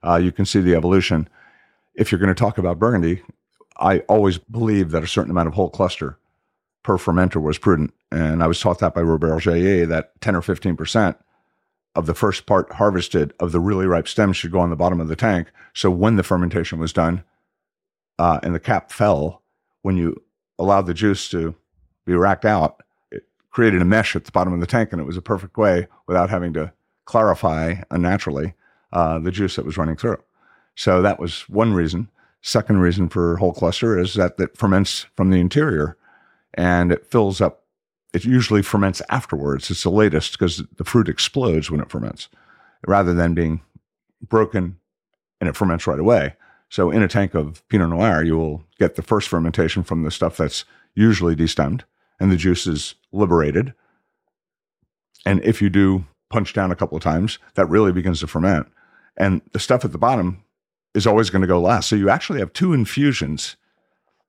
uh, 0.06 0.16
you 0.16 0.30
can 0.30 0.46
see 0.46 0.60
the 0.60 0.76
evolution. 0.76 1.28
If 1.94 2.12
you're 2.12 2.20
going 2.20 2.34
to 2.34 2.40
talk 2.40 2.56
about 2.56 2.78
Burgundy, 2.78 3.20
I 3.78 4.00
always 4.00 4.38
believed 4.38 4.92
that 4.92 5.02
a 5.02 5.08
certain 5.08 5.32
amount 5.32 5.48
of 5.48 5.54
whole 5.54 5.70
cluster 5.70 6.18
per 6.84 6.98
fermenter 6.98 7.42
was 7.42 7.58
prudent. 7.58 7.92
And 8.12 8.44
I 8.44 8.46
was 8.46 8.60
taught 8.60 8.78
that 8.78 8.94
by 8.94 9.02
Robert 9.02 9.42
Jayer 9.42 9.88
that 9.88 10.20
10 10.20 10.36
or 10.36 10.40
15% 10.40 11.16
of 11.94 12.06
the 12.06 12.14
first 12.14 12.46
part 12.46 12.72
harvested 12.72 13.32
of 13.40 13.52
the 13.52 13.60
really 13.60 13.86
ripe 13.86 14.08
stems 14.08 14.36
should 14.36 14.52
go 14.52 14.60
on 14.60 14.70
the 14.70 14.76
bottom 14.76 15.00
of 15.00 15.08
the 15.08 15.16
tank. 15.16 15.50
So 15.74 15.90
when 15.90 16.16
the 16.16 16.22
fermentation 16.22 16.78
was 16.78 16.92
done 16.92 17.24
uh, 18.18 18.40
and 18.42 18.54
the 18.54 18.60
cap 18.60 18.92
fell, 18.92 19.42
when 19.82 19.96
you 19.96 20.22
allowed 20.58 20.86
the 20.86 20.94
juice 20.94 21.28
to 21.30 21.54
be 22.04 22.14
racked 22.14 22.44
out, 22.44 22.82
it 23.10 23.24
created 23.50 23.82
a 23.82 23.84
mesh 23.84 24.14
at 24.16 24.24
the 24.24 24.32
bottom 24.32 24.52
of 24.52 24.60
the 24.60 24.66
tank, 24.66 24.92
and 24.92 25.00
it 25.00 25.06
was 25.06 25.16
a 25.16 25.22
perfect 25.22 25.56
way 25.56 25.86
without 26.06 26.30
having 26.30 26.52
to 26.54 26.72
clarify 27.04 27.74
unnaturally 27.90 28.54
uh, 28.92 29.18
the 29.18 29.30
juice 29.30 29.56
that 29.56 29.64
was 29.64 29.78
running 29.78 29.96
through. 29.96 30.18
So 30.74 31.02
that 31.02 31.18
was 31.18 31.48
one 31.48 31.74
reason. 31.74 32.08
Second 32.42 32.80
reason 32.80 33.08
for 33.08 33.36
whole 33.36 33.52
cluster 33.52 33.98
is 33.98 34.14
that 34.14 34.34
it 34.38 34.56
ferments 34.56 35.06
from 35.16 35.30
the 35.30 35.40
interior 35.40 35.96
and 36.54 36.92
it 36.92 37.06
fills 37.06 37.40
up 37.40 37.64
it 38.12 38.24
usually 38.24 38.62
ferments 38.62 39.02
afterwards. 39.10 39.70
It's 39.70 39.82
the 39.82 39.90
latest 39.90 40.32
because 40.32 40.62
the 40.76 40.84
fruit 40.84 41.08
explodes 41.08 41.70
when 41.70 41.80
it 41.80 41.90
ferments 41.90 42.28
rather 42.86 43.12
than 43.14 43.34
being 43.34 43.60
broken 44.22 44.78
and 45.40 45.48
it 45.48 45.56
ferments 45.56 45.86
right 45.86 45.98
away. 45.98 46.34
So 46.70 46.90
in 46.90 47.02
a 47.02 47.08
tank 47.08 47.34
of 47.34 47.66
Pinot 47.68 47.90
Noir, 47.90 48.22
you 48.22 48.36
will 48.36 48.64
get 48.78 48.96
the 48.96 49.02
first 49.02 49.28
fermentation 49.28 49.82
from 49.82 50.02
the 50.02 50.10
stuff 50.10 50.36
that's 50.36 50.64
usually 50.94 51.36
destemmed 51.36 51.82
and 52.20 52.30
the 52.30 52.36
juice 52.36 52.66
is 52.66 52.94
liberated. 53.12 53.74
And 55.24 55.42
if 55.44 55.62
you 55.62 55.70
do 55.70 56.04
punch 56.30 56.52
down 56.52 56.70
a 56.70 56.76
couple 56.76 56.96
of 56.96 57.02
times, 57.02 57.38
that 57.54 57.68
really 57.68 57.92
begins 57.92 58.20
to 58.20 58.26
ferment. 58.26 58.68
And 59.16 59.42
the 59.52 59.58
stuff 59.58 59.84
at 59.84 59.92
the 59.92 59.98
bottom 59.98 60.44
is 60.94 61.06
always 61.06 61.30
going 61.30 61.42
to 61.42 61.48
go 61.48 61.60
last. 61.60 61.88
So 61.88 61.96
you 61.96 62.10
actually 62.10 62.40
have 62.40 62.52
two 62.52 62.72
infusions. 62.72 63.56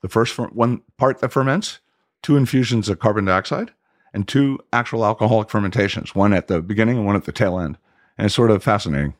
The 0.01 0.09
first 0.09 0.37
one 0.37 0.81
part 0.97 1.19
that 1.19 1.31
ferments, 1.31 1.79
two 2.21 2.37
infusions 2.37 2.89
of 2.89 2.99
carbon 2.99 3.25
dioxide, 3.25 3.71
and 4.13 4.27
two 4.27 4.59
actual 4.73 5.05
alcoholic 5.05 5.49
fermentations, 5.49 6.15
one 6.15 6.33
at 6.33 6.47
the 6.47 6.61
beginning 6.61 6.97
and 6.97 7.05
one 7.05 7.15
at 7.15 7.25
the 7.25 7.31
tail 7.31 7.59
end. 7.59 7.77
And 8.17 8.25
it's 8.25 8.35
sort 8.35 8.51
of 8.51 8.63
fascinating. 8.63 9.13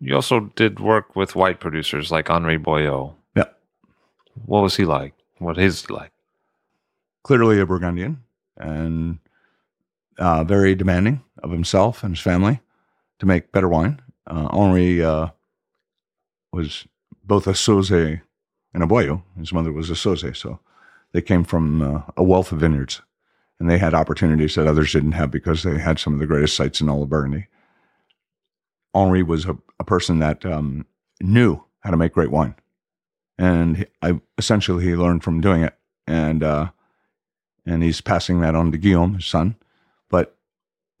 You 0.00 0.14
also 0.14 0.52
did 0.56 0.80
work 0.80 1.14
with 1.14 1.36
white 1.36 1.60
producers 1.60 2.10
like 2.10 2.30
Henri 2.30 2.58
Boillot. 2.58 3.14
Yeah. 3.36 3.44
What 4.46 4.62
was 4.62 4.76
he 4.76 4.84
like? 4.84 5.14
What 5.38 5.58
is 5.58 5.86
he 5.86 5.94
like? 5.94 6.12
Clearly 7.22 7.60
a 7.60 7.66
Burgundian 7.66 8.22
and 8.56 9.18
uh, 10.18 10.44
very 10.44 10.74
demanding 10.74 11.22
of 11.42 11.50
himself 11.50 12.02
and 12.02 12.16
his 12.16 12.22
family 12.22 12.60
to 13.18 13.26
make 13.26 13.52
better 13.52 13.68
wine. 13.68 14.00
Uh, 14.26 14.48
Henri 14.52 15.04
uh, 15.04 15.28
was 16.52 16.86
both 17.24 17.46
a 17.46 17.52
Sauzet 17.52 18.22
and 18.74 18.82
a 18.82 18.86
Boillot. 18.86 19.22
His 19.38 19.52
mother 19.52 19.72
was 19.72 19.90
a 19.90 19.94
Sauzet, 19.94 20.36
so 20.36 20.58
they 21.12 21.22
came 21.22 21.44
from 21.44 21.82
uh, 21.82 22.02
a 22.16 22.24
wealth 22.24 22.52
of 22.52 22.60
vineyards. 22.60 23.02
and 23.60 23.70
they 23.70 23.78
had 23.78 23.94
opportunities 23.94 24.54
that 24.56 24.66
others 24.66 24.92
didn't 24.92 25.12
have 25.12 25.30
because 25.30 25.62
they 25.62 25.78
had 25.78 25.98
some 25.98 26.12
of 26.14 26.18
the 26.18 26.26
greatest 26.26 26.56
sites 26.56 26.80
in 26.80 26.88
all 26.88 27.02
of 27.02 27.08
Burgundy. 27.08 27.46
Henri 28.94 29.22
was 29.22 29.46
a, 29.46 29.56
a 29.78 29.84
person 29.84 30.18
that 30.18 30.44
um, 30.44 30.84
knew 31.20 31.62
how 31.80 31.90
to 31.90 31.96
make 31.96 32.12
great 32.12 32.30
wine, 32.30 32.54
and 33.38 33.76
he, 33.78 33.86
I 34.02 34.20
essentially 34.36 34.84
he 34.84 34.96
learned 34.96 35.22
from 35.24 35.40
doing 35.40 35.62
it, 35.62 35.74
and 36.06 36.42
uh, 36.42 36.70
and 37.64 37.82
he's 37.82 38.00
passing 38.00 38.40
that 38.40 38.54
on 38.54 38.72
to 38.72 38.78
Guillaume, 38.78 39.14
his 39.14 39.26
son. 39.26 39.56
But 40.10 40.36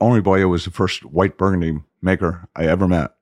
Henri 0.00 0.22
Boillot 0.22 0.48
was 0.48 0.64
the 0.64 0.70
first 0.70 1.04
white 1.04 1.36
Burgundy 1.36 1.80
maker 2.00 2.48
I 2.56 2.66
ever 2.66 2.88
met 2.88 3.14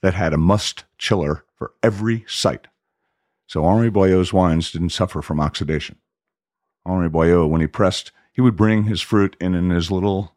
that 0.00 0.14
had 0.14 0.32
a 0.32 0.38
must 0.38 0.84
chiller 0.98 1.44
for 1.54 1.72
every 1.82 2.24
site. 2.26 2.66
So 3.46 3.64
Henri 3.64 3.90
Boillot's 3.90 4.32
wines 4.32 4.72
didn't 4.72 4.90
suffer 4.90 5.22
from 5.22 5.38
oxidation. 5.40 5.96
Henri 6.86 7.08
Boillot, 7.08 7.48
when 7.48 7.60
he 7.60 7.66
pressed, 7.66 8.12
he 8.32 8.40
would 8.40 8.56
bring 8.56 8.84
his 8.84 9.00
fruit 9.00 9.36
in 9.40 9.54
in 9.54 9.70
his 9.70 9.90
little 9.90 10.34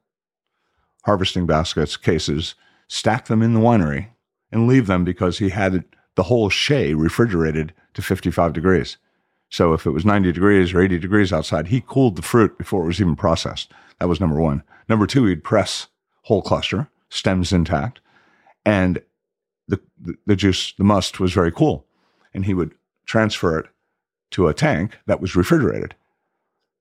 harvesting 1.05 1.45
baskets, 1.45 1.97
cases, 1.97 2.55
stack 2.87 3.25
them 3.25 3.41
in 3.41 3.53
the 3.53 3.59
winery, 3.59 4.07
and 4.51 4.67
leave 4.67 4.87
them 4.87 5.03
because 5.03 5.39
he 5.39 5.49
had 5.49 5.85
the 6.15 6.23
whole 6.23 6.49
chai 6.49 6.91
refrigerated 6.91 7.73
to 7.93 8.01
55 8.01 8.53
degrees. 8.53 8.97
So 9.49 9.73
if 9.73 9.85
it 9.85 9.91
was 9.91 10.05
90 10.05 10.31
degrees 10.31 10.73
or 10.73 10.81
80 10.81 10.99
degrees 10.99 11.31
outside, 11.31 11.67
he 11.67 11.83
cooled 11.85 12.15
the 12.15 12.21
fruit 12.21 12.57
before 12.57 12.83
it 12.83 12.87
was 12.87 12.99
even 12.99 13.15
processed. 13.15 13.71
That 13.99 14.09
was 14.09 14.19
number 14.19 14.39
one. 14.39 14.63
Number 14.89 15.07
two, 15.07 15.25
he'd 15.25 15.43
press 15.43 15.87
whole 16.23 16.41
cluster, 16.41 16.89
stems 17.09 17.53
intact, 17.53 17.99
and 18.65 19.01
the, 19.67 19.79
the 20.25 20.35
juice, 20.35 20.73
the 20.77 20.83
must 20.83 21.19
was 21.19 21.33
very 21.33 21.51
cool. 21.51 21.85
And 22.33 22.45
he 22.45 22.53
would 22.53 22.73
transfer 23.05 23.59
it 23.59 23.67
to 24.31 24.47
a 24.47 24.53
tank 24.53 24.97
that 25.05 25.21
was 25.21 25.35
refrigerated. 25.35 25.95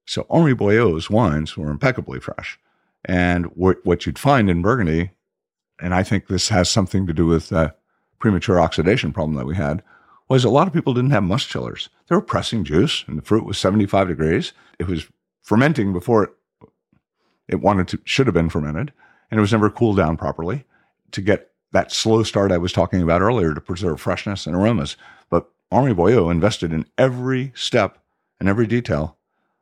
So 0.07 0.26
Henri 0.30 0.55
Boillot's 0.55 1.11
wines 1.11 1.57
were 1.57 1.70
impeccably 1.70 2.20
fresh. 2.20 2.59
And 3.05 3.46
what, 3.57 3.84
what 3.84 4.07
you'd 4.07 4.18
find 4.18 4.48
in 4.48 4.62
Burgundy, 4.62 5.11
and 5.80 5.94
I 5.94 6.02
think 6.02 6.26
this 6.26 6.48
has 6.48 6.68
something 6.70 7.07
to 7.07 7.12
do 7.12 7.26
with 7.26 7.48
the 7.48 7.74
premature 8.18 8.61
oxidation 8.61 9.12
problem 9.12 9.36
that 9.36 9.46
we 9.46 9.57
had, 9.57 9.82
was 10.28 10.44
a 10.44 10.50
lot 10.50 10.66
of 10.66 10.72
people 10.72 10.94
didn't 10.94 11.11
have 11.11 11.22
must 11.22 11.48
chillers. 11.48 11.90
They 12.09 12.14
were 12.14 12.22
pressing 12.22 12.64
juice, 12.64 13.05
and 13.07 13.18
the 13.18 13.22
fruit 13.22 13.44
was 13.44 13.59
75 13.59 14.09
degrees. 14.09 14.52
It 14.78 14.86
was 14.86 15.07
fermenting 15.42 15.92
before 15.92 16.24
it, 16.24 16.30
it 17.48 17.61
wanted 17.61 17.88
to, 17.88 18.00
should 18.05 18.26
have 18.26 18.34
been 18.34 18.48
fermented, 18.48 18.92
and 19.30 19.38
it 19.38 19.42
was 19.42 19.52
never 19.52 19.68
cooled 19.68 19.98
down 19.98 20.16
properly 20.16 20.64
to 21.12 21.20
get 21.20 21.50
that 21.72 21.92
slow 21.92 22.22
start 22.22 22.52
I 22.52 22.59
was 22.59 22.72
talking 22.72 23.02
about 23.02 23.20
earlier 23.20 23.52
to 23.52 23.61
preserve 23.61 24.00
freshness 24.00 24.46
and 24.46 24.57
aromas. 24.57 24.96
But 25.28 25.50
Henri 25.70 25.92
Boillot 25.92 26.30
invested 26.30 26.72
in 26.72 26.86
every 26.96 27.52
step 27.55 27.98
and 28.40 28.48
every 28.48 28.66
detail 28.66 29.18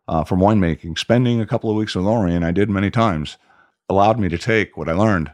uh, 0.09 0.25
from 0.25 0.41
winemaking. 0.41 0.99
Spending 0.99 1.41
a 1.41 1.47
couple 1.47 1.71
of 1.71 1.77
weeks 1.77 1.95
with 1.95 2.07
Henri, 2.07 2.35
and 2.35 2.45
I 2.45 2.51
did 2.51 2.71
many 2.71 2.91
times, 2.91 3.37
allowed 3.89 4.19
me 4.19 4.29
to 4.29 4.39
take 4.39 4.77
what 4.77 4.89
I 4.89 4.93
learned 4.93 5.33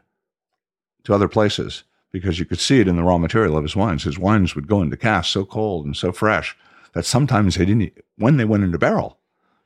to 1.05 1.15
other 1.15 1.29
places 1.29 1.85
because 2.11 2.39
you 2.39 2.45
could 2.45 2.59
see 2.59 2.81
it 2.81 2.89
in 2.89 2.97
the 2.97 3.03
raw 3.03 3.19
material 3.19 3.57
of 3.57 3.65
his 3.65 3.77
wines. 3.77 4.05
His 4.05 4.19
wines 4.19 4.55
would 4.55 4.67
go 4.67 4.83
into 4.83 4.97
cask 4.97 5.31
so 5.31 5.45
cold 5.45 5.85
and 5.85 5.97
so 5.97 6.13
fresh 6.13 6.57
that 6.95 7.05
sometimes 7.05 7.57
they 7.57 7.65
didn't, 7.65 7.93
when 8.17 8.37
they 8.37 8.45
went 8.45 8.65
into 8.65 8.79
barrel, 8.79 9.19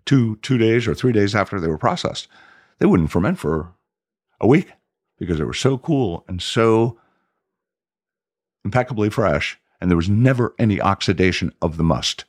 two 0.04 0.36
two 0.36 0.58
days 0.58 0.88
or 0.88 0.94
three 0.94 1.12
days 1.12 1.34
after 1.34 1.60
they 1.60 1.68
were 1.68 1.78
processed, 1.78 2.28
they 2.78 2.86
wouldn't 2.86 3.10
ferment 3.10 3.38
for 3.38 3.72
a 4.40 4.46
week 4.46 4.72
because 5.18 5.38
they 5.38 5.44
were 5.44 5.54
so 5.54 5.78
cool 5.78 6.24
and 6.26 6.42
so 6.42 6.98
impeccably 8.64 9.10
fresh, 9.10 9.58
and 9.80 9.90
there 9.90 9.96
was 9.96 10.08
never 10.08 10.54
any 10.58 10.80
oxidation 10.80 11.52
of 11.62 11.76
the 11.76 11.84
must. 11.84 12.24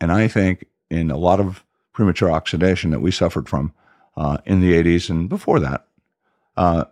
And 0.00 0.12
I 0.12 0.28
think 0.28 0.66
in 0.90 1.10
a 1.10 1.16
lot 1.16 1.40
of 1.40 1.64
premature 1.96 2.30
oxidation 2.30 2.90
that 2.90 3.00
we 3.00 3.10
suffered 3.10 3.48
from 3.48 3.72
uh, 4.18 4.36
in 4.44 4.60
the 4.60 4.74
80s 4.74 5.08
and 5.08 5.30
before 5.30 5.58
that, 5.58 5.86
uh, 6.58 6.84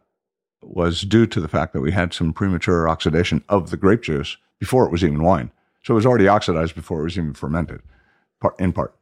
was 0.63 1.03
due 1.03 1.27
to 1.27 1.43
the 1.43 1.49
fact 1.49 1.75
that 1.75 1.83
we 1.83 1.93
had 1.93 2.15
some 2.15 2.33
premature 2.33 2.89
oxidation 2.89 3.45
of 3.51 3.71
the 3.71 3.77
grape 3.77 4.01
juice 4.01 4.39
before 4.59 4.87
it 4.87 4.91
was 4.91 5.05
even 5.05 5.23
wine. 5.23 5.51
So 5.83 5.93
it 5.93 5.97
was 5.97 6.07
already 6.07 6.27
oxidized 6.27 6.75
before 6.75 7.01
it 7.01 7.05
was 7.05 7.19
even 7.19 7.35
fermented, 7.35 7.83
part, 8.41 8.59
in 8.59 8.73
part. 8.73 8.95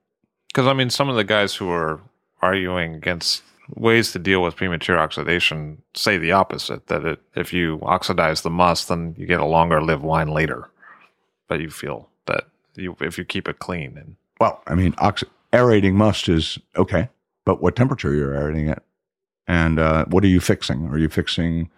Because 0.48 0.66
I 0.66 0.72
mean, 0.72 0.90
some 0.90 1.08
of 1.08 1.14
the 1.14 1.22
guys 1.22 1.54
who 1.54 1.70
are 1.70 2.00
arguing 2.42 2.96
against 2.96 3.44
ways 3.76 4.10
to 4.10 4.18
deal 4.18 4.42
with 4.42 4.56
premature 4.56 4.98
oxidation 4.98 5.82
say 5.94 6.18
the 6.18 6.32
opposite 6.32 6.88
that 6.88 7.04
it, 7.04 7.20
if 7.36 7.52
you 7.52 7.78
oxidize 7.82 8.42
the 8.42 8.50
must, 8.50 8.88
then 8.88 9.14
you 9.16 9.24
get 9.24 9.38
a 9.38 9.44
longer 9.46 9.80
lived 9.80 10.02
wine 10.02 10.28
later. 10.28 10.68
But 11.46 11.60
you 11.60 11.70
feel 11.70 12.08
that 12.26 12.48
you, 12.74 12.96
if 13.00 13.18
you 13.18 13.24
keep 13.24 13.46
it 13.46 13.60
clean 13.60 13.96
and 13.96 14.16
well, 14.40 14.60
I 14.66 14.74
mean, 14.74 14.94
oxi- 14.94 15.28
aerating 15.52 15.96
must 15.96 16.28
is 16.28 16.58
okay, 16.76 17.08
but 17.44 17.62
what 17.62 17.76
temperature 17.76 18.14
you're 18.14 18.34
aerating 18.34 18.68
it, 18.68 18.82
and 19.46 19.78
uh, 19.78 20.04
what 20.06 20.24
are 20.24 20.28
you 20.28 20.40
fixing? 20.40 20.86
Are 20.88 20.98
you 20.98 21.08
fixing 21.08 21.70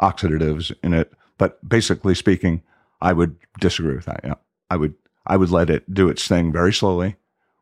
oxidatives 0.00 0.72
in 0.82 0.94
it? 0.94 1.12
But 1.38 1.66
basically 1.68 2.14
speaking, 2.14 2.62
I 3.00 3.12
would 3.12 3.36
disagree 3.60 3.94
with 3.94 4.06
that. 4.06 4.20
Yeah, 4.24 4.34
I 4.70 4.76
would 4.76 4.94
I 5.26 5.36
would 5.36 5.50
let 5.50 5.70
it 5.70 5.92
do 5.92 6.08
its 6.08 6.26
thing 6.26 6.52
very 6.52 6.72
slowly. 6.72 7.16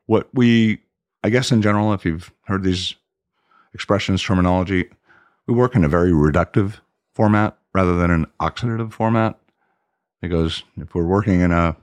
What 0.07 0.28
we, 0.32 0.78
I 1.24 1.30
guess, 1.30 1.50
in 1.50 1.62
general, 1.62 1.92
if 1.92 2.04
you've 2.04 2.32
heard 2.44 2.62
these 2.62 2.94
expressions, 3.74 4.22
terminology, 4.22 4.88
we 5.46 5.54
work 5.54 5.74
in 5.74 5.84
a 5.84 5.88
very 5.88 6.12
reductive 6.12 6.80
format 7.14 7.59
rather 7.74 7.96
than 7.96 8.11
an 8.11 8.26
oxidative 8.40 8.92
format. 8.92 9.38
Because 10.22 10.62
if 10.76 10.94
we're 10.94 11.07
working 11.07 11.40
in 11.40 11.52
a 11.52 11.76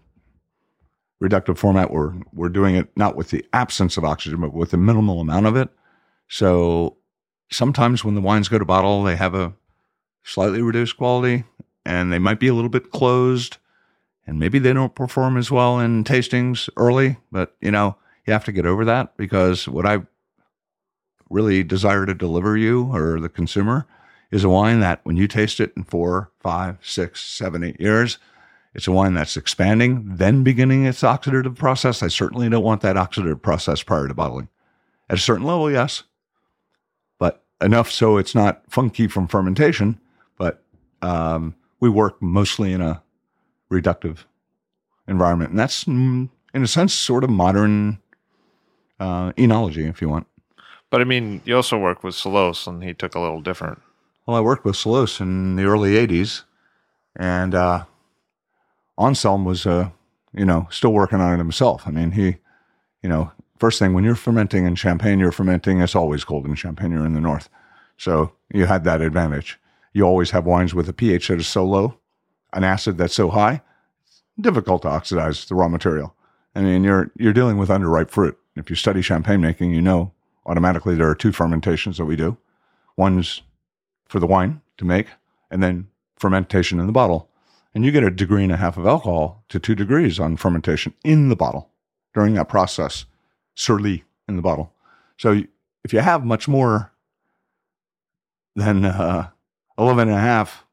reductive 1.24 1.58
format, 1.58 1.92
we're 1.92 2.14
we're 2.34 2.50
doing 2.50 2.76
it 2.76 2.90
not 2.98 3.16
with 3.16 3.30
the 3.30 3.46
absence 3.54 3.98
of 3.98 4.04
oxygen, 4.04 4.42
but 4.42 4.54
with 4.54 4.74
a 4.74 4.78
minimal 4.78 5.22
amount 5.22 5.46
of 5.46 5.56
it. 5.56 5.70
So 6.28 6.98
sometimes 7.50 8.04
when 8.04 8.16
the 8.16 8.22
wines 8.22 8.50
go 8.50 8.60
to 8.60 8.66
bottle, 8.66 9.04
they 9.04 9.16
have 9.16 9.34
a 9.34 9.54
slightly 10.24 10.62
reduced 10.62 10.98
quality 10.98 11.46
and 11.86 12.12
they 12.12 12.20
might 12.20 12.40
be 12.40 12.48
a 12.48 12.54
little 12.54 12.70
bit 12.70 12.92
closed 12.92 13.58
and 14.26 14.40
maybe 14.40 14.60
they 14.60 14.74
don't 14.74 14.96
perform 14.96 15.38
as 15.38 15.52
well 15.52 15.80
in 15.80 16.04
tastings 16.04 16.70
early, 16.78 17.18
but 17.32 17.56
you 17.62 17.72
know, 17.72 17.98
you 18.26 18.34
have 18.34 18.46
to 18.46 18.52
get 18.52 18.66
over 18.66 18.86
that 18.86 19.16
because 19.18 19.68
what 19.68 19.86
I 19.86 20.00
really 21.30 21.64
desire 21.64 22.06
to 22.06 22.14
deliver 22.14 22.56
you 22.56 22.94
or 22.94 23.20
the 23.20 23.30
consumer 23.30 23.86
is 24.32 24.44
a 24.44 24.50
wine 24.50 24.80
that 24.80 25.02
when 25.04 25.18
you 25.18 25.28
taste 25.28 25.60
it 25.60 25.74
in 25.76 25.84
four, 25.84 26.32
five, 26.40 26.78
six, 26.82 27.24
seven, 27.24 27.64
eight 27.64 27.80
years, 27.80 28.18
it's 28.76 28.88
a 28.88 28.92
wine 28.92 29.14
that's 29.14 29.38
expanding, 29.38 30.04
then 30.16 30.44
beginning 30.44 30.86
its 30.86 31.02
oxidative 31.02 31.56
process. 31.56 32.02
I 32.02 32.08
certainly 32.08 32.50
don't 32.50 32.64
want 32.64 32.82
that 32.82 32.96
oxidative 32.96 33.42
process 33.42 33.84
prior 33.84 34.08
to 34.08 34.14
bottling. 34.14 34.50
At 35.10 35.18
a 35.18 35.22
certain 35.22 35.46
level, 35.46 35.70
yes, 35.70 36.04
but 37.20 37.44
enough 37.62 37.92
so 37.92 38.18
it's 38.18 38.34
not 38.34 38.64
funky 38.70 39.08
from 39.08 39.28
fermentation. 39.28 40.00
But 40.38 40.64
um, 41.02 41.56
we 41.80 41.90
work 41.90 42.20
mostly 42.22 42.74
in 42.74 42.82
a 42.82 43.04
reductive 43.72 44.20
environment, 45.08 45.52
and 45.52 45.60
that's 45.60 45.84
mm, 45.84 46.30
in 46.54 46.64
a 46.64 46.68
sense 46.68 46.94
sort 46.94 47.24
of 47.24 47.30
modern 47.30 48.00
uh, 49.00 49.34
enology, 49.34 49.88
if 49.88 50.02
you 50.02 50.10
want. 50.10 50.26
But 50.90 51.02
I 51.02 51.04
mean, 51.04 51.42
you 51.46 51.56
also 51.56 51.78
worked 51.78 52.04
with 52.04 52.16
Selosse, 52.16 52.66
and 52.66 52.84
he 52.84 52.94
took 52.94 53.14
a 53.14 53.20
little 53.20 53.42
different. 53.42 53.82
Well, 54.26 54.38
I 54.38 54.42
worked 54.42 54.66
with 54.66 54.76
Selosse 54.76 55.22
in 55.22 55.58
the 55.58 55.66
early 55.66 55.94
'80s, 55.94 56.44
and 57.16 57.54
uh, 57.54 57.86
Anselme 58.98 59.46
was, 59.46 59.66
uh, 59.66 59.90
you 60.34 60.46
know, 60.46 60.68
still 60.70 60.94
working 60.94 61.20
on 61.20 61.34
it 61.34 61.38
himself. 61.38 61.84
I 61.86 61.92
mean, 61.92 62.12
he, 62.12 62.38
you 63.02 63.10
know, 63.10 63.32
first 63.58 63.80
thing 63.80 63.94
when 63.94 64.04
you're 64.04 64.16
fermenting 64.16 64.66
in 64.66 64.76
Champagne, 64.76 65.20
you're 65.20 65.32
fermenting. 65.32 65.82
It's 65.82 65.96
always 65.96 66.24
cold 66.24 66.46
in 66.46 66.56
Champagne. 66.56 66.92
You're 66.92 67.06
in 67.06 67.14
the 67.14 67.22
north, 67.22 67.50
so 67.98 68.34
you 68.54 68.66
had 68.66 68.84
that 68.84 69.02
advantage. 69.02 69.60
You 69.94 70.04
always 70.04 70.32
have 70.32 70.46
wines 70.46 70.74
with 70.74 70.90
a 70.90 70.94
pH 70.94 71.28
that 71.28 71.40
is 71.40 71.48
so 71.48 71.66
low, 71.66 71.98
an 72.54 72.64
acid 72.64 72.98
that's 72.98 73.14
so 73.14 73.30
high, 73.30 73.62
it's 74.06 74.24
difficult 74.40 74.82
to 74.84 74.90
oxidize 74.90 75.46
the 75.46 75.56
raw 75.56 75.68
material. 75.68 76.16
I 76.56 76.62
mean, 76.62 76.84
you're 76.84 77.12
you're 77.18 77.34
dealing 77.34 77.58
with 77.58 77.70
underripe 77.70 78.10
fruit. 78.10 78.38
If 78.56 78.70
you 78.70 78.76
study 78.76 79.02
champagne 79.02 79.42
making, 79.42 79.72
you 79.72 79.82
know 79.82 80.12
automatically 80.46 80.96
there 80.96 81.10
are 81.10 81.16
two 81.16 81.32
fermentations 81.32 81.98
that 81.98 82.06
we 82.06 82.16
do. 82.16 82.38
One's 82.96 83.42
for 84.08 84.20
the 84.20 84.28
wine 84.28 84.62
to 84.78 84.86
make, 84.86 85.08
and 85.50 85.64
then 85.64 85.88
fermentation 86.16 86.80
in 86.80 86.86
the 86.86 86.92
bottle. 86.92 87.30
And 87.74 87.84
you 87.84 87.92
get 87.92 88.04
a 88.04 88.12
degree 88.12 88.44
and 88.44 88.52
a 88.52 88.58
half 88.58 88.78
of 88.78 88.86
alcohol 88.86 89.44
to 89.50 89.60
two 89.60 89.76
degrees 89.76 90.20
on 90.20 90.38
fermentation 90.38 90.94
in 91.04 91.30
the 91.30 91.36
bottle 91.36 91.70
during 92.14 92.36
that 92.36 92.50
process, 92.50 93.06
sur 93.56 93.80
lie 93.80 94.04
in 94.28 94.36
the 94.36 94.42
bottle. 94.42 94.72
So 95.18 95.44
if 95.84 95.92
you 95.94 96.00
have 96.00 96.24
much 96.24 96.48
more 96.48 96.92
than 98.56 98.86
uh, 98.86 99.30
11 99.78 100.10
and 100.10 100.18
a 100.18 100.22
half 100.22 100.66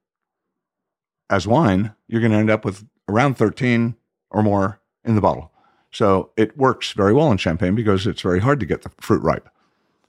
as 1.30 1.46
wine, 1.46 1.94
you're 2.08 2.20
going 2.20 2.32
to 2.32 2.38
end 2.38 2.50
up 2.50 2.64
with 2.64 2.84
around 3.08 3.36
13 3.36 3.94
or 4.30 4.42
more 4.42 4.80
in 5.04 5.14
the 5.14 5.20
bottle. 5.20 5.50
So 5.92 6.30
it 6.36 6.56
works 6.56 6.92
very 6.92 7.12
well 7.12 7.30
in 7.32 7.38
champagne 7.38 7.74
because 7.74 8.06
it's 8.06 8.22
very 8.22 8.40
hard 8.40 8.60
to 8.60 8.66
get 8.66 8.82
the 8.82 8.90
fruit 9.00 9.22
ripe. 9.22 9.48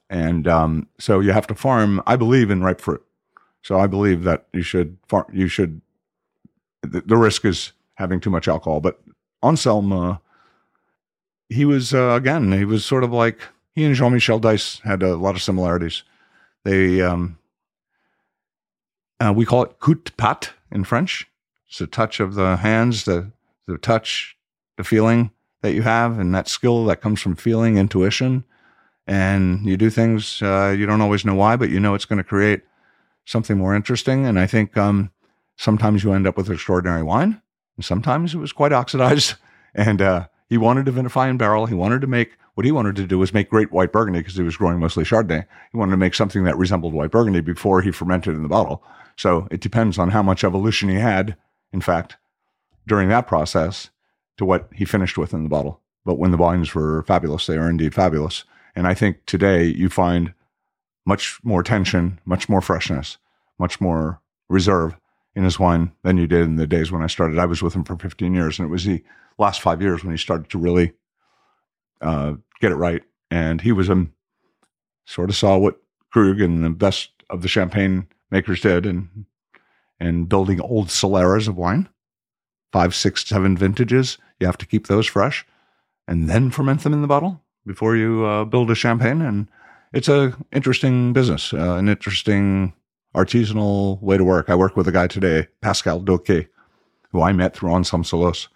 And 0.08 0.46
um, 0.46 0.88
so 0.98 1.20
you 1.20 1.32
have 1.32 1.46
to 1.48 1.54
farm. 1.54 2.02
I 2.06 2.16
believe 2.16 2.50
in 2.50 2.62
ripe 2.62 2.80
fruit. 2.80 3.02
So 3.62 3.78
I 3.78 3.86
believe 3.86 4.24
that 4.24 4.46
you 4.52 4.62
should 4.62 4.98
farm. 5.08 5.26
You 5.32 5.48
should. 5.48 5.80
The, 6.82 7.02
the 7.02 7.16
risk 7.16 7.44
is 7.44 7.72
having 7.94 8.20
too 8.20 8.30
much 8.30 8.48
alcohol. 8.48 8.80
But 8.80 9.00
Anselme, 9.42 10.18
he 11.48 11.64
was 11.64 11.94
uh, 11.94 12.10
again. 12.10 12.52
He 12.52 12.64
was 12.64 12.84
sort 12.84 13.04
of 13.04 13.12
like 13.12 13.40
he 13.74 13.84
and 13.84 13.94
Jean 13.94 14.12
Michel 14.12 14.38
Deiss 14.38 14.80
had 14.80 15.02
a 15.02 15.16
lot 15.16 15.34
of 15.34 15.42
similarities. 15.42 16.02
They, 16.64 17.00
um, 17.00 17.38
uh, 19.20 19.32
we 19.34 19.44
call 19.44 19.62
it 19.62 19.78
coup 19.78 19.94
de 19.94 20.12
patte 20.12 20.50
in 20.70 20.84
French. 20.84 21.28
It's 21.68 21.78
the 21.78 21.86
touch 21.86 22.20
of 22.20 22.34
the 22.34 22.56
hands, 22.56 23.04
the, 23.04 23.32
the 23.66 23.78
touch, 23.78 24.36
the 24.76 24.84
feeling 24.84 25.30
that 25.62 25.72
you 25.72 25.82
have, 25.82 26.18
and 26.18 26.34
that 26.34 26.48
skill 26.48 26.84
that 26.86 27.00
comes 27.00 27.20
from 27.20 27.36
feeling, 27.36 27.78
intuition. 27.78 28.44
And 29.06 29.66
you 29.66 29.76
do 29.76 29.90
things 29.90 30.42
uh, 30.42 30.74
you 30.76 30.86
don't 30.86 31.00
always 31.00 31.24
know 31.24 31.34
why, 31.34 31.56
but 31.56 31.70
you 31.70 31.80
know 31.80 31.94
it's 31.94 32.04
going 32.04 32.18
to 32.18 32.24
create 32.24 32.62
something 33.24 33.58
more 33.58 33.74
interesting. 33.74 34.26
And 34.26 34.38
I 34.38 34.46
think 34.46 34.76
um, 34.76 35.10
sometimes 35.56 36.04
you 36.04 36.12
end 36.12 36.26
up 36.26 36.36
with 36.36 36.50
extraordinary 36.50 37.02
wine, 37.02 37.40
and 37.76 37.84
sometimes 37.84 38.34
it 38.34 38.38
was 38.38 38.52
quite 38.52 38.72
oxidized. 38.72 39.34
And 39.74 40.02
uh, 40.02 40.26
he 40.50 40.58
wanted 40.58 40.84
to 40.84 40.92
vinify 40.92 41.30
in 41.30 41.38
barrel. 41.38 41.64
He 41.64 41.74
wanted 41.74 42.02
to 42.02 42.06
make 42.06 42.36
what 42.54 42.66
he 42.66 42.72
wanted 42.72 42.96
to 42.96 43.06
do 43.06 43.18
was 43.18 43.32
make 43.32 43.48
great 43.48 43.72
white 43.72 43.92
Burgundy 43.92 44.20
because 44.20 44.36
he 44.36 44.42
was 44.42 44.56
growing 44.56 44.78
mostly 44.78 45.04
Chardonnay. 45.04 45.46
He 45.70 45.78
wanted 45.78 45.92
to 45.92 45.96
make 45.96 46.14
something 46.14 46.44
that 46.44 46.58
resembled 46.58 46.92
white 46.92 47.10
Burgundy 47.10 47.40
before 47.40 47.80
he 47.80 47.90
fermented 47.90 48.34
in 48.34 48.42
the 48.42 48.48
bottle. 48.48 48.84
So 49.16 49.48
it 49.50 49.60
depends 49.60 49.98
on 49.98 50.10
how 50.10 50.22
much 50.22 50.44
evolution 50.44 50.88
he 50.88 50.96
had, 50.96 51.36
in 51.72 51.80
fact, 51.80 52.16
during 52.86 53.08
that 53.08 53.26
process 53.26 53.88
to 54.36 54.44
what 54.44 54.68
he 54.74 54.84
finished 54.84 55.16
with 55.16 55.32
in 55.32 55.42
the 55.42 55.48
bottle. 55.48 55.80
But 56.04 56.18
when 56.18 56.30
the 56.30 56.36
wines 56.36 56.74
were 56.74 57.02
fabulous, 57.04 57.46
they 57.46 57.56
are 57.56 57.70
indeed 57.70 57.94
fabulous. 57.94 58.44
And 58.74 58.86
I 58.86 58.94
think 58.94 59.24
today 59.24 59.64
you 59.64 59.88
find 59.88 60.34
much 61.06 61.40
more 61.42 61.62
tension, 61.62 62.20
much 62.24 62.48
more 62.48 62.60
freshness, 62.60 63.18
much 63.58 63.80
more 63.80 64.20
reserve 64.48 64.96
in 65.34 65.44
his 65.44 65.58
wine 65.58 65.92
than 66.02 66.18
you 66.18 66.26
did 66.26 66.42
in 66.42 66.56
the 66.56 66.66
days 66.66 66.92
when 66.92 67.02
I 67.02 67.06
started. 67.06 67.38
I 67.38 67.46
was 67.46 67.62
with 67.62 67.74
him 67.74 67.84
for 67.84 67.96
15 67.96 68.34
years, 68.34 68.58
and 68.58 68.66
it 68.66 68.70
was 68.70 68.84
the 68.84 69.02
last 69.38 69.60
five 69.60 69.80
years 69.80 70.04
when 70.04 70.12
he 70.12 70.18
started 70.18 70.50
to 70.50 70.58
really 70.58 70.92
uh, 72.00 72.34
get 72.60 72.72
it 72.72 72.76
right. 72.76 73.02
And 73.30 73.60
he 73.60 73.72
was 73.72 73.88
um, 73.88 74.12
sort 75.06 75.30
of 75.30 75.36
saw 75.36 75.56
what 75.56 75.80
Krug 76.12 76.40
and 76.40 76.62
the 76.62 76.70
best 76.70 77.10
of 77.30 77.42
the 77.42 77.48
champagne 77.48 78.08
makers 78.30 78.60
did, 78.60 78.84
and 78.84 79.24
and 79.98 80.28
building 80.28 80.60
old 80.60 80.88
Soleras 80.88 81.48
of 81.48 81.56
wine, 81.56 81.88
five, 82.72 82.94
six, 82.94 83.24
seven 83.24 83.56
vintages. 83.56 84.18
You 84.40 84.46
have 84.46 84.58
to 84.58 84.66
keep 84.66 84.86
those 84.86 85.06
fresh, 85.06 85.46
and 86.06 86.28
then 86.28 86.50
ferment 86.50 86.82
them 86.82 86.92
in 86.92 87.02
the 87.02 87.08
bottle 87.08 87.40
before 87.64 87.96
you 87.96 88.26
uh, 88.26 88.44
build 88.44 88.70
a 88.70 88.74
champagne. 88.74 89.22
And 89.22 89.48
it's 89.92 90.08
a 90.08 90.36
interesting 90.52 91.12
business, 91.12 91.54
uh, 91.54 91.76
an 91.76 91.88
interesting 91.88 92.74
artisanal 93.14 94.00
way 94.00 94.16
to 94.16 94.24
work. 94.24 94.48
I 94.48 94.54
work 94.54 94.76
with 94.76 94.88
a 94.88 94.92
guy 94.92 95.06
today, 95.06 95.48
Pascal 95.60 96.00
Doquet, 96.00 96.48
who 97.10 97.22
I 97.22 97.32
met 97.32 97.54
through 97.54 97.72
Anselme 97.72 98.04
Selosse. 98.04 98.48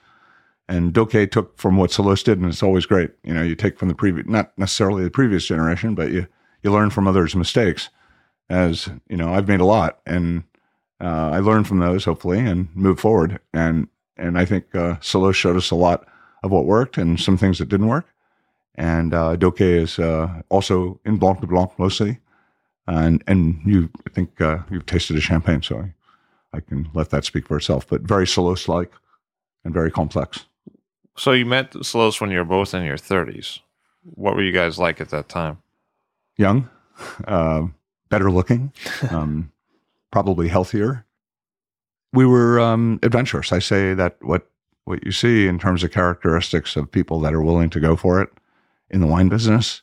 And 0.68 0.92
Doquet 0.92 1.30
took 1.30 1.56
from 1.58 1.76
what 1.76 1.90
Selosse 1.90 2.24
did, 2.24 2.38
and 2.38 2.48
it's 2.48 2.62
always 2.62 2.86
great. 2.86 3.12
You 3.22 3.34
know, 3.34 3.42
you 3.42 3.54
take 3.54 3.78
from 3.78 3.88
the 3.88 3.94
previous, 3.94 4.26
not 4.26 4.56
necessarily 4.58 5.04
the 5.04 5.10
previous 5.10 5.46
generation, 5.46 5.94
but 5.94 6.10
you 6.10 6.26
you 6.62 6.72
learn 6.72 6.90
from 6.90 7.06
others' 7.06 7.36
mistakes. 7.36 7.88
As 8.48 8.88
you 9.08 9.16
know, 9.16 9.32
I've 9.32 9.48
made 9.48 9.60
a 9.60 9.64
lot, 9.64 10.00
and 10.06 10.42
uh, 11.00 11.30
I 11.30 11.38
learned 11.38 11.68
from 11.68 11.78
those 11.78 12.04
hopefully, 12.04 12.40
and 12.40 12.68
move 12.74 12.98
forward. 12.98 13.38
And 13.52 13.88
and 14.16 14.38
I 14.38 14.44
think 14.44 14.74
uh, 14.74 14.96
Selosse 14.96 15.34
showed 15.34 15.56
us 15.56 15.70
a 15.70 15.76
lot 15.76 16.08
of 16.42 16.50
what 16.50 16.64
worked 16.64 16.98
and 16.98 17.20
some 17.20 17.36
things 17.36 17.58
that 17.58 17.68
didn't 17.68 17.88
work. 17.88 18.06
And 18.74 19.14
uh, 19.14 19.36
Doquet 19.36 19.82
is 19.82 19.98
uh, 19.98 20.42
also 20.48 21.00
in 21.04 21.16
Blanc 21.16 21.40
de 21.40 21.46
Blanc 21.46 21.70
mostly, 21.78 22.18
and 22.86 23.22
and 23.26 23.60
you 23.64 23.90
I 24.06 24.10
think 24.10 24.40
uh, 24.40 24.58
you've 24.70 24.86
tasted 24.86 25.16
a 25.16 25.20
champagne, 25.20 25.62
so 25.62 25.78
I, 25.78 26.56
I 26.56 26.60
can 26.60 26.88
let 26.94 27.10
that 27.10 27.24
speak 27.24 27.46
for 27.46 27.56
itself. 27.56 27.86
But 27.88 28.02
very 28.02 28.26
Selosse 28.26 28.68
like 28.68 28.92
and 29.64 29.74
very 29.74 29.90
complex. 29.90 30.46
So 31.16 31.32
you 31.32 31.46
met 31.46 31.72
Selosse 31.72 32.20
when 32.20 32.30
you 32.30 32.38
were 32.38 32.44
both 32.44 32.74
in 32.74 32.84
your 32.84 32.98
30s. 32.98 33.60
What 34.02 34.36
were 34.36 34.42
you 34.42 34.52
guys 34.52 34.78
like 34.78 35.00
at 35.00 35.08
that 35.10 35.28
time? 35.28 35.58
Young, 36.36 36.68
uh, 37.26 37.66
better 38.08 38.30
looking, 38.30 38.72
um, 39.10 39.50
probably 40.10 40.48
healthier. 40.48 41.04
We 42.12 42.26
were 42.26 42.60
um, 42.60 43.00
adventurous. 43.02 43.52
I 43.52 43.58
say 43.58 43.94
that 43.94 44.16
what 44.20 44.48
what 44.84 45.04
you 45.04 45.10
see 45.10 45.48
in 45.48 45.58
terms 45.58 45.82
of 45.82 45.90
characteristics 45.90 46.76
of 46.76 46.90
people 46.90 47.20
that 47.20 47.34
are 47.34 47.42
willing 47.42 47.70
to 47.70 47.80
go 47.80 47.96
for 47.96 48.20
it 48.20 48.30
in 48.88 49.00
the 49.00 49.06
wine 49.06 49.28
business 49.28 49.82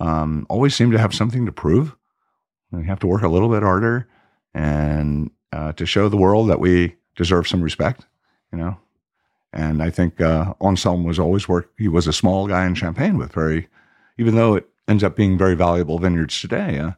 um, 0.00 0.46
always 0.48 0.74
seem 0.74 0.90
to 0.90 0.98
have 0.98 1.14
something 1.14 1.44
to 1.44 1.52
prove. 1.52 1.94
We 2.72 2.86
have 2.86 3.00
to 3.00 3.06
work 3.06 3.22
a 3.22 3.28
little 3.28 3.48
bit 3.48 3.62
harder 3.62 4.08
and 4.54 5.30
uh, 5.52 5.72
to 5.74 5.86
show 5.86 6.08
the 6.08 6.16
world 6.16 6.48
that 6.48 6.60
we 6.60 6.96
deserve 7.16 7.46
some 7.46 7.62
respect. 7.62 8.06
You 8.52 8.58
know, 8.58 8.76
and 9.52 9.82
I 9.82 9.90
think 9.90 10.20
uh, 10.20 10.54
Anselme 10.60 11.04
was 11.04 11.18
always 11.18 11.48
work. 11.48 11.70
He 11.78 11.88
was 11.88 12.06
a 12.06 12.12
small 12.12 12.46
guy 12.46 12.66
in 12.66 12.74
Champagne 12.74 13.18
with 13.18 13.32
very, 13.32 13.68
even 14.18 14.34
though 14.34 14.54
it 14.54 14.68
ends 14.88 15.04
up 15.04 15.16
being 15.16 15.38
very 15.38 15.54
valuable 15.54 15.98
vineyards 15.98 16.40
today. 16.40 16.78
Uh, 16.78 16.92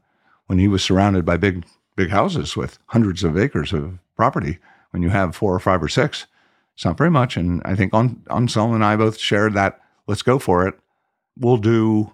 when 0.46 0.58
he 0.58 0.68
was 0.68 0.82
surrounded 0.82 1.24
by 1.24 1.36
big 1.36 1.64
big 1.96 2.10
houses 2.10 2.56
with 2.56 2.78
hundreds 2.86 3.24
of 3.24 3.38
acres 3.38 3.72
of 3.72 3.98
property, 4.16 4.58
when 4.90 5.02
you 5.02 5.10
have 5.10 5.34
four 5.34 5.54
or 5.54 5.60
five 5.60 5.82
or 5.82 5.88
six, 5.88 6.26
it's 6.74 6.84
not 6.84 6.98
very 6.98 7.10
much. 7.10 7.36
And 7.36 7.62
I 7.64 7.74
think 7.74 7.94
on 7.94 8.22
Anselme 8.30 8.74
and 8.74 8.84
I 8.84 8.96
both 8.96 9.18
shared 9.18 9.54
that. 9.54 9.80
Let's 10.06 10.22
go 10.22 10.38
for 10.38 10.66
it. 10.66 10.78
We'll 11.38 11.56
do. 11.56 12.12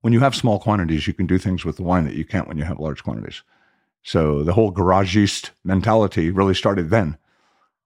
When 0.00 0.12
you 0.12 0.20
have 0.20 0.34
small 0.34 0.58
quantities, 0.58 1.06
you 1.06 1.14
can 1.14 1.26
do 1.26 1.38
things 1.38 1.64
with 1.64 1.76
the 1.76 1.82
wine 1.82 2.04
that 2.04 2.14
you 2.14 2.24
can't 2.24 2.46
when 2.46 2.58
you 2.58 2.64
have 2.64 2.78
large 2.78 3.02
quantities. 3.02 3.42
So 4.02 4.42
the 4.42 4.52
whole 4.52 4.72
garagiste 4.72 5.50
mentality 5.64 6.30
really 6.30 6.54
started 6.54 6.90
then. 6.90 7.18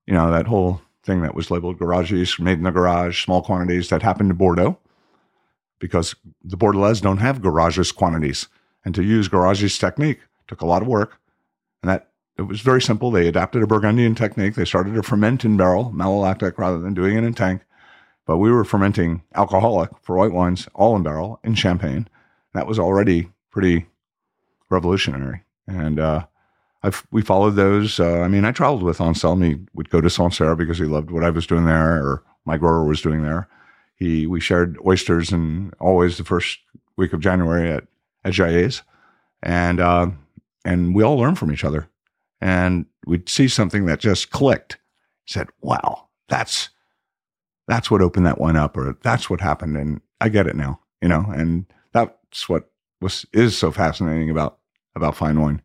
You 0.07 0.15
know 0.15 0.31
that 0.31 0.47
whole 0.47 0.83
thing 1.05 1.23
that 1.23 1.35
was 1.35 1.51
labeled 1.51 1.79
garages, 1.79 2.39
made 2.39 2.59
in 2.59 2.65
the 2.65 2.71
garage, 2.71 3.25
small 3.25 3.43
quantities 3.43 3.89
that 3.89 4.03
happened 4.03 4.31
to 4.31 4.35
Bordeaux 4.35 4.79
because 5.79 6.15
the 6.45 6.57
Bordelais 6.57 7.01
don't 7.01 7.19
have 7.19 7.43
garages 7.43 7.91
quantities. 7.91 8.47
And 8.85 8.95
to 8.95 9.03
use 9.03 9.29
garages 9.29 9.79
technique 9.79 10.21
took 10.47 10.61
a 10.61 10.67
lot 10.67 10.83
of 10.83 10.89
work. 10.89 11.19
And 11.83 11.91
that 11.91 12.11
it 12.39 12.43
was 12.43 12.61
very 12.61 12.81
simple. 12.81 13.11
They 13.11 13.27
adapted 13.27 13.63
a 13.63 13.67
Burgundian 13.67 14.15
technique. 14.15 14.55
They 14.55 14.65
started 14.65 14.95
to 14.95 15.03
ferment 15.03 15.45
in 15.45 15.57
barrel, 15.57 15.93
malolactic, 15.95 16.57
rather 16.57 16.79
than 16.79 16.95
doing 16.95 17.17
it 17.17 17.25
in 17.25 17.35
tank. 17.35 17.63
But 18.27 18.39
we 18.39 18.53
were 18.53 18.65
fermenting 18.65 19.23
alcoholic 19.35 19.91
for 20.03 20.17
white 20.17 20.33
wines, 20.33 20.69
all 20.75 20.95
in 20.97 21.03
barrel, 21.03 21.41
in 21.43 21.55
champagne. 21.55 22.09
That 22.55 22.67
was 22.67 22.79
already 22.79 23.31
pretty 23.51 23.87
revolutionary. 24.71 25.43
And 25.67 25.99
uh, 25.99 26.27
I've, 26.83 27.07
we 27.11 27.23
followed 27.23 27.57
those. 27.57 27.99
Uh, 27.99 28.21
I 28.21 28.29
mean, 28.29 28.45
I 28.45 28.53
traveled 28.53 28.83
with 28.83 29.01
Anselme. 29.01 29.43
He 29.43 29.59
would 29.75 29.91
go 29.91 30.01
to 30.01 30.11
Sancerre 30.11 30.57
because 30.57 30.79
he 30.79 30.85
loved 30.85 31.11
what 31.11 31.25
I 31.25 31.31
was 31.31 31.47
doing 31.47 31.65
there 31.65 32.05
or 32.05 32.23
my 32.45 32.57
grower 32.57 32.85
was 32.85 33.01
doing 33.01 33.23
there. 33.23 33.49
He, 33.95 34.27
we 34.27 34.41
shared 34.41 34.79
oysters 34.85 35.31
and 35.31 35.75
always 35.79 36.17
the 36.17 36.25
first 36.25 36.59
week 36.97 37.13
of 37.13 37.21
January 37.21 37.71
at, 37.71 37.85
at 38.25 38.33
Jaillet's. 38.33 38.83
And, 39.43 39.81
uh, 39.81 40.11
and 40.65 40.95
we 40.95 41.03
all 41.03 41.19
learned 41.19 41.39
from 41.39 41.53
each 41.53 41.65
other. 41.65 41.89
And 42.41 42.87
we'd 43.07 43.29
see 43.29 43.49
something 43.49 43.87
that 43.87 44.01
just 44.01 44.31
clicked. 44.31 44.79
Said, 45.27 45.49
wow, 45.61 46.09
that's, 46.29 46.71
that's 47.73 47.91
what 47.91 48.03
opened 48.03 48.27
that 48.27 48.39
one 48.39 48.55
up 48.55 48.77
or 48.77 48.99
that's 49.03 49.31
what 49.31 49.41
happened. 49.41 49.79
And 49.79 50.03
I 50.21 50.29
get 50.29 50.47
it 50.47 50.55
now, 50.55 50.79
you 51.01 51.09
know, 51.09 51.25
and 51.35 51.65
that's 51.93 52.47
what 52.47 52.71
was, 53.01 53.25
is 53.33 53.57
so 53.57 53.73
fascinating 53.73 54.29
about, 54.29 54.59
about 54.95 55.17
fine 55.17 55.41
wine. 55.41 55.63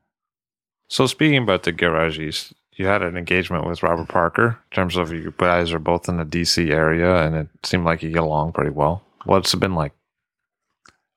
So 0.88 1.06
speaking 1.06 1.44
about 1.44 1.64
the 1.64 1.74
garages, 1.74 2.54
you 2.78 2.86
had 2.86 3.02
an 3.02 3.18
engagement 3.18 3.68
with 3.68 3.84
Robert 3.84 4.08
Parker 4.08 4.58
in 4.72 4.76
terms 4.76 4.96
of 4.96 5.12
you 5.12 5.34
guys 5.38 5.74
are 5.74 5.80
both 5.80 6.08
in 6.08 6.16
the 6.16 6.24
DC 6.24 6.72
area, 6.72 7.26
and 7.26 7.36
it 7.36 7.50
seemed 7.64 7.84
like 7.84 8.02
you 8.02 8.12
get 8.12 8.24
along 8.24 8.54
pretty 8.54 8.72
well. 8.72 9.04
What's 9.26 9.54
it 9.54 9.60
been 9.60 9.76
like? 9.76 9.92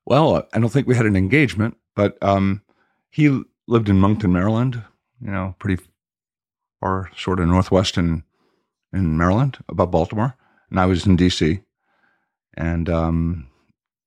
Well, 0.06 0.48
I 0.52 0.58
don't 0.58 0.70
think 0.70 0.88
we 0.88 0.96
had 0.96 1.06
an 1.06 1.14
engagement, 1.14 1.76
but 1.94 2.18
um, 2.20 2.62
he 3.10 3.42
lived 3.68 3.88
in 3.88 4.00
Monkton, 4.00 4.32
Maryland. 4.32 4.82
You 5.20 5.30
know, 5.30 5.54
pretty 5.60 5.80
far, 6.80 7.10
sort 7.16 7.38
of 7.38 7.46
northwest 7.46 7.96
in 7.96 8.24
in 8.92 9.16
Maryland, 9.16 9.58
above 9.68 9.92
Baltimore, 9.92 10.34
and 10.70 10.80
I 10.80 10.86
was 10.86 11.06
in 11.06 11.16
DC, 11.16 11.62
and 12.54 12.88
um, 12.88 13.48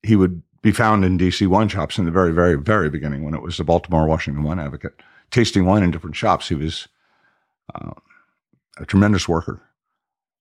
he 0.02 0.16
would 0.16 0.42
be 0.62 0.72
found 0.72 1.04
in 1.04 1.18
DC 1.18 1.48
wine 1.48 1.68
shops 1.68 1.98
in 1.98 2.06
the 2.06 2.12
very, 2.12 2.32
very, 2.32 2.56
very 2.56 2.90
beginning 2.90 3.24
when 3.24 3.34
it 3.34 3.42
was 3.42 3.58
the 3.58 3.64
Baltimore 3.64 4.08
Washington 4.08 4.44
Wine 4.44 4.60
Advocate 4.60 5.02
tasting 5.34 5.66
wine 5.66 5.84
in 5.84 5.92
different 5.92 6.16
shops. 6.16 6.48
He 6.48 6.56
was 6.56 6.88
uh, 7.74 7.92
a 8.78 8.86
tremendous 8.86 9.28
worker 9.28 9.62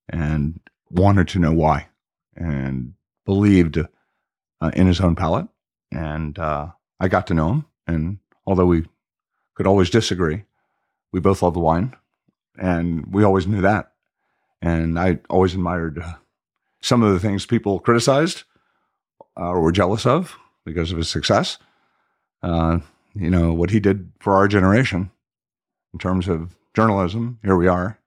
and 0.09 0.61
wanted 0.91 1.29
to 1.29 1.39
know 1.39 1.53
why 1.53 1.89
and 2.37 2.95
believed 3.25 3.79
uh, 3.79 4.71
in 4.75 4.87
his 4.87 5.01
own 5.01 5.17
palate. 5.17 5.49
And 5.91 6.39
uh, 6.39 6.69
I 7.01 7.09
got 7.09 7.27
to 7.29 7.35
know 7.35 7.51
him. 7.51 7.67
And 7.87 8.19
although 8.47 8.67
we 8.67 8.85
could 9.55 9.67
always 9.67 9.91
disagree, 9.91 10.45
we 11.11 11.21
both 11.21 11.43
loved 11.43 11.57
the 11.57 11.61
wine. 11.61 11.95
And 12.59 13.13
we 13.13 13.25
always 13.25 13.47
knew 13.47 13.63
that. 13.63 13.92
And 14.63 14.99
I 14.99 15.19
always 15.29 15.55
admired 15.55 15.99
uh, 15.99 16.15
some 16.81 17.03
of 17.03 17.13
the 17.13 17.19
things 17.21 17.45
people 17.45 17.81
criticized 17.81 18.45
uh, 19.37 19.49
or 19.49 19.61
were 19.61 19.73
jealous 19.73 20.07
of 20.07 20.39
because 20.65 20.93
of 20.93 20.99
his 20.99 21.09
success. 21.09 21.59
Uh, 22.43 22.79
you 23.15 23.29
know, 23.29 23.53
what 23.53 23.71
he 23.71 23.81
did 23.81 24.11
for 24.21 24.35
our 24.35 24.49
generation 24.49 25.11
in 25.93 25.99
terms 25.99 26.29
of 26.29 26.57
journalism. 26.75 27.39
Here 27.43 27.57
we 27.57 27.67
are, 27.67 27.99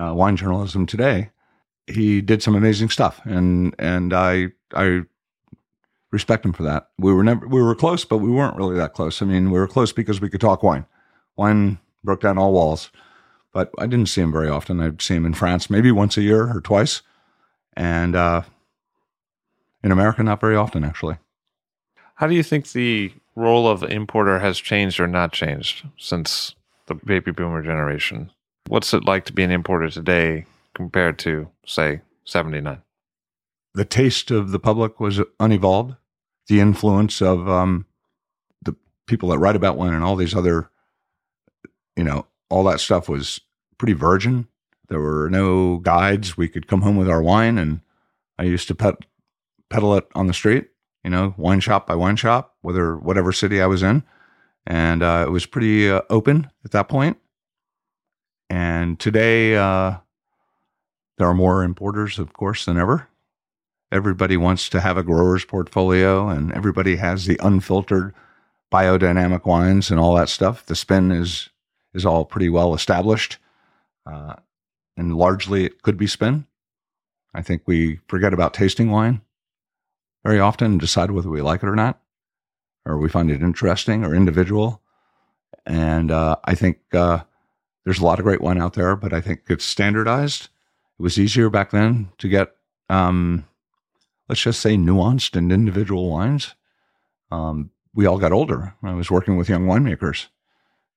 uh, 0.00 0.14
wine 0.14 0.36
journalism 0.36 0.86
today. 0.86 1.30
He 1.86 2.20
did 2.20 2.42
some 2.42 2.54
amazing 2.54 2.90
stuff, 2.90 3.20
and 3.24 3.74
and 3.78 4.12
I 4.12 4.48
I 4.74 5.02
respect 6.12 6.44
him 6.44 6.52
for 6.52 6.62
that. 6.62 6.90
We 6.98 7.12
were 7.12 7.24
never 7.24 7.46
we 7.46 7.62
were 7.62 7.74
close, 7.74 8.04
but 8.04 8.18
we 8.18 8.30
weren't 8.30 8.56
really 8.56 8.76
that 8.76 8.94
close. 8.94 9.20
I 9.20 9.26
mean, 9.26 9.50
we 9.50 9.58
were 9.58 9.66
close 9.66 9.92
because 9.92 10.20
we 10.20 10.30
could 10.30 10.40
talk 10.40 10.62
wine. 10.62 10.86
Wine 11.36 11.78
broke 12.04 12.20
down 12.20 12.38
all 12.38 12.52
walls, 12.52 12.90
but 13.52 13.70
I 13.78 13.86
didn't 13.86 14.08
see 14.08 14.20
him 14.20 14.32
very 14.32 14.48
often. 14.48 14.80
I'd 14.80 15.02
see 15.02 15.14
him 15.14 15.26
in 15.26 15.34
France 15.34 15.70
maybe 15.70 15.90
once 15.90 16.16
a 16.16 16.22
year 16.22 16.54
or 16.54 16.60
twice, 16.60 17.02
and 17.76 18.14
uh, 18.14 18.42
in 19.82 19.92
America 19.92 20.22
not 20.22 20.40
very 20.40 20.56
often 20.56 20.84
actually. 20.84 21.18
How 22.14 22.26
do 22.26 22.34
you 22.34 22.42
think 22.42 22.72
the 22.72 23.12
role 23.34 23.66
of 23.66 23.82
importer 23.82 24.38
has 24.40 24.58
changed 24.58 25.00
or 25.00 25.06
not 25.06 25.32
changed 25.32 25.86
since 25.96 26.54
the 26.86 26.94
baby 26.94 27.32
boomer 27.32 27.62
generation? 27.62 28.30
What's 28.68 28.92
it 28.92 29.04
like 29.04 29.24
to 29.26 29.32
be 29.32 29.42
an 29.42 29.50
importer 29.50 29.88
today 29.88 30.44
compared 30.74 31.18
to, 31.20 31.48
say, 31.64 32.02
79? 32.24 32.82
The 33.74 33.84
taste 33.84 34.30
of 34.30 34.50
the 34.50 34.58
public 34.58 35.00
was 35.00 35.20
unevolved. 35.38 35.96
The 36.48 36.60
influence 36.60 37.22
of 37.22 37.48
um, 37.48 37.86
the 38.62 38.76
people 39.06 39.30
that 39.30 39.38
write 39.38 39.56
about 39.56 39.76
wine 39.76 39.94
and 39.94 40.04
all 40.04 40.16
these 40.16 40.34
other, 40.34 40.68
you 41.96 42.04
know, 42.04 42.26
all 42.50 42.64
that 42.64 42.80
stuff 42.80 43.08
was 43.08 43.40
pretty 43.78 43.94
virgin. 43.94 44.46
There 44.88 45.00
were 45.00 45.30
no 45.30 45.78
guides. 45.78 46.36
We 46.36 46.48
could 46.48 46.66
come 46.66 46.82
home 46.82 46.96
with 46.96 47.08
our 47.08 47.22
wine, 47.22 47.58
and 47.58 47.80
I 48.38 48.42
used 48.42 48.68
to 48.68 48.74
pet, 48.74 48.96
peddle 49.70 49.96
it 49.96 50.06
on 50.14 50.26
the 50.26 50.34
street 50.34 50.66
you 51.04 51.10
know, 51.10 51.34
wine 51.36 51.60
shop 51.60 51.86
by 51.86 51.94
wine 51.94 52.16
shop, 52.16 52.56
whether 52.62 52.96
whatever 52.96 53.32
city 53.32 53.60
I 53.60 53.66
was 53.66 53.82
in, 53.82 54.02
and 54.66 55.02
uh, 55.02 55.24
it 55.26 55.30
was 55.30 55.46
pretty 55.46 55.90
uh, 55.90 56.02
open 56.10 56.50
at 56.64 56.72
that 56.72 56.88
point. 56.88 57.16
And 58.50 58.98
today, 58.98 59.56
uh, 59.56 59.96
there 61.18 61.28
are 61.28 61.34
more 61.34 61.62
importers, 61.62 62.18
of 62.18 62.32
course, 62.32 62.64
than 62.64 62.76
ever. 62.78 63.08
Everybody 63.92 64.36
wants 64.36 64.68
to 64.70 64.80
have 64.80 64.96
a 64.96 65.02
grower's 65.02 65.44
portfolio, 65.44 66.28
and 66.28 66.52
everybody 66.52 66.96
has 66.96 67.26
the 67.26 67.40
unfiltered 67.42 68.14
biodynamic 68.72 69.46
wines 69.46 69.90
and 69.90 69.98
all 69.98 70.14
that 70.14 70.28
stuff. 70.28 70.66
The 70.66 70.76
spin 70.76 71.10
is 71.10 71.48
is 71.94 72.06
all 72.06 72.24
pretty 72.24 72.48
well 72.48 72.74
established, 72.74 73.38
uh, 74.06 74.34
and 74.96 75.16
largely 75.16 75.64
it 75.64 75.82
could 75.82 75.96
be 75.96 76.06
spin. 76.06 76.46
I 77.34 77.42
think 77.42 77.62
we 77.66 78.00
forget 78.08 78.32
about 78.32 78.54
tasting 78.54 78.90
wine 78.90 79.20
very 80.24 80.40
often 80.40 80.72
and 80.72 80.80
decide 80.80 81.10
whether 81.10 81.30
we 81.30 81.40
like 81.40 81.62
it 81.62 81.68
or 81.68 81.76
not, 81.76 82.00
or 82.84 82.98
we 82.98 83.08
find 83.08 83.30
it 83.30 83.42
interesting 83.42 84.04
or 84.04 84.14
individual. 84.14 84.82
And 85.66 86.10
uh, 86.10 86.36
I 86.44 86.54
think 86.54 86.78
uh, 86.92 87.20
there's 87.84 88.00
a 88.00 88.04
lot 88.04 88.18
of 88.18 88.24
great 88.24 88.40
wine 88.40 88.60
out 88.60 88.74
there, 88.74 88.96
but 88.96 89.12
I 89.12 89.20
think 89.20 89.42
it's 89.48 89.64
standardized. 89.64 90.48
It 90.98 91.02
was 91.02 91.18
easier 91.18 91.50
back 91.50 91.70
then 91.70 92.10
to 92.18 92.28
get, 92.28 92.54
um, 92.88 93.46
let's 94.28 94.42
just 94.42 94.60
say, 94.60 94.76
nuanced 94.76 95.36
and 95.36 95.52
individual 95.52 96.10
wines. 96.10 96.54
Um, 97.30 97.70
we 97.94 98.06
all 98.06 98.18
got 98.18 98.32
older. 98.32 98.74
I 98.82 98.94
was 98.94 99.10
working 99.10 99.36
with 99.36 99.48
young 99.48 99.66
winemakers, 99.66 100.26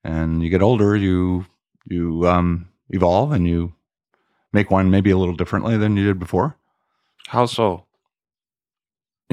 and 0.03 0.43
you 0.43 0.49
get 0.49 0.61
older, 0.61 0.95
you 0.95 1.45
you 1.87 2.27
um, 2.27 2.69
evolve, 2.89 3.31
and 3.31 3.47
you 3.47 3.73
make 4.51 4.71
wine 4.71 4.89
maybe 4.89 5.11
a 5.11 5.17
little 5.17 5.35
differently 5.35 5.77
than 5.77 5.97
you 5.97 6.05
did 6.05 6.19
before. 6.19 6.57
How 7.27 7.45
so? 7.45 7.85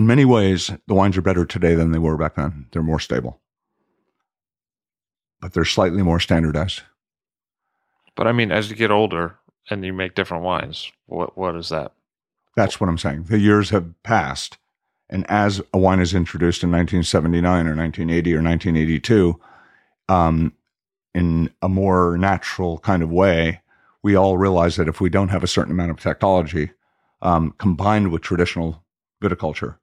in 0.00 0.06
many 0.06 0.24
ways, 0.24 0.70
the 0.86 0.94
wines 0.94 1.18
are 1.18 1.22
better 1.22 1.44
today 1.44 1.74
than 1.74 1.92
they 1.92 1.98
were 1.98 2.16
back 2.16 2.36
then. 2.36 2.66
They're 2.72 2.82
more 2.82 2.98
stable, 2.98 3.38
but 5.42 5.52
they're 5.52 5.66
slightly 5.66 6.02
more 6.02 6.18
standardized. 6.18 6.82
But 8.16 8.26
I 8.26 8.32
mean, 8.32 8.50
as 8.50 8.70
you 8.70 8.76
get 8.76 8.90
older 8.90 9.36
and 9.68 9.84
you 9.84 9.92
make 9.92 10.14
different 10.14 10.42
wines, 10.42 10.90
what 11.04 11.36
what 11.36 11.54
is 11.54 11.68
that? 11.68 11.92
That's 12.56 12.80
what 12.80 12.88
I'm 12.88 12.96
saying. 12.96 13.24
The 13.24 13.38
years 13.38 13.68
have 13.70 13.92
passed, 14.02 14.56
and 15.10 15.30
as 15.30 15.60
a 15.74 15.78
wine 15.78 16.00
is 16.00 16.14
introduced 16.14 16.62
in 16.62 16.70
1979 16.70 17.66
or 17.66 17.76
1980 17.76 18.32
or 18.32 18.42
1982, 18.42 19.40
um, 20.08 20.54
in 21.14 21.50
a 21.62 21.68
more 21.68 22.16
natural 22.16 22.78
kind 22.78 23.02
of 23.02 23.11
way, 23.11 23.61
we 24.02 24.14
all 24.14 24.38
realize 24.38 24.76
that 24.76 24.88
if 24.88 25.00
we 25.00 25.11
don't 25.11 25.28
have 25.28 25.42
a 25.42 25.48
certain 25.48 25.72
amount 25.72 25.90
of 25.90 26.00
technology 26.00 26.70
um, 27.22 27.54
combined 27.58 28.11
with 28.11 28.22
traditional 28.22 28.84
viticulture, 29.22 29.76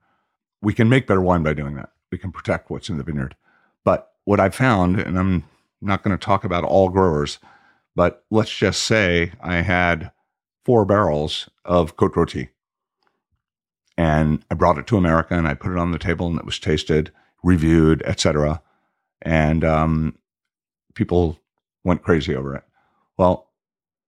we 0.62 0.74
can 0.74 0.90
make 0.90 1.08
better 1.08 1.22
wine 1.22 1.44
by 1.44 1.54
doing 1.54 1.76
that. 1.76 1.90
We 2.12 2.18
can 2.18 2.32
protect 2.32 2.70
what's 2.70 2.90
in 2.90 2.98
the 2.98 3.04
vineyard. 3.04 3.36
But 3.84 4.12
what 4.26 4.40
I 4.40 4.50
found, 4.50 5.00
and 5.00 5.20
I'm 5.20 5.44
not 5.82 6.04
going 6.04 6.18
to 6.18 6.26
talk 6.26 6.44
about 6.44 6.64
all 6.64 6.90
growers, 6.90 7.40
but 7.96 8.24
let's 8.32 8.56
just 8.56 8.84
say 8.84 9.34
I 9.42 9.58
had 9.58 10.12
four 10.66 10.86
barrels 10.86 11.50
of 11.66 11.96
Côte-Rôtie. 11.96 12.50
And 13.98 14.44
I 14.52 14.56
brought 14.56 14.78
it 14.78 14.86
to 14.88 14.98
America 14.98 15.34
and 15.36 15.48
I 15.48 15.54
put 15.54 15.72
it 15.72 15.78
on 15.78 15.92
the 15.92 15.98
table 15.98 16.28
and 16.28 16.38
it 16.38 16.46
was 16.46 16.60
tasted, 16.60 17.12
reviewed, 17.42 18.04
etc. 18.04 18.62
And 19.24 19.64
um, 19.64 20.18
people 20.98 21.40
went 21.84 22.04
crazy 22.04 22.36
over 22.36 22.56
it. 22.56 22.64
Well, 23.18 23.50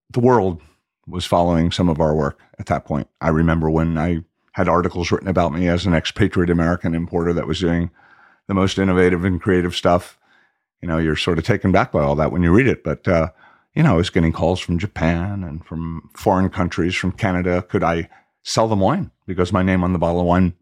the 0.10 0.20
world 0.20 0.62
was 1.08 1.26
following 1.26 1.72
some 1.72 1.88
of 1.88 2.02
our 2.02 2.16
work 2.16 2.40
at 2.60 2.66
that 2.66 2.86
point. 2.86 3.08
I 3.22 3.30
remember 3.30 3.70
when 3.70 3.98
I 3.98 4.24
had 4.54 4.68
articles 4.68 5.12
written 5.12 5.28
about 5.28 5.54
me 5.54 5.68
as 5.68 5.86
an 5.86 5.94
expatriate 5.94 6.50
American 6.50 6.94
importer 6.94 7.32
that 7.34 7.48
was 7.48 7.60
doing 7.60 7.92
the 8.48 8.54
most 8.54 8.78
innovative 8.78 9.24
and 9.24 9.42
creative 9.42 9.76
stuff. 9.76 10.18
You 10.82 10.88
know, 10.88 10.98
you're 10.98 11.16
sort 11.16 11.38
of 11.38 11.46
taken 11.46 11.72
back 11.72 11.92
by 11.92 12.02
all 12.02 12.16
that 12.16 12.32
when 12.32 12.44
you 12.44 12.52
read 12.52 12.68
it. 12.68 12.84
But, 12.84 13.08
uh, 13.08 13.30
you 13.76 13.84
know, 13.84 13.94
I 13.94 13.98
was 13.98 14.10
getting 14.10 14.34
calls 14.34 14.60
from 14.60 14.80
Japan 14.80 15.44
and 15.44 15.64
from 15.66 16.10
foreign 16.16 16.50
countries, 16.50 16.96
from 16.96 17.12
Canada. 17.12 17.62
Could 17.62 17.84
I 17.84 18.10
sell 18.44 18.68
them 18.68 18.80
wine? 18.80 19.12
Because 19.28 19.54
my 19.54 19.62
name 19.62 19.84
on 19.84 19.94
the 19.94 20.00
bottle 20.00 20.22
of 20.22 20.26
wine 20.26 20.54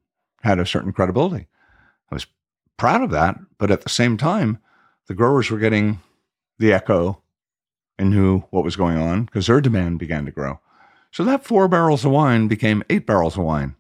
had 0.44 0.60
a 0.60 0.66
certain 0.66 0.92
credibility. 0.92 1.48
I 2.12 2.16
was 2.16 2.28
proud 2.78 3.02
of 3.02 3.12
that. 3.12 3.38
But 3.58 3.72
at 3.72 3.82
the 3.82 3.90
same 3.90 4.18
time, 4.18 4.60
the 5.08 5.16
growers 5.16 5.50
were 5.50 5.60
getting 5.60 6.02
the 6.60 6.74
echo 6.74 7.22
and 7.98 8.10
knew 8.10 8.40
what 8.52 8.64
was 8.64 8.76
going 8.76 8.98
on 8.98 9.26
because 9.26 9.48
their 9.48 9.62
demand 9.62 10.00
began 10.00 10.26
to 10.26 10.32
grow. 10.32 10.60
So 11.12 11.24
that 11.24 11.46
four 11.46 11.68
barrels 11.68 12.06
of 12.06 12.12
wine 12.12 12.48
became 12.48 12.84
eight 12.90 13.06
barrels 13.06 13.38
of 13.38 13.44
wine 13.44 13.76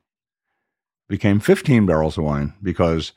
became 1.07 1.39
15 1.39 1.85
barrels 1.85 2.17
of 2.17 2.23
wine 2.23 2.53
because 2.61 3.13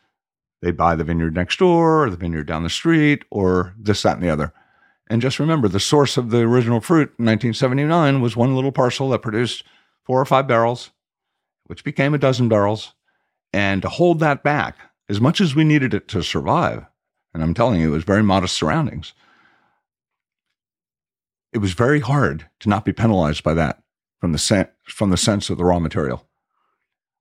they'd 0.62 0.76
buy 0.76 0.94
the 0.94 1.04
vineyard 1.04 1.34
next 1.34 1.58
door 1.58 2.04
or 2.04 2.10
the 2.10 2.16
vineyard 2.16 2.46
down 2.46 2.62
the 2.62 2.70
street 2.70 3.24
or 3.30 3.74
this, 3.78 4.02
that, 4.02 4.14
and 4.14 4.22
the 4.22 4.30
other. 4.30 4.52
And 5.08 5.20
just 5.20 5.40
remember 5.40 5.66
the 5.66 5.80
source 5.80 6.16
of 6.16 6.30
the 6.30 6.40
original 6.40 6.80
fruit 6.80 7.12
in 7.18 7.26
1979 7.26 8.20
was 8.20 8.36
one 8.36 8.54
little 8.54 8.72
parcel 8.72 9.10
that 9.10 9.22
produced 9.22 9.64
four 10.04 10.20
or 10.20 10.24
five 10.24 10.46
barrels, 10.46 10.90
which 11.66 11.82
became 11.82 12.14
a 12.14 12.18
dozen 12.18 12.48
barrels. 12.48 12.94
And 13.52 13.82
to 13.82 13.88
hold 13.88 14.20
that 14.20 14.44
back, 14.44 14.76
as 15.08 15.20
much 15.20 15.40
as 15.40 15.56
we 15.56 15.64
needed 15.64 15.92
it 15.92 16.06
to 16.08 16.22
survive, 16.22 16.84
and 17.34 17.42
I'm 17.42 17.54
telling 17.54 17.80
you, 17.80 17.88
it 17.88 17.96
was 17.96 18.04
very 18.04 18.22
modest 18.22 18.54
surroundings, 18.54 19.12
it 21.52 21.58
was 21.58 21.72
very 21.72 22.00
hard 22.00 22.46
to 22.60 22.68
not 22.68 22.84
be 22.84 22.92
penalized 22.92 23.42
by 23.42 23.54
that 23.54 23.82
from 24.18 24.32
the, 24.32 24.38
sen- 24.38 24.68
from 24.84 25.10
the 25.10 25.16
sense 25.16 25.50
of 25.50 25.58
the 25.58 25.64
raw 25.64 25.78
material. 25.78 26.26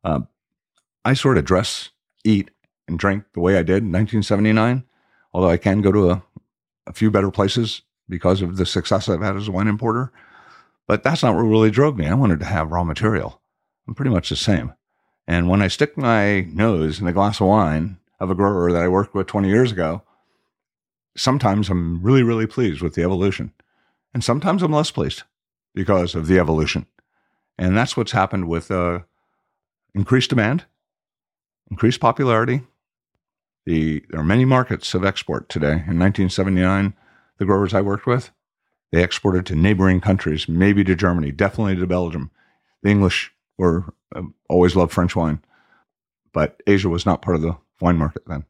Uh, 0.03 0.21
I 1.03 1.13
sort 1.13 1.37
of 1.37 1.45
dress, 1.45 1.89
eat, 2.23 2.51
and 2.87 2.99
drink 2.99 3.23
the 3.33 3.39
way 3.39 3.53
I 3.53 3.63
did 3.63 3.83
in 3.83 3.91
1979, 3.91 4.83
although 5.33 5.49
I 5.49 5.57
can 5.57 5.81
go 5.81 5.91
to 5.91 6.11
a, 6.11 6.23
a 6.87 6.93
few 6.93 7.09
better 7.11 7.31
places 7.31 7.83
because 8.07 8.41
of 8.41 8.57
the 8.57 8.65
success 8.65 9.07
I've 9.07 9.21
had 9.21 9.37
as 9.37 9.47
a 9.47 9.51
wine 9.51 9.67
importer. 9.67 10.11
But 10.87 11.03
that's 11.03 11.21
not 11.21 11.35
what 11.35 11.43
really 11.43 11.69
drove 11.69 11.97
me. 11.97 12.07
I 12.07 12.15
wanted 12.15 12.39
to 12.39 12.45
have 12.45 12.71
raw 12.71 12.83
material. 12.83 13.39
I'm 13.87 13.93
pretty 13.93 14.11
much 14.11 14.29
the 14.29 14.35
same. 14.35 14.73
And 15.27 15.47
when 15.47 15.61
I 15.61 15.67
stick 15.67 15.95
my 15.95 16.41
nose 16.41 16.99
in 16.99 17.07
a 17.07 17.13
glass 17.13 17.39
of 17.39 17.47
wine 17.47 17.97
of 18.19 18.31
a 18.31 18.35
grower 18.35 18.71
that 18.71 18.81
I 18.81 18.87
worked 18.87 19.13
with 19.13 19.27
20 19.27 19.47
years 19.47 19.71
ago, 19.71 20.01
sometimes 21.15 21.69
I'm 21.69 22.01
really, 22.01 22.23
really 22.23 22.47
pleased 22.47 22.81
with 22.81 22.95
the 22.95 23.03
evolution. 23.03 23.53
And 24.13 24.23
sometimes 24.23 24.63
I'm 24.63 24.71
less 24.71 24.91
pleased 24.91 25.23
because 25.73 26.15
of 26.15 26.27
the 26.27 26.39
evolution. 26.39 26.87
And 27.57 27.77
that's 27.77 27.95
what's 27.95 28.11
happened 28.11 28.47
with 28.47 28.71
uh, 28.71 28.99
increased 29.93 30.29
demand 30.29 30.65
increased 31.69 31.99
popularity. 31.99 32.61
The, 33.65 34.03
there 34.09 34.19
are 34.19 34.25
many 34.25 34.45
markets 34.45 34.93
of 34.93 35.05
export 35.05 35.49
today. 35.49 35.83
In 35.87 35.99
1979, 35.99 36.93
the 37.37 37.45
growers 37.45 37.73
I 37.73 37.81
worked 37.81 38.07
with, 38.07 38.31
they 38.91 39.03
exported 39.03 39.45
to 39.47 39.55
neighboring 39.55 40.01
countries, 40.01 40.49
maybe 40.49 40.83
to 40.83 40.95
Germany, 40.95 41.31
definitely 41.31 41.75
to 41.75 41.87
Belgium. 41.87 42.31
The 42.81 42.89
English 42.89 43.31
were 43.57 43.93
uh, 44.15 44.23
always 44.49 44.75
loved 44.75 44.91
French 44.91 45.15
wine, 45.15 45.43
but 46.33 46.61
Asia 46.65 46.89
was 46.89 47.05
not 47.05 47.21
part 47.21 47.35
of 47.35 47.41
the 47.41 47.57
wine 47.79 47.97
market 47.97 48.23
then. 48.25 48.45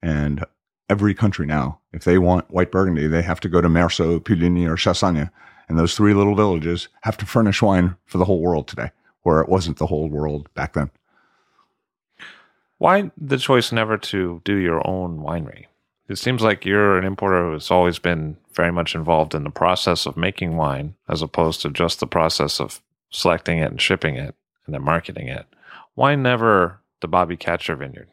And 0.00 0.44
every 0.92 1.14
country 1.14 1.46
now, 1.46 1.78
if 1.94 2.04
they 2.04 2.18
want 2.18 2.50
white 2.50 2.70
Burgundy, 2.70 3.06
they 3.06 3.22
have 3.22 3.40
to 3.40 3.48
go 3.48 3.62
to 3.62 3.68
Meursault, 3.68 4.24
Puligny, 4.24 4.68
or 4.68 4.76
Chassagne. 4.76 5.30
And 5.66 5.78
those 5.78 5.96
three 5.96 6.12
little 6.12 6.34
villages 6.34 6.88
have 7.00 7.16
to 7.16 7.24
furnish 7.24 7.62
wine 7.62 7.96
for 8.04 8.18
the 8.18 8.26
whole 8.26 8.40
world 8.40 8.68
today, 8.68 8.90
where 9.22 9.40
it 9.40 9.48
wasn't 9.48 9.78
the 9.78 9.86
whole 9.86 10.10
world 10.10 10.52
back 10.52 10.74
then. 10.74 10.90
Why 12.76 13.10
the 13.16 13.38
choice 13.38 13.72
never 13.72 13.96
to 13.96 14.42
do 14.44 14.56
your 14.56 14.86
own 14.86 15.20
winery? 15.20 15.66
It 16.10 16.18
seems 16.18 16.42
like 16.42 16.66
you're 16.66 16.98
an 16.98 17.06
importer 17.06 17.50
who's 17.50 17.70
always 17.70 17.98
been 17.98 18.36
very 18.52 18.70
much 18.70 18.94
involved 18.94 19.34
in 19.34 19.44
the 19.44 19.50
process 19.50 20.04
of 20.04 20.18
making 20.18 20.58
wine 20.58 20.94
as 21.08 21.22
opposed 21.22 21.62
to 21.62 21.70
just 21.70 22.00
the 22.00 22.06
process 22.06 22.60
of 22.60 22.82
selecting 23.08 23.60
it 23.60 23.70
and 23.70 23.80
shipping 23.80 24.16
it 24.16 24.34
and 24.66 24.74
then 24.74 24.82
marketing 24.82 25.28
it. 25.28 25.46
Why 25.94 26.16
never 26.16 26.80
the 27.00 27.08
Bobby 27.08 27.38
Kacher 27.38 27.78
vineyard? 27.78 28.08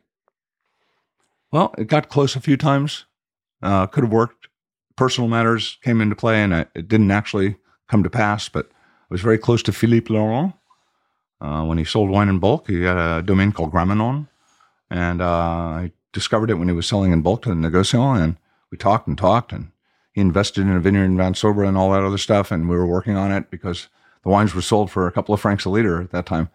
Well, 1.51 1.73
it 1.77 1.87
got 1.87 2.09
close 2.09 2.35
a 2.35 2.41
few 2.41 2.57
times. 2.57 3.05
Uh, 3.61 3.87
could 3.87 4.03
have 4.03 4.13
worked. 4.13 4.47
Personal 4.95 5.29
matters 5.29 5.77
came 5.83 6.01
into 6.01 6.15
play, 6.15 6.43
and 6.43 6.53
it 6.53 6.87
didn't 6.87 7.11
actually 7.11 7.57
come 7.87 8.03
to 8.03 8.09
pass. 8.09 8.49
But 8.49 8.67
I 8.71 9.07
was 9.09 9.21
very 9.21 9.37
close 9.37 9.63
to 9.63 9.71
Philippe 9.71 10.13
Laurent 10.13 10.53
uh, 11.41 11.63
when 11.63 11.77
he 11.77 11.83
sold 11.83 12.09
wine 12.09 12.29
in 12.29 12.39
bulk. 12.39 12.67
He 12.67 12.83
had 12.83 12.97
a 12.97 13.23
domain 13.23 13.51
called 13.51 13.71
Gramenon, 13.71 14.27
and 14.89 15.21
uh, 15.21 15.25
I 15.25 15.91
discovered 16.13 16.49
it 16.49 16.55
when 16.55 16.67
he 16.67 16.73
was 16.73 16.87
selling 16.87 17.11
in 17.11 17.21
bulk 17.21 17.43
to 17.43 17.49
the 17.49 17.55
negociant. 17.55 18.21
And 18.21 18.37
we 18.71 18.77
talked 18.77 19.07
and 19.07 19.17
talked, 19.17 19.51
and 19.51 19.71
he 20.11 20.21
invested 20.21 20.61
in 20.61 20.71
a 20.71 20.79
vineyard 20.79 21.05
in 21.05 21.17
Sobre 21.17 21.67
and 21.67 21.77
all 21.77 21.91
that 21.91 22.03
other 22.03 22.17
stuff. 22.17 22.51
And 22.51 22.69
we 22.69 22.75
were 22.75 22.85
working 22.85 23.15
on 23.15 23.31
it 23.31 23.49
because 23.49 23.87
the 24.23 24.29
wines 24.29 24.53
were 24.53 24.61
sold 24.61 24.91
for 24.91 25.07
a 25.07 25.11
couple 25.11 25.33
of 25.33 25.41
francs 25.41 25.65
a 25.65 25.69
liter 25.69 26.01
at 26.01 26.11
that 26.11 26.25
time. 26.25 26.49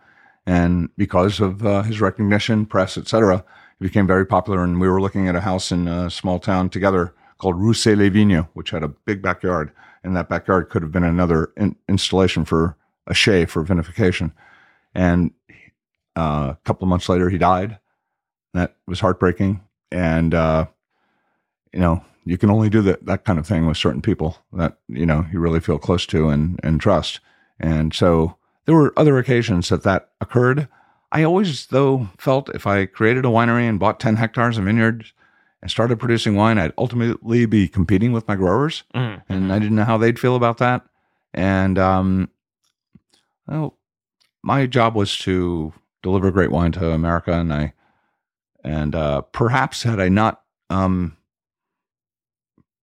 And 0.46 0.90
because 0.98 1.40
of 1.40 1.64
uh, 1.64 1.82
his 1.82 2.00
recognition, 2.00 2.66
press, 2.66 2.98
etc., 2.98 3.44
became 3.84 4.06
very 4.06 4.24
popular. 4.24 4.64
And 4.64 4.80
we 4.80 4.88
were 4.88 5.00
looking 5.00 5.28
at 5.28 5.36
a 5.36 5.42
house 5.42 5.70
in 5.70 5.86
a 5.86 6.08
small 6.10 6.38
town 6.38 6.70
together 6.70 7.14
called 7.36 7.56
Rousset 7.56 7.98
les 7.98 8.08
Vignes, 8.08 8.46
which 8.54 8.70
had 8.70 8.82
a 8.82 8.88
big 8.88 9.20
backyard. 9.20 9.70
And 10.02 10.16
that 10.16 10.30
backyard 10.30 10.70
could 10.70 10.80
have 10.80 10.90
been 10.90 11.04
another 11.04 11.52
in- 11.58 11.76
installation 11.86 12.46
for 12.46 12.78
a 13.06 13.12
chai 13.12 13.44
for 13.44 13.62
vinification. 13.62 14.32
And 14.94 15.32
uh, 16.16 16.54
a 16.54 16.58
couple 16.64 16.86
of 16.86 16.88
months 16.88 17.10
later, 17.10 17.28
he 17.28 17.36
died. 17.36 17.78
That 18.54 18.76
was 18.86 19.00
heartbreaking. 19.00 19.60
And, 19.92 20.32
uh, 20.32 20.66
you 21.72 21.80
know, 21.80 22.02
you 22.24 22.38
can 22.38 22.50
only 22.50 22.70
do 22.70 22.80
that, 22.82 23.04
that 23.04 23.24
kind 23.24 23.38
of 23.38 23.46
thing 23.46 23.66
with 23.66 23.76
certain 23.76 24.00
people 24.00 24.38
that, 24.54 24.78
you 24.88 25.04
know, 25.04 25.26
you 25.30 25.40
really 25.40 25.60
feel 25.60 25.78
close 25.78 26.06
to 26.06 26.30
and, 26.30 26.58
and 26.62 26.80
trust. 26.80 27.20
And 27.60 27.92
so 27.92 28.36
there 28.64 28.74
were 28.74 28.94
other 28.96 29.18
occasions 29.18 29.68
that 29.68 29.82
that 29.82 30.08
occurred. 30.22 30.68
I 31.14 31.22
always, 31.22 31.66
though, 31.66 32.08
felt 32.18 32.48
if 32.50 32.66
I 32.66 32.86
created 32.86 33.24
a 33.24 33.28
winery 33.28 33.68
and 33.68 33.78
bought 33.78 34.00
10 34.00 34.16
hectares 34.16 34.58
of 34.58 34.64
vineyards 34.64 35.12
and 35.62 35.70
started 35.70 36.00
producing 36.00 36.34
wine, 36.34 36.58
I'd 36.58 36.72
ultimately 36.76 37.46
be 37.46 37.68
competing 37.68 38.10
with 38.10 38.26
my 38.26 38.34
growers. 38.34 38.82
Mm. 38.96 39.22
And 39.28 39.52
I 39.52 39.60
didn't 39.60 39.76
know 39.76 39.84
how 39.84 39.96
they'd 39.96 40.18
feel 40.18 40.34
about 40.34 40.58
that. 40.58 40.84
And, 41.32 41.78
um, 41.78 42.30
well, 43.46 43.78
my 44.42 44.66
job 44.66 44.96
was 44.96 45.16
to 45.18 45.72
deliver 46.02 46.32
great 46.32 46.50
wine 46.50 46.72
to 46.72 46.90
America. 46.90 47.32
And 47.32 47.54
I, 47.54 47.74
and 48.64 48.96
uh, 48.96 49.20
perhaps 49.20 49.84
had 49.84 50.00
I 50.00 50.08
not, 50.08 50.42
um, 50.68 51.16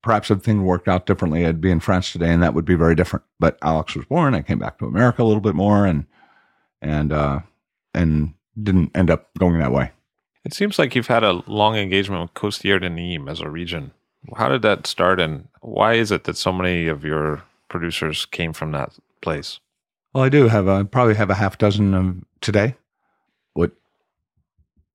perhaps 0.01 0.31
if 0.31 0.41
things 0.41 0.61
worked 0.61 0.87
out 0.87 1.05
differently, 1.05 1.45
I'd 1.45 1.59
be 1.59 1.69
in 1.69 1.81
France 1.81 2.13
today, 2.13 2.31
and 2.31 2.41
that 2.43 2.53
would 2.53 2.65
be 2.65 2.75
very 2.75 2.95
different. 2.95 3.25
But 3.41 3.57
Alex 3.61 3.93
was 3.93 4.05
born. 4.05 4.35
I 4.35 4.41
came 4.41 4.59
back 4.59 4.79
to 4.79 4.85
America 4.85 5.21
a 5.21 5.25
little 5.25 5.41
bit 5.41 5.55
more, 5.55 5.85
and 5.85 6.05
and 6.81 7.11
uh, 7.11 7.39
and 7.93 8.33
didn't 8.61 8.91
end 8.95 9.09
up 9.09 9.29
going 9.37 9.59
that 9.59 9.71
way. 9.71 9.91
It 10.43 10.53
seems 10.53 10.79
like 10.79 10.95
you've 10.95 11.07
had 11.07 11.23
a 11.23 11.43
long 11.47 11.75
engagement 11.75 12.21
with 12.21 12.33
Costières 12.33 12.81
de 12.81 12.89
Nîmes 12.89 13.29
as 13.29 13.41
a 13.41 13.49
region. 13.49 13.91
How 14.37 14.49
did 14.49 14.61
that 14.63 14.87
start, 14.87 15.19
and 15.19 15.47
why 15.61 15.93
is 15.93 16.11
it 16.11 16.25
that 16.25 16.37
so 16.37 16.51
many 16.51 16.87
of 16.87 17.03
your 17.03 17.43
producers 17.69 18.25
came 18.25 18.53
from 18.53 18.71
that 18.71 18.93
place? 19.21 19.59
Well, 20.13 20.23
I 20.23 20.29
do 20.29 20.47
have 20.47 20.67
a, 20.67 20.85
probably 20.85 21.15
have 21.15 21.29
a 21.29 21.35
half 21.35 21.57
dozen 21.57 21.93
of 21.93 22.15
today. 22.41 22.75
What 23.53 23.71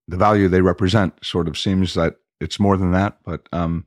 the 0.07 0.16
value 0.16 0.49
they 0.49 0.61
represent 0.61 1.24
sort 1.24 1.49
of 1.49 1.59
seems 1.59 1.94
that 1.94 2.16
it's 2.40 2.61
more 2.61 2.76
than 2.76 2.92
that, 2.92 3.18
but 3.24 3.49
um, 3.53 3.86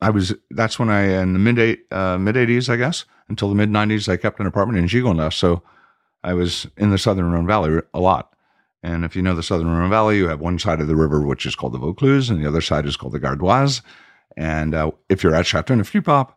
I 0.00 0.10
was 0.10 0.34
that's 0.50 0.78
when 0.78 0.90
I 0.90 1.20
in 1.20 1.32
the 1.32 1.38
mid 1.38 1.58
eight 1.58 1.86
uh, 1.90 2.18
mid 2.18 2.36
eighties, 2.36 2.68
I 2.68 2.76
guess, 2.76 3.04
until 3.28 3.48
the 3.48 3.54
mid 3.54 3.70
nineties, 3.70 4.08
I 4.08 4.16
kept 4.16 4.40
an 4.40 4.46
apartment 4.46 4.78
in 4.78 4.86
Gigondas, 4.86 5.34
so 5.34 5.62
I 6.26 6.34
was 6.34 6.66
in 6.76 6.90
the 6.90 6.98
Southern 6.98 7.30
Rhone 7.30 7.46
Valley 7.46 7.80
a 7.94 8.00
lot. 8.00 8.34
And 8.82 9.04
if 9.04 9.14
you 9.14 9.22
know 9.22 9.34
the 9.34 9.44
Southern 9.44 9.68
Rhone 9.68 9.88
Valley, 9.90 10.18
you 10.18 10.28
have 10.28 10.40
one 10.40 10.58
side 10.58 10.80
of 10.80 10.88
the 10.88 10.96
river 10.96 11.24
which 11.24 11.46
is 11.46 11.54
called 11.54 11.72
the 11.72 11.78
Vaucluse, 11.78 12.28
and 12.28 12.42
the 12.42 12.48
other 12.48 12.60
side 12.60 12.84
is 12.84 12.96
called 12.96 13.12
the 13.12 13.20
Gardoise. 13.20 13.80
And 14.36 14.74
uh, 14.74 14.90
if 15.08 15.22
you're 15.22 15.34
at 15.34 15.46
Châteauneuf-du-Pape, 15.46 16.34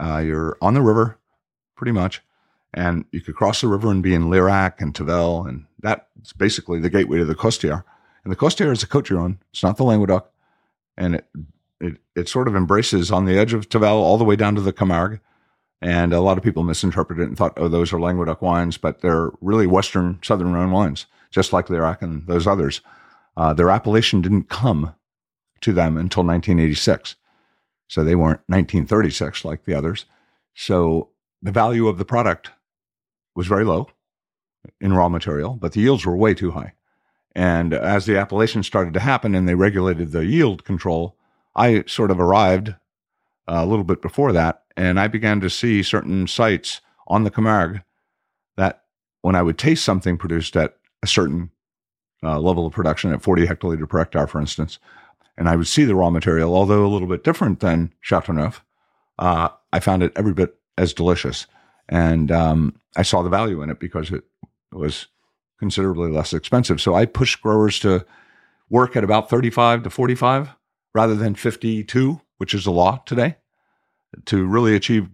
uh, 0.00 0.18
you're 0.18 0.56
on 0.62 0.74
the 0.74 0.82
river, 0.82 1.18
pretty 1.76 1.92
much, 1.92 2.22
and 2.72 3.04
you 3.10 3.20
could 3.20 3.34
cross 3.34 3.60
the 3.60 3.68
river 3.68 3.90
and 3.90 4.02
be 4.02 4.14
in 4.14 4.30
Lirac 4.30 4.80
and 4.80 4.94
Tavel, 4.94 5.46
and 5.46 5.66
that's 5.80 6.32
basically 6.32 6.80
the 6.80 6.90
gateway 6.90 7.18
to 7.18 7.24
the 7.24 7.34
Costières. 7.34 7.84
And 8.22 8.32
the 8.32 8.36
Costières 8.36 8.72
is 8.72 8.82
a 8.82 8.86
Côte 8.86 9.06
du 9.06 9.14
Rhône; 9.14 9.38
it's 9.52 9.62
not 9.62 9.76
the 9.76 9.84
Languedoc, 9.84 10.30
and 10.96 11.16
it 11.16 11.26
it, 11.80 11.96
it 12.16 12.28
sort 12.28 12.48
of 12.48 12.56
embraces 12.56 13.10
on 13.10 13.26
the 13.26 13.38
edge 13.38 13.52
of 13.52 13.68
Tavel 13.68 14.02
all 14.02 14.16
the 14.16 14.24
way 14.24 14.36
down 14.36 14.54
to 14.54 14.60
the 14.60 14.72
Camargue. 14.72 15.20
And 15.84 16.14
a 16.14 16.20
lot 16.22 16.38
of 16.38 16.42
people 16.42 16.62
misinterpreted 16.62 17.24
it 17.24 17.28
and 17.28 17.36
thought, 17.36 17.52
oh, 17.58 17.68
those 17.68 17.92
are 17.92 18.00
Languedoc 18.00 18.40
wines, 18.40 18.78
but 18.78 19.02
they're 19.02 19.30
really 19.42 19.66
Western 19.66 20.18
Southern 20.22 20.54
Rhone 20.54 20.70
wines, 20.70 21.04
just 21.30 21.52
like 21.52 21.66
Lirac 21.66 22.00
and 22.00 22.26
those 22.26 22.46
others. 22.46 22.80
Uh, 23.36 23.52
their 23.52 23.68
appellation 23.68 24.22
didn't 24.22 24.48
come 24.48 24.94
to 25.60 25.74
them 25.74 25.98
until 25.98 26.24
1986. 26.24 27.16
So 27.86 28.02
they 28.02 28.14
weren't 28.14 28.40
1936 28.46 29.44
like 29.44 29.66
the 29.66 29.74
others. 29.74 30.06
So 30.54 31.10
the 31.42 31.52
value 31.52 31.86
of 31.86 31.98
the 31.98 32.06
product 32.06 32.50
was 33.36 33.46
very 33.46 33.66
low 33.66 33.88
in 34.80 34.94
raw 34.94 35.10
material, 35.10 35.58
but 35.60 35.72
the 35.72 35.82
yields 35.82 36.06
were 36.06 36.16
way 36.16 36.32
too 36.32 36.52
high. 36.52 36.72
And 37.36 37.74
as 37.74 38.06
the 38.06 38.16
appellation 38.16 38.62
started 38.62 38.94
to 38.94 39.00
happen 39.00 39.34
and 39.34 39.46
they 39.46 39.54
regulated 39.54 40.12
the 40.12 40.24
yield 40.24 40.64
control, 40.64 41.18
I 41.54 41.84
sort 41.86 42.10
of 42.10 42.18
arrived 42.18 42.70
uh, 42.70 42.74
a 43.46 43.66
little 43.66 43.84
bit 43.84 44.00
before 44.00 44.32
that, 44.32 44.63
and 44.76 44.98
I 44.98 45.08
began 45.08 45.40
to 45.40 45.50
see 45.50 45.82
certain 45.82 46.26
sites 46.26 46.80
on 47.06 47.24
the 47.24 47.30
Camargue 47.30 47.82
that 48.56 48.84
when 49.22 49.34
I 49.34 49.42
would 49.42 49.58
taste 49.58 49.84
something 49.84 50.16
produced 50.16 50.56
at 50.56 50.76
a 51.02 51.06
certain 51.06 51.50
uh, 52.22 52.38
level 52.40 52.66
of 52.66 52.72
production 52.72 53.12
at 53.12 53.22
40 53.22 53.46
hectoliter 53.46 53.88
per 53.88 53.98
hectare, 53.98 54.26
for 54.26 54.40
instance, 54.40 54.78
and 55.36 55.48
I 55.48 55.56
would 55.56 55.66
see 55.66 55.84
the 55.84 55.94
raw 55.94 56.10
material, 56.10 56.54
although 56.54 56.84
a 56.84 56.88
little 56.88 57.08
bit 57.08 57.24
different 57.24 57.60
than 57.60 57.92
Chateauneuf, 58.00 58.64
uh, 59.18 59.48
I 59.72 59.80
found 59.80 60.02
it 60.02 60.12
every 60.16 60.32
bit 60.32 60.54
as 60.78 60.92
delicious. 60.92 61.46
And 61.88 62.30
um, 62.30 62.80
I 62.96 63.02
saw 63.02 63.22
the 63.22 63.30
value 63.30 63.62
in 63.62 63.70
it 63.70 63.80
because 63.80 64.10
it 64.10 64.24
was 64.72 65.08
considerably 65.58 66.10
less 66.10 66.32
expensive. 66.32 66.80
So 66.80 66.94
I 66.94 67.06
pushed 67.06 67.42
growers 67.42 67.78
to 67.80 68.04
work 68.68 68.96
at 68.96 69.04
about 69.04 69.30
35 69.30 69.84
to 69.84 69.90
45 69.90 70.50
rather 70.94 71.14
than 71.14 71.34
52, 71.34 72.20
which 72.38 72.54
is 72.54 72.64
the 72.64 72.70
law 72.70 73.02
today, 73.04 73.36
to 74.26 74.44
really 74.44 74.74
achieve 74.74 75.08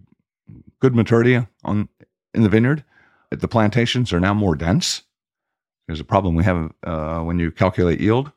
good 0.81 0.95
maturity 0.95 1.47
on 1.65 1.89
in 2.35 2.43
the 2.43 2.49
vineyard. 2.49 2.85
The 3.31 3.49
plantations 3.49 4.13
are 4.13 4.21
now 4.21 4.35
more 4.35 4.57
dense. 4.57 5.03
There's 5.87 6.01
a 6.01 6.05
problem 6.05 6.35
we 6.35 6.45
have 6.45 6.73
uh, 6.85 7.21
when 7.21 7.39
you 7.39 7.51
calculate 7.51 8.01
yield. 8.01 8.33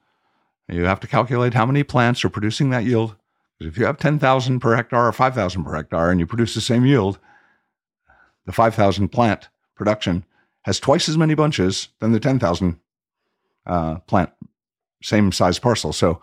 You 0.68 0.86
have 0.86 1.00
to 1.02 1.08
calculate 1.08 1.54
how 1.54 1.66
many 1.66 1.84
plants 1.84 2.24
are 2.24 2.30
producing 2.30 2.70
that 2.70 2.84
yield. 2.84 3.16
Because 3.58 3.74
if 3.74 3.78
you 3.78 3.86
have 3.86 3.98
10,000 3.98 4.60
per 4.60 4.76
hectare 4.76 5.08
or 5.08 5.12
5,000 5.12 5.64
per 5.64 5.76
hectare 5.76 6.10
and 6.10 6.20
you 6.20 6.26
produce 6.26 6.54
the 6.56 6.62
same 6.62 6.86
yield, 6.86 7.20
the 8.46 8.52
5,000 8.52 9.10
plant 9.10 9.50
production 9.76 10.26
has 10.64 10.80
twice 10.80 11.08
as 11.10 11.18
many 11.18 11.36
bunches 11.36 11.90
than 12.00 12.12
the 12.12 12.20
10,000 12.20 12.80
uh, 13.66 13.96
plant, 14.00 14.32
same 15.02 15.32
size 15.32 15.60
parcel. 15.60 15.94
So 15.94 16.22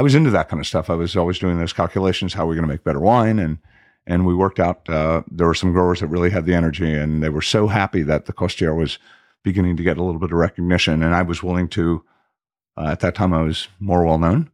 I 0.00 0.02
was 0.02 0.14
into 0.14 0.30
that 0.30 0.48
kind 0.48 0.58
of 0.58 0.66
stuff. 0.66 0.88
I 0.88 0.94
was 0.94 1.14
always 1.14 1.38
doing 1.38 1.58
those 1.58 1.74
calculations: 1.74 2.32
how 2.32 2.44
are 2.44 2.46
we 2.46 2.56
going 2.56 2.66
to 2.66 2.72
make 2.72 2.84
better 2.84 3.00
wine? 3.00 3.38
And 3.38 3.58
and 4.06 4.24
we 4.24 4.34
worked 4.34 4.58
out. 4.58 4.88
Uh, 4.88 5.24
there 5.30 5.46
were 5.46 5.52
some 5.52 5.74
growers 5.74 6.00
that 6.00 6.06
really 6.06 6.30
had 6.30 6.46
the 6.46 6.54
energy, 6.54 6.94
and 6.94 7.22
they 7.22 7.28
were 7.28 7.42
so 7.42 7.66
happy 7.66 8.00
that 8.04 8.24
the 8.24 8.32
Costières 8.32 8.78
was 8.78 8.98
beginning 9.42 9.76
to 9.76 9.82
get 9.82 9.98
a 9.98 10.02
little 10.02 10.18
bit 10.18 10.32
of 10.32 10.38
recognition. 10.38 11.02
And 11.02 11.14
I 11.14 11.20
was 11.20 11.42
willing 11.42 11.68
to. 11.68 12.02
Uh, 12.78 12.86
at 12.86 13.00
that 13.00 13.14
time, 13.14 13.34
I 13.34 13.42
was 13.42 13.68
more 13.78 14.02
well 14.02 14.16
known, 14.16 14.50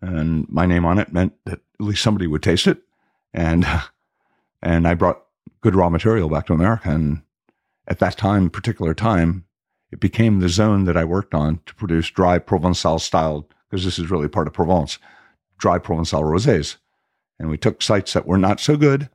and 0.00 0.48
my 0.48 0.64
name 0.64 0.86
on 0.86 0.98
it 0.98 1.12
meant 1.12 1.34
that 1.44 1.60
at 1.78 1.84
least 1.84 2.02
somebody 2.02 2.26
would 2.26 2.42
taste 2.42 2.66
it. 2.66 2.78
And 3.34 3.66
and 4.62 4.88
I 4.88 4.94
brought 4.94 5.22
good 5.60 5.74
raw 5.74 5.90
material 5.90 6.30
back 6.30 6.46
to 6.46 6.54
America. 6.54 6.88
And 6.88 7.20
at 7.86 7.98
that 7.98 8.16
time, 8.16 8.48
particular 8.48 8.94
time, 8.94 9.44
it 9.92 10.00
became 10.00 10.40
the 10.40 10.48
zone 10.48 10.84
that 10.84 10.96
I 10.96 11.04
worked 11.04 11.34
on 11.34 11.60
to 11.66 11.74
produce 11.74 12.08
dry 12.08 12.38
Provençal 12.38 12.98
styled 12.98 13.52
because 13.68 13.84
this 13.84 13.98
is 13.98 14.10
really 14.10 14.28
part 14.28 14.46
of 14.46 14.52
Provence, 14.52 14.98
dry 15.58 15.78
Provençal 15.78 16.22
rosés. 16.22 16.76
And 17.38 17.50
we 17.50 17.58
took 17.58 17.82
sites 17.82 18.12
that 18.12 18.26
were 18.26 18.38
not 18.38 18.60
so 18.60 18.76
good, 18.76 19.10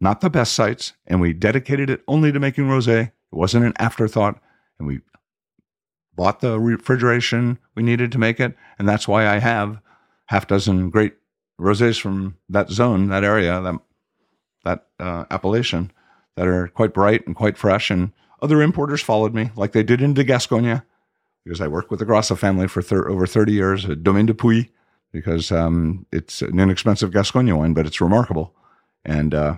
not 0.00 0.20
the 0.20 0.30
best 0.30 0.52
sites, 0.52 0.94
and 1.06 1.20
we 1.20 1.32
dedicated 1.32 1.90
it 1.90 2.02
only 2.08 2.32
to 2.32 2.40
making 2.40 2.64
rosé. 2.64 3.08
It 3.08 3.12
wasn't 3.32 3.66
an 3.66 3.74
afterthought. 3.78 4.40
And 4.78 4.86
we 4.86 5.00
bought 6.14 6.40
the 6.40 6.58
refrigeration 6.58 7.58
we 7.74 7.82
needed 7.82 8.12
to 8.12 8.18
make 8.18 8.40
it. 8.40 8.54
And 8.78 8.88
that's 8.88 9.08
why 9.08 9.26
I 9.26 9.38
have 9.38 9.80
half 10.26 10.46
dozen 10.46 10.90
great 10.90 11.14
rosés 11.60 12.00
from 12.00 12.36
that 12.48 12.70
zone, 12.70 13.08
that 13.08 13.24
area, 13.24 13.60
that, 13.60 13.74
that 14.64 14.86
uh, 14.98 15.24
appellation 15.30 15.90
that 16.36 16.46
are 16.46 16.68
quite 16.68 16.94
bright 16.94 17.26
and 17.26 17.34
quite 17.34 17.58
fresh. 17.58 17.90
And 17.90 18.12
other 18.40 18.62
importers 18.62 19.02
followed 19.02 19.34
me, 19.34 19.50
like 19.56 19.72
they 19.72 19.82
did 19.82 20.00
into 20.00 20.24
Gascogne 20.24 20.82
because 21.48 21.62
I 21.62 21.66
worked 21.66 21.90
with 21.90 22.00
the 22.00 22.06
Grassa 22.06 22.36
family 22.36 22.68
for 22.68 22.82
thir- 22.82 23.08
over 23.08 23.26
30 23.26 23.52
years 23.52 23.84
Domaine 24.02 24.26
de 24.26 24.34
Pouy 24.34 24.68
because 25.12 25.50
um, 25.50 26.04
it's 26.12 26.42
an 26.42 26.60
inexpensive 26.60 27.10
Gascogne 27.10 27.56
wine, 27.56 27.72
but 27.72 27.86
it's 27.86 28.02
remarkable. 28.02 28.54
And 29.02 29.34
uh, 29.34 29.56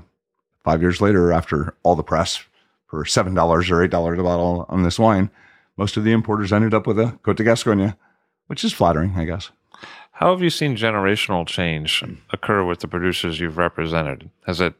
five 0.63 0.81
years 0.81 1.01
later, 1.01 1.33
after 1.33 1.75
all 1.83 1.97
the 1.97 2.05
press 2.05 2.45
for 2.87 3.03
$7 3.03 3.35
or 3.37 3.89
$8 3.89 4.21
a 4.21 4.23
bottle 4.23 4.67
on 4.69 4.85
this 4.85 5.01
wine, 5.01 5.31
most 5.77 5.97
of 5.97 6.05
the 6.05 6.13
importers 6.13 6.53
ended 6.53 6.75
up 6.75 6.87
with 6.87 6.97
a 7.01 7.19
Cote 7.25 7.39
de 7.39 7.43
Gascogne. 7.43 7.95
which 8.47 8.63
is 8.63 8.73
flattering, 8.73 9.15
I 9.17 9.25
guess. 9.25 9.51
How 10.13 10.31
have 10.31 10.43
you 10.43 10.51
seen 10.51 10.77
generational 10.77 11.45
change 11.45 12.05
occur 12.33 12.63
with 12.65 12.81
the 12.81 12.89
producers 12.89 13.41
you've 13.41 13.59
represented? 13.59 14.31
Has 14.47 14.61
it 14.61 14.75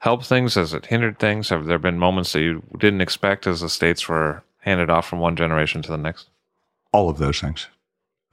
helped 0.00 0.26
things? 0.26 0.56
Has 0.56 0.74
it 0.74 0.86
hindered 0.86 1.18
things? 1.18 1.48
Have 1.48 1.64
there 1.64 1.78
been 1.78 1.98
moments 1.98 2.34
that 2.34 2.40
you 2.40 2.62
didn't 2.76 3.00
expect 3.00 3.46
as 3.46 3.62
the 3.62 3.70
states 3.70 4.06
were 4.06 4.42
handed 4.60 4.90
off 4.90 5.06
from 5.06 5.20
one 5.20 5.36
generation 5.36 5.80
to 5.80 5.90
the 5.90 5.96
next? 5.96 6.28
All 6.92 7.08
of 7.08 7.18
those 7.18 7.40
things. 7.40 7.68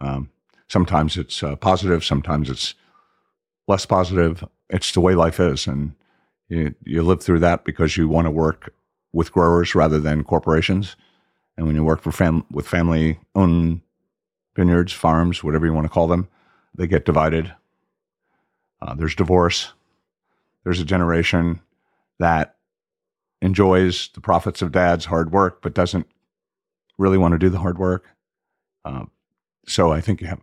Um, 0.01 0.29
sometimes 0.67 1.17
it's 1.17 1.41
uh, 1.43 1.55
positive, 1.55 2.03
sometimes 2.03 2.49
it's 2.49 2.75
less 3.67 3.85
positive. 3.85 4.43
It's 4.69 4.91
the 4.91 5.01
way 5.01 5.15
life 5.15 5.39
is, 5.39 5.67
and 5.67 5.93
you, 6.47 6.75
you 6.83 7.03
live 7.03 7.21
through 7.23 7.39
that 7.39 7.63
because 7.63 7.97
you 7.97 8.07
want 8.07 8.25
to 8.25 8.31
work 8.31 8.73
with 9.13 9.31
growers 9.31 9.75
rather 9.75 9.99
than 9.99 10.23
corporations. 10.23 10.95
And 11.57 11.65
when 11.65 11.75
you 11.75 11.83
work 11.83 12.01
for 12.01 12.11
fam- 12.11 12.45
with 12.51 12.67
family 12.67 13.19
owned 13.35 13.81
vineyards, 14.55 14.93
farms, 14.93 15.43
whatever 15.43 15.65
you 15.65 15.73
want 15.73 15.85
to 15.85 15.93
call 15.93 16.07
them, 16.07 16.27
they 16.75 16.87
get 16.87 17.05
divided. 17.05 17.53
Uh, 18.81 18.93
there's 18.93 19.15
divorce. 19.15 19.73
There's 20.63 20.79
a 20.79 20.85
generation 20.85 21.61
that 22.19 22.55
enjoys 23.41 24.09
the 24.13 24.21
profits 24.21 24.61
of 24.61 24.71
dad's 24.71 25.05
hard 25.05 25.31
work, 25.31 25.61
but 25.61 25.73
doesn't 25.73 26.07
really 26.97 27.17
want 27.17 27.33
to 27.33 27.39
do 27.39 27.49
the 27.49 27.59
hard 27.59 27.77
work. 27.77 28.07
Uh, 28.89 29.05
so 29.67 29.91
I 29.91 30.01
think 30.01 30.21
you 30.21 30.27
have 30.27 30.41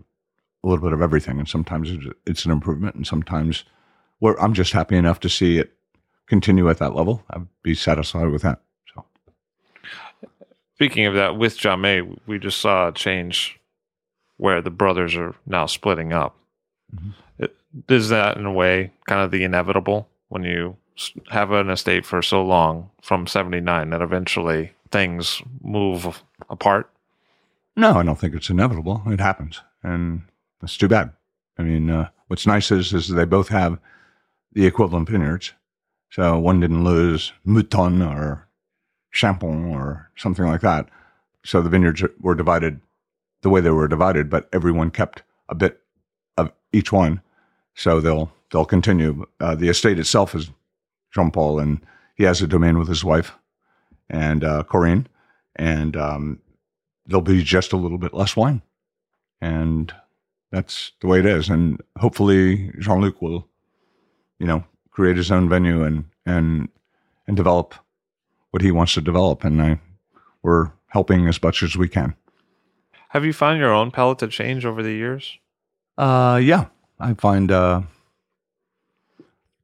a 0.63 0.69
little 0.69 0.85
bit 0.85 0.93
of 0.93 1.03
everything, 1.03 1.39
and 1.39 1.49
sometimes 1.49 1.91
it's 2.27 2.45
an 2.45 2.53
improvement, 2.53 2.95
and 2.95 3.07
sometimes 3.07 3.65
well, 4.21 4.35
I'm 4.41 4.55
just 4.55 4.73
happy 4.73 4.97
enough 4.97 5.21
to 5.21 5.29
see 5.29 5.59
it 5.59 5.73
continue 6.27 6.69
at 6.71 6.79
that 6.79 6.95
level. 6.95 7.23
I'd 7.31 7.47
be 7.63 7.75
satisfied 7.75 8.29
with 8.29 8.43
that. 8.43 8.61
So, 8.95 9.05
speaking 10.75 11.07
of 11.07 11.15
that, 11.15 11.37
with 11.37 11.59
Jamet, 11.59 12.19
we 12.27 12.39
just 12.39 12.61
saw 12.61 12.89
a 12.89 12.93
change 12.93 13.61
where 14.39 14.63
the 14.63 14.71
brothers 14.71 15.15
are 15.17 15.35
now 15.47 15.67
splitting 15.67 16.13
up. 16.13 16.37
Mm-hmm. 16.95 17.11
It, 17.39 17.57
is 17.89 18.09
that 18.09 18.37
in 18.37 18.47
a 18.47 18.53
way 18.53 18.93
kind 19.07 19.23
of 19.23 19.31
the 19.31 19.45
inevitable 19.45 20.09
when 20.29 20.45
you 20.45 20.77
have 21.31 21.51
an 21.53 21.69
estate 21.69 22.07
for 22.07 22.23
so 22.23 22.43
long 22.43 22.91
from 23.03 23.27
79 23.27 23.91
that 23.91 24.01
eventually 24.01 24.73
things 24.91 25.43
move 25.63 26.23
apart? 26.49 26.91
No, 27.77 27.99
I 27.99 28.03
don't 28.03 28.19
think 28.19 28.35
it's 28.35 28.51
inevitable. 28.51 29.03
It 29.07 29.21
happens. 29.21 29.61
And 29.83 30.23
it's 30.63 30.77
too 30.77 30.89
bad. 30.89 31.13
I 31.59 31.63
mean, 31.63 31.91
uh, 31.91 32.09
what's 32.29 32.47
nice 32.47 32.71
is, 32.71 32.93
is 32.93 33.09
they 33.09 33.25
both 33.25 33.49
have 33.49 33.79
the 34.53 34.67
equivalent 34.67 35.09
vineyards. 35.09 35.53
So 36.11 36.39
one 36.39 36.61
didn't 36.61 36.85
lose 36.85 37.33
Mouton 37.45 38.03
or 38.03 38.49
Champon 39.15 39.71
or 39.71 40.11
something 40.17 40.47
like 40.47 40.63
that. 40.63 40.89
So 41.45 41.61
the 41.61 41.69
vineyards 41.69 42.03
were 42.21 42.35
divided 42.35 42.81
the 43.43 43.51
way 43.51 43.61
they 43.61 43.71
were 43.71 43.89
divided, 43.89 44.31
but 44.31 44.49
everyone 44.53 44.91
kept 44.91 45.23
a 45.49 45.55
bit 45.55 45.81
of 46.37 46.53
each 46.73 46.91
one. 46.91 47.21
So 47.75 48.01
they'll 48.01 48.33
they'll 48.51 48.65
continue. 48.65 49.27
Uh, 49.39 49.55
the 49.55 49.69
estate 49.69 49.99
itself 49.99 50.35
is 50.35 50.51
Jean 51.15 51.31
Paul, 51.31 51.59
and 51.59 51.81
he 52.15 52.25
has 52.25 52.41
a 52.41 52.47
domain 52.47 52.79
with 52.79 52.89
his 52.89 53.05
wife 53.05 53.33
and 54.09 54.43
uh, 54.43 54.63
Corinne, 54.65 55.07
and 55.55 55.97
um, 55.97 56.41
there'll 57.07 57.23
be 57.23 57.43
just 57.43 57.73
a 57.73 57.77
little 57.77 57.99
bit 57.99 58.15
less 58.15 58.37
wine, 58.37 58.63
and 59.41 59.93
that's 60.51 60.93
the 61.01 61.07
way 61.07 61.19
it 61.21 61.27
is. 61.27 61.49
And 61.49 61.83
hopefully, 61.99 62.73
Jean 62.79 63.01
Luc 63.01 63.21
will, 63.21 63.49
you 64.39 64.47
know, 64.47 64.65
create 64.91 65.17
his 65.17 65.31
own 65.31 65.49
venue 65.49 65.83
and 65.83 66.05
and 66.25 66.69
and 67.27 67.37
develop 67.37 67.75
what 68.51 68.63
he 68.63 68.71
wants 68.71 68.95
to 68.95 69.01
develop. 69.01 69.45
And 69.45 69.61
I, 69.61 69.81
we're 70.43 70.71
helping 70.89 71.29
as 71.29 71.43
much 71.43 71.63
as 71.63 71.77
we 71.77 71.89
can. 71.89 72.15
Have 73.11 73.25
you 73.25 73.33
found 73.33 73.59
your 73.59 73.73
own 73.73 73.91
palate 73.91 74.19
to 74.21 74.29
change 74.29 74.65
over 74.65 74.83
the 74.83 74.93
years? 74.93 75.39
Uh, 75.99 76.41
yeah, 76.43 76.67
I 77.01 77.15
find 77.15 77.51
uh, 77.51 77.83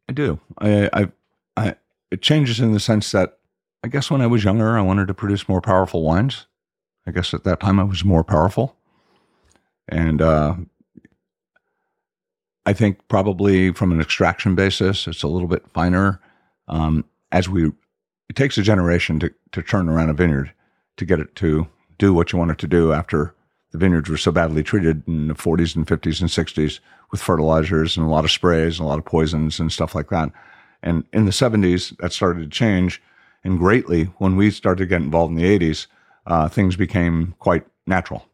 I 0.09 0.13
do. 0.13 0.41
I, 0.59 0.91
I, 0.93 1.13
I, 1.57 1.75
it 2.11 2.23
changes 2.23 2.61
in 2.61 2.73
the 2.73 2.81
sense 2.81 3.13
that 3.13 3.39
I 3.85 3.89
guess 3.89 4.11
when 4.11 4.21
I 4.21 4.27
was 4.27 4.45
younger, 4.45 4.77
I 4.77 4.83
wanted 4.83 5.09
to 5.09 5.15
produce 5.15 5.49
more 5.49 5.61
powerful 5.61 6.03
wines. 6.03 6.47
I 7.07 7.11
guess 7.11 7.35
at 7.35 7.45
that 7.45 7.61
time 7.61 7.81
I 7.81 7.85
was 7.85 8.05
more 8.05 8.25
powerful, 8.25 8.77
and 9.89 10.23
uh, 10.23 10.55
I 12.65 12.73
think 12.73 12.99
probably 13.09 13.73
from 13.73 13.93
an 13.93 14.01
extraction 14.01 14.55
basis, 14.55 15.07
it's 15.07 15.23
a 15.23 15.29
little 15.29 15.49
bit 15.49 15.69
finer. 15.69 16.21
Um, 16.69 17.05
as 17.33 17.49
we, 17.49 17.67
it 18.29 18.37
takes 18.37 18.57
a 18.57 18.63
generation 18.63 19.19
to 19.21 19.33
to 19.53 19.63
turn 19.63 19.89
around 19.89 20.11
a 20.11 20.15
vineyard 20.15 20.53
to 20.97 21.05
get 21.05 21.21
it 21.21 21.35
to 21.37 21.67
do 21.99 22.13
what 22.15 22.33
you 22.33 22.39
want 22.39 22.51
it 22.51 22.59
to 22.59 22.67
do 22.67 22.93
after 22.93 23.35
the 23.73 23.79
vineyards 23.79 24.09
were 24.09 24.17
so 24.17 24.31
badly 24.31 24.63
treated 24.63 25.03
in 25.09 25.29
the 25.29 25.35
40s 25.35 25.75
and 25.75 25.87
50s 25.87 26.21
and 26.21 26.31
60s 26.31 26.81
with 27.11 27.23
fertilizers 27.23 27.97
and 27.97 28.07
a 28.07 28.09
lot 28.09 28.25
of 28.25 28.31
sprays 28.31 28.79
and 28.79 28.87
a 28.87 28.89
lot 28.89 28.99
of 28.99 29.05
poisons 29.05 29.59
and 29.59 29.73
stuff 29.73 29.95
like 29.95 30.11
that. 30.11 30.31
And 30.83 31.05
in 31.13 31.25
the 31.25 31.31
70s, 31.31 31.97
that 31.99 32.13
started 32.13 32.43
to 32.43 32.49
change. 32.49 33.03
And 33.45 33.59
greatly, 33.59 34.05
when 34.19 34.37
we 34.37 34.51
started 34.51 34.85
to 34.85 34.89
get 34.89 35.01
involved 35.01 35.31
in 35.31 35.37
the 35.37 35.59
80s, 35.59 35.87
uh, 36.27 36.49
things 36.49 36.77
became 36.77 37.35
quite 37.39 37.65
natural. 37.87 38.27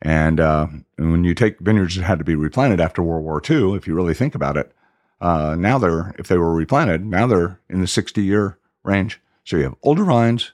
And, 0.00 0.38
uh, 0.38 0.68
when 0.96 1.24
you 1.24 1.34
take 1.34 1.58
vineyards 1.58 1.96
that 1.96 2.04
had 2.04 2.18
to 2.18 2.24
be 2.24 2.34
replanted 2.34 2.80
after 2.80 3.02
World 3.02 3.24
War 3.24 3.42
II, 3.48 3.74
if 3.74 3.86
you 3.86 3.94
really 3.94 4.14
think 4.14 4.34
about 4.34 4.56
it, 4.56 4.72
uh, 5.20 5.56
now 5.58 5.78
they're, 5.78 6.14
if 6.18 6.28
they 6.28 6.38
were 6.38 6.54
replanted, 6.54 7.04
now 7.04 7.26
they're 7.26 7.60
in 7.68 7.80
the 7.80 7.86
60 7.86 8.22
year 8.22 8.58
range. 8.84 9.20
So 9.44 9.56
you 9.56 9.64
have 9.64 9.74
older 9.82 10.04
vines 10.04 10.52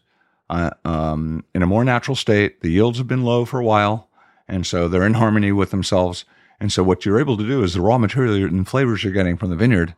uh, 0.49 0.71
um, 0.85 1.45
in 1.55 1.63
a 1.63 1.67
more 1.67 1.85
natural 1.85 2.15
state. 2.15 2.61
The 2.61 2.71
yields 2.71 2.99
have 2.99 3.09
been 3.09 3.25
low 3.25 3.45
for 3.45 3.61
a 3.61 3.65
while. 3.65 4.09
And 4.49 4.67
so 4.67 4.89
they're 4.89 5.07
in 5.07 5.15
harmony 5.15 5.53
with 5.53 5.71
themselves. 5.71 6.25
And 6.61 6.73
so 6.73 6.83
what 6.83 7.05
you're 7.05 7.21
able 7.21 7.37
to 7.37 7.47
do 7.47 7.63
is 7.63 7.75
the 7.75 7.81
raw 7.81 7.99
material 7.99 8.35
and 8.45 8.69
flavors 8.69 9.03
you're 9.03 9.13
getting 9.13 9.37
from 9.37 9.51
the 9.51 9.57
vineyard, 9.57 9.95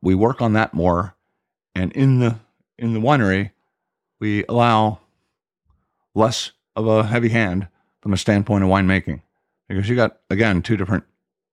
we 0.00 0.14
work 0.14 0.42
on 0.42 0.52
that 0.54 0.74
more. 0.74 1.14
And 1.74 1.92
in 1.92 2.18
the 2.18 2.36
in 2.78 2.94
the 2.94 3.00
winery, 3.00 3.52
we 4.18 4.44
allow 4.48 4.98
less 6.14 6.52
of 6.76 6.86
a 6.86 7.06
heavy 7.06 7.28
hand 7.28 7.68
from 8.00 8.12
a 8.12 8.18
standpoint 8.18 8.64
of 8.64 8.70
winemaking. 8.70 9.22
Because 9.68 9.88
you 9.88 9.96
got 9.96 10.18
again 10.30 10.62
two 10.62 10.76
different 10.76 11.04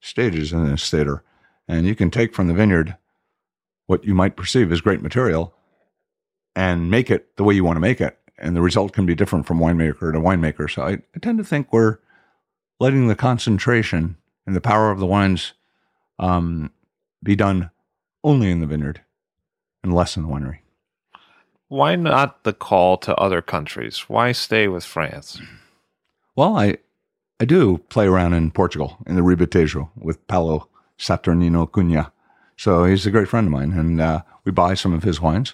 stages 0.01 0.51
in 0.51 0.67
this 0.67 0.89
theater. 0.89 1.23
And 1.67 1.85
you 1.85 1.95
can 1.95 2.09
take 2.09 2.33
from 2.33 2.47
the 2.47 2.53
vineyard 2.53 2.97
what 3.85 4.03
you 4.03 4.13
might 4.13 4.35
perceive 4.35 4.71
as 4.71 4.81
great 4.81 5.01
material 5.01 5.53
and 6.55 6.89
make 6.89 7.11
it 7.11 7.35
the 7.37 7.43
way 7.43 7.53
you 7.53 7.63
want 7.63 7.77
to 7.77 7.81
make 7.81 8.01
it. 8.01 8.17
And 8.37 8.55
the 8.55 8.61
result 8.61 8.93
can 8.93 9.05
be 9.05 9.15
different 9.15 9.45
from 9.45 9.59
winemaker 9.59 10.11
to 10.13 10.19
winemaker. 10.19 10.69
So 10.71 10.81
I, 10.83 10.91
I 10.91 11.19
tend 11.21 11.37
to 11.37 11.43
think 11.43 11.71
we're 11.71 11.99
letting 12.79 13.07
the 13.07 13.15
concentration 13.15 14.17
and 14.47 14.55
the 14.55 14.61
power 14.61 14.89
of 14.89 14.99
the 14.99 15.05
wines 15.05 15.53
um, 16.17 16.71
be 17.21 17.35
done 17.35 17.71
only 18.23 18.49
in 18.49 18.61
the 18.61 18.67
vineyard 18.67 19.01
and 19.83 19.93
less 19.93 20.17
in 20.17 20.23
the 20.23 20.29
winery. 20.29 20.59
Why 21.69 21.95
not 21.95 22.43
the 22.43 22.53
call 22.53 22.97
to 22.97 23.15
other 23.15 23.43
countries? 23.43 24.09
Why 24.09 24.31
stay 24.31 24.67
with 24.67 24.83
France? 24.83 25.39
Well, 26.35 26.57
I 26.57 26.77
I 27.39 27.45
do 27.45 27.77
play 27.89 28.07
around 28.07 28.33
in 28.33 28.51
Portugal 28.51 28.97
in 29.05 29.15
the 29.15 29.21
Ribatejo 29.21 29.89
with 29.95 30.25
Paulo 30.27 30.67
Saturnino 30.97 31.69
Cunha. 31.69 32.11
So 32.57 32.83
he's 32.83 33.05
a 33.05 33.11
great 33.11 33.29
friend 33.29 33.47
of 33.47 33.53
mine, 33.53 33.71
and 33.71 34.01
uh, 34.01 34.21
we 34.43 34.51
buy 34.51 34.73
some 34.73 34.93
of 34.93 35.03
his 35.03 35.21
wines. 35.21 35.53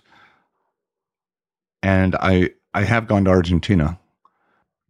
And 1.84 2.16
I 2.16 2.52
I 2.74 2.86
have 2.86 3.08
gone 3.08 3.26
to 3.26 3.32
Argentina 3.32 4.00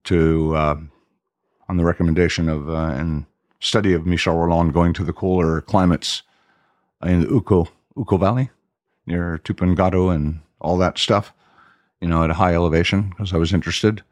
to 0.06 0.56
uh, 0.56 0.78
on 1.68 1.78
the 1.78 1.84
recommendation 1.84 2.50
of 2.50 2.70
uh, 2.70 2.94
and 2.94 3.26
study 3.60 3.94
of 3.94 4.06
Michel 4.06 4.38
Rolland 4.38 4.74
going 4.74 4.94
to 4.94 5.04
the 5.04 5.12
cooler 5.12 5.62
climates 5.62 6.22
in 7.04 7.22
the 7.22 7.28
Uco, 7.28 7.68
Uco 7.98 8.20
Valley 8.20 8.52
near 9.08 9.40
Tupungato 9.44 10.14
and 10.14 10.42
all 10.66 10.78
that 10.78 10.98
stuff, 10.98 11.34
you 12.02 12.08
know, 12.08 12.24
at 12.24 12.30
a 12.30 12.34
high 12.34 12.54
elevation 12.54 13.10
because 13.10 13.34
I 13.34 13.38
was 13.38 13.54
interested. 13.54 14.04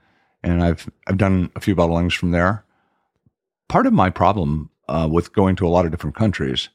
And 0.44 0.64
I've, 0.64 0.90
I've 1.08 1.18
done 1.18 1.52
a 1.56 1.60
few 1.60 1.76
bottlings 1.76 2.16
from 2.16 2.32
there. 2.32 2.64
Part 3.70 3.88
of 3.88 3.94
my 3.94 4.10
problem 4.10 4.70
uh, 4.88 5.08
with 5.12 5.34
going 5.34 5.56
to 5.58 5.68
a 5.68 5.70
lot 5.70 5.86
of 5.86 5.92
different 5.92 6.16
countries 6.16 6.70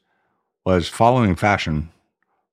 was 0.65 0.87
following 0.87 1.35
fashion 1.35 1.89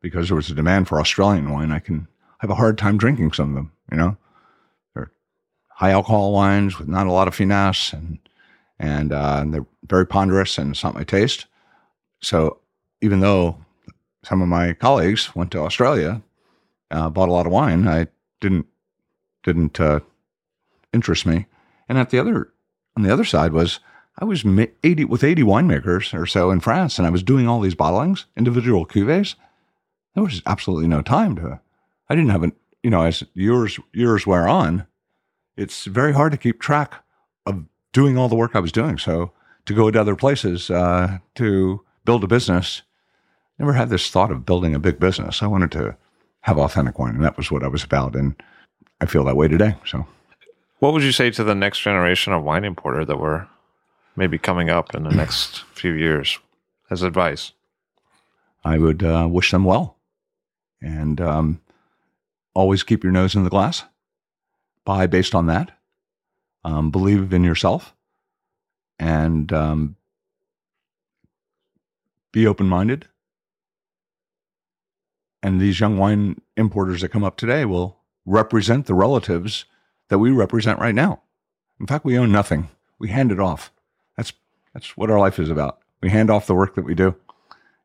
because 0.00 0.28
there 0.28 0.36
was 0.36 0.50
a 0.50 0.54
demand 0.54 0.88
for 0.88 1.00
Australian 1.00 1.50
wine. 1.50 1.72
I 1.72 1.78
can 1.78 2.06
have 2.38 2.50
a 2.50 2.54
hard 2.54 2.78
time 2.78 2.98
drinking 2.98 3.32
some 3.32 3.50
of 3.50 3.54
them, 3.54 3.72
you 3.90 3.96
know 3.96 4.16
They're 4.94 5.10
high 5.68 5.90
alcohol 5.90 6.32
wines 6.32 6.78
with 6.78 6.86
not 6.86 7.06
a 7.06 7.12
lot 7.12 7.28
of 7.28 7.34
finesse, 7.34 7.92
and 7.92 8.18
and, 8.78 9.10
uh, 9.10 9.38
and 9.40 9.54
they're 9.54 9.66
very 9.88 10.06
ponderous 10.06 10.58
and 10.58 10.72
it's 10.72 10.84
not 10.84 10.94
my 10.94 11.02
taste. 11.02 11.46
So 12.20 12.58
even 13.00 13.20
though 13.20 13.56
some 14.22 14.42
of 14.42 14.48
my 14.48 14.74
colleagues 14.74 15.34
went 15.34 15.50
to 15.52 15.60
Australia, 15.60 16.20
uh, 16.91 17.11
bought 17.11 17.28
a 17.28 17.32
lot 17.32 17.47
of 17.47 17.53
wine, 17.53 17.89
I 17.89 18.09
didn't 18.41 18.66
didn't 19.43 19.80
uh, 19.80 20.01
interest 20.93 21.26
me. 21.26 21.47
And 21.89 21.99
at 21.99 22.11
the 22.11 22.18
other 22.18 22.53
on 22.97 23.03
the 23.03 23.12
other 23.12 23.24
side 23.24 23.53
was 23.53 23.80
I 24.18 24.24
was 24.24 24.45
80 24.45 25.05
with 25.05 25.22
80 25.22 25.43
winemakers 25.43 26.18
or 26.18 26.26
so 26.26 26.51
in 26.51 26.61
France, 26.61 26.99
and 26.99 27.07
I 27.07 27.11
was 27.11 27.22
doing 27.22 27.47
all 27.47 27.61
these 27.61 27.74
bottlings, 27.74 28.24
individual 28.37 28.87
cuvées. 28.87 29.34
There 30.14 30.24
was 30.24 30.43
absolutely 30.47 30.89
no 30.89 31.03
time 31.03 31.37
to. 31.37 31.61
I 32.09 32.14
didn't 32.14 32.30
have 32.30 32.43
an 32.43 32.53
you 32.82 32.91
know 32.91 33.03
as 33.03 33.22
years 33.34 33.78
years 33.93 34.26
wear 34.26 34.49
on, 34.49 34.87
it's 35.57 35.84
very 35.84 36.12
hard 36.12 36.32
to 36.32 36.39
keep 36.39 36.61
track 36.61 37.05
of 37.45 37.64
doing 37.93 38.16
all 38.16 38.28
the 38.28 38.37
work 38.37 38.55
I 38.55 38.61
was 38.61 38.72
doing. 38.72 38.99
So 38.99 39.32
to 39.66 39.74
go 39.74 39.91
to 39.91 40.01
other 40.01 40.16
places 40.16 40.70
uh, 40.70 41.18
to 41.34 41.84
build 42.05 42.24
a 42.24 42.28
business. 42.28 42.82
Never 43.59 43.74
had 43.74 43.91
this 43.91 44.11
thought 44.11 44.30
of 44.30 44.47
building 44.47 44.74
a 44.74 44.78
big 44.78 44.99
business. 44.99 45.43
I 45.43 45.47
wanted 45.47 45.72
to 45.72 45.97
have 46.47 46.59
authentic 46.59 46.97
wine, 46.97 47.16
and 47.16 47.24
that 47.24 47.36
was 47.36 47.51
what 47.51 47.64
I 47.64 47.66
was 47.66 47.82
about. 47.82 48.14
And 48.14 48.40
I 49.01 49.07
feel 49.07 49.24
that 49.24 49.36
way 49.36 49.49
today. 49.49 49.74
So, 49.84 50.07
What 50.78 50.92
would 50.92 51.03
you 51.03 51.11
say 51.11 51.28
to 51.32 51.42
the 51.42 51.57
next 51.57 51.80
generation 51.80 52.32
of 52.32 52.44
wine 52.44 52.64
importer 52.64 53.05
that 53.05 53.18
were 53.18 53.49
maybe 54.14 54.38
coming 54.38 54.70
up 54.70 54.94
in 54.94 55.03
the 55.03 55.11
next 55.22 55.64
few 55.74 55.92
years 55.92 56.38
as 56.88 57.03
advice? 57.03 57.53
I 58.64 58.78
would 58.78 59.03
uh, 59.03 59.26
wish 59.28 59.51
them 59.51 59.64
well, 59.64 59.97
and 60.80 61.20
um, 61.20 61.61
always 62.55 62.84
keep 62.84 63.03
your 63.03 63.12
nose 63.12 63.34
in 63.34 63.42
the 63.42 63.51
glass. 63.51 63.82
Buy 64.84 65.09
based 65.09 65.34
on 65.34 65.47
that. 65.47 65.72
Um, 66.64 66.92
believe 66.92 67.32
in 67.32 67.42
yourself, 67.42 67.92
and 69.01 69.53
um, 69.53 69.97
be 72.30 72.47
open 72.47 72.68
minded. 72.68 73.09
And 75.47 75.61
these 75.61 75.78
young 75.78 75.97
wine 75.97 76.40
importers 76.57 77.03
that 77.03 77.11
come 77.11 77.22
up 77.22 77.36
today 77.36 77.64
will 77.64 78.01
represent 78.24 78.86
the 78.86 78.94
relatives 78.94 79.64
that 80.09 80.18
we 80.18 80.32
represent 80.32 80.80
right 80.80 80.94
now. 80.94 81.22
In 81.78 81.86
fact, 81.86 82.05
we 82.05 82.18
own 82.18 82.32
nothing. 82.32 82.68
We 82.99 83.11
hand 83.11 83.30
it 83.30 83.38
off. 83.38 83.70
That's 84.16 84.32
that's 84.74 84.97
what 84.97 85.09
our 85.09 85.20
life 85.20 85.38
is 85.38 85.49
about. 85.49 85.78
We 86.03 86.11
hand 86.11 86.30
off 86.30 86.49
the 86.49 86.57
work 86.57 86.74
that 86.74 86.84
we 86.84 86.97
do, 86.97 87.14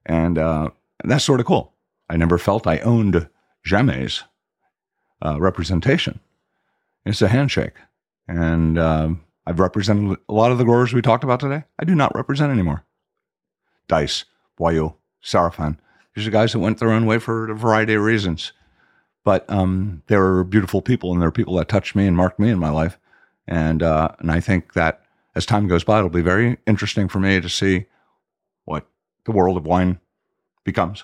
and, 0.08 0.40
uh, 0.40 0.72
and 1.02 1.12
that's 1.12 1.24
sort 1.24 1.40
of 1.40 1.46
cool. 1.46 1.74
I 2.10 2.18
never 2.18 2.40
felt 2.40 2.66
I 2.66 2.80
owned 2.80 3.30
Jamet 3.64 4.24
uh, 5.24 5.40
representation. 5.40 6.20
It's 7.06 7.22
a 7.22 7.28
handshake, 7.28 7.76
and 8.28 8.80
um, 8.80 9.24
I've 9.46 9.60
represented 9.60 10.18
a 10.28 10.34
lot 10.34 10.52
of 10.52 10.58
the 10.58 10.66
growers 10.66 10.94
we 10.94 11.04
talked 11.04 11.24
about 11.24 11.40
today. 11.40 11.66
I 11.78 11.86
do 11.86 11.94
not 11.94 12.16
represent 12.16 12.52
anymore. 12.52 12.86
Deiss, 13.88 14.26
Boillot, 14.60 14.96
Serafin. 15.24 15.78
These 16.16 16.28
are 16.28 16.32
guys 16.32 16.52
that 16.54 16.60
went 16.60 16.80
their 16.80 16.92
own 16.92 17.06
way 17.06 17.20
for 17.20 17.50
a 17.50 17.56
variety 17.56 17.94
of 17.94 18.04
reasons. 18.04 18.52
But 19.24 19.50
um, 19.50 20.02
they 20.08 20.18
were 20.18 20.44
beautiful 20.44 20.82
people, 20.82 21.14
and 21.14 21.22
they're 21.22 21.32
people 21.32 21.56
that 21.56 21.70
touched 21.70 21.96
me 21.96 22.08
and 22.08 22.18
marked 22.18 22.40
me 22.40 22.50
in 22.50 22.60
my 22.60 22.70
life. 22.70 22.98
And 23.48 23.84
uh, 23.84 24.10
and 24.20 24.32
I 24.32 24.40
think 24.40 24.74
that 24.74 25.02
as 25.36 25.46
time 25.46 25.68
goes 25.68 25.84
by, 25.84 26.00
it'll 26.00 26.10
be 26.10 26.22
very 26.22 26.58
interesting 26.66 27.08
for 27.08 27.20
me 27.20 27.40
to 27.40 27.50
see 27.50 27.86
what 28.66 28.88
the 29.26 29.32
world 29.32 29.58
of 29.58 29.66
wine 29.66 30.00
becomes. 30.64 31.04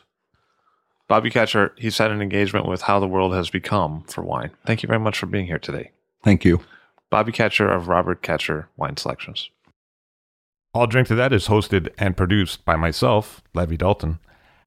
Bobby 1.07 1.29
Kacher, 1.29 1.71
he's 1.77 1.97
had 1.97 2.11
an 2.11 2.21
engagement 2.21 2.67
with 2.67 2.81
how 2.81 2.99
the 2.99 3.07
world 3.07 3.33
has 3.33 3.49
become 3.49 4.03
for 4.07 4.21
wine. 4.23 4.51
Thank 4.65 4.83
you 4.83 4.87
very 4.87 4.99
much 4.99 5.17
for 5.17 5.25
being 5.25 5.45
here 5.45 5.59
today. 5.59 5.91
Thank 6.23 6.43
you. 6.43 6.61
Bobby 7.09 7.31
Kacher 7.31 7.73
of 7.73 7.87
Robert 7.87 8.21
Kacher 8.21 8.65
Wine 8.75 8.97
Selections. 8.97 9.49
I'll 10.73 10.87
Drink 10.87 11.07
to 11.07 11.15
That 11.15 11.31
is 11.31 11.47
hosted 11.47 11.89
and 11.97 12.17
produced 12.17 12.65
by 12.65 12.75
myself, 12.75 13.41
Levi 13.53 13.77
Dalton. 13.77 14.19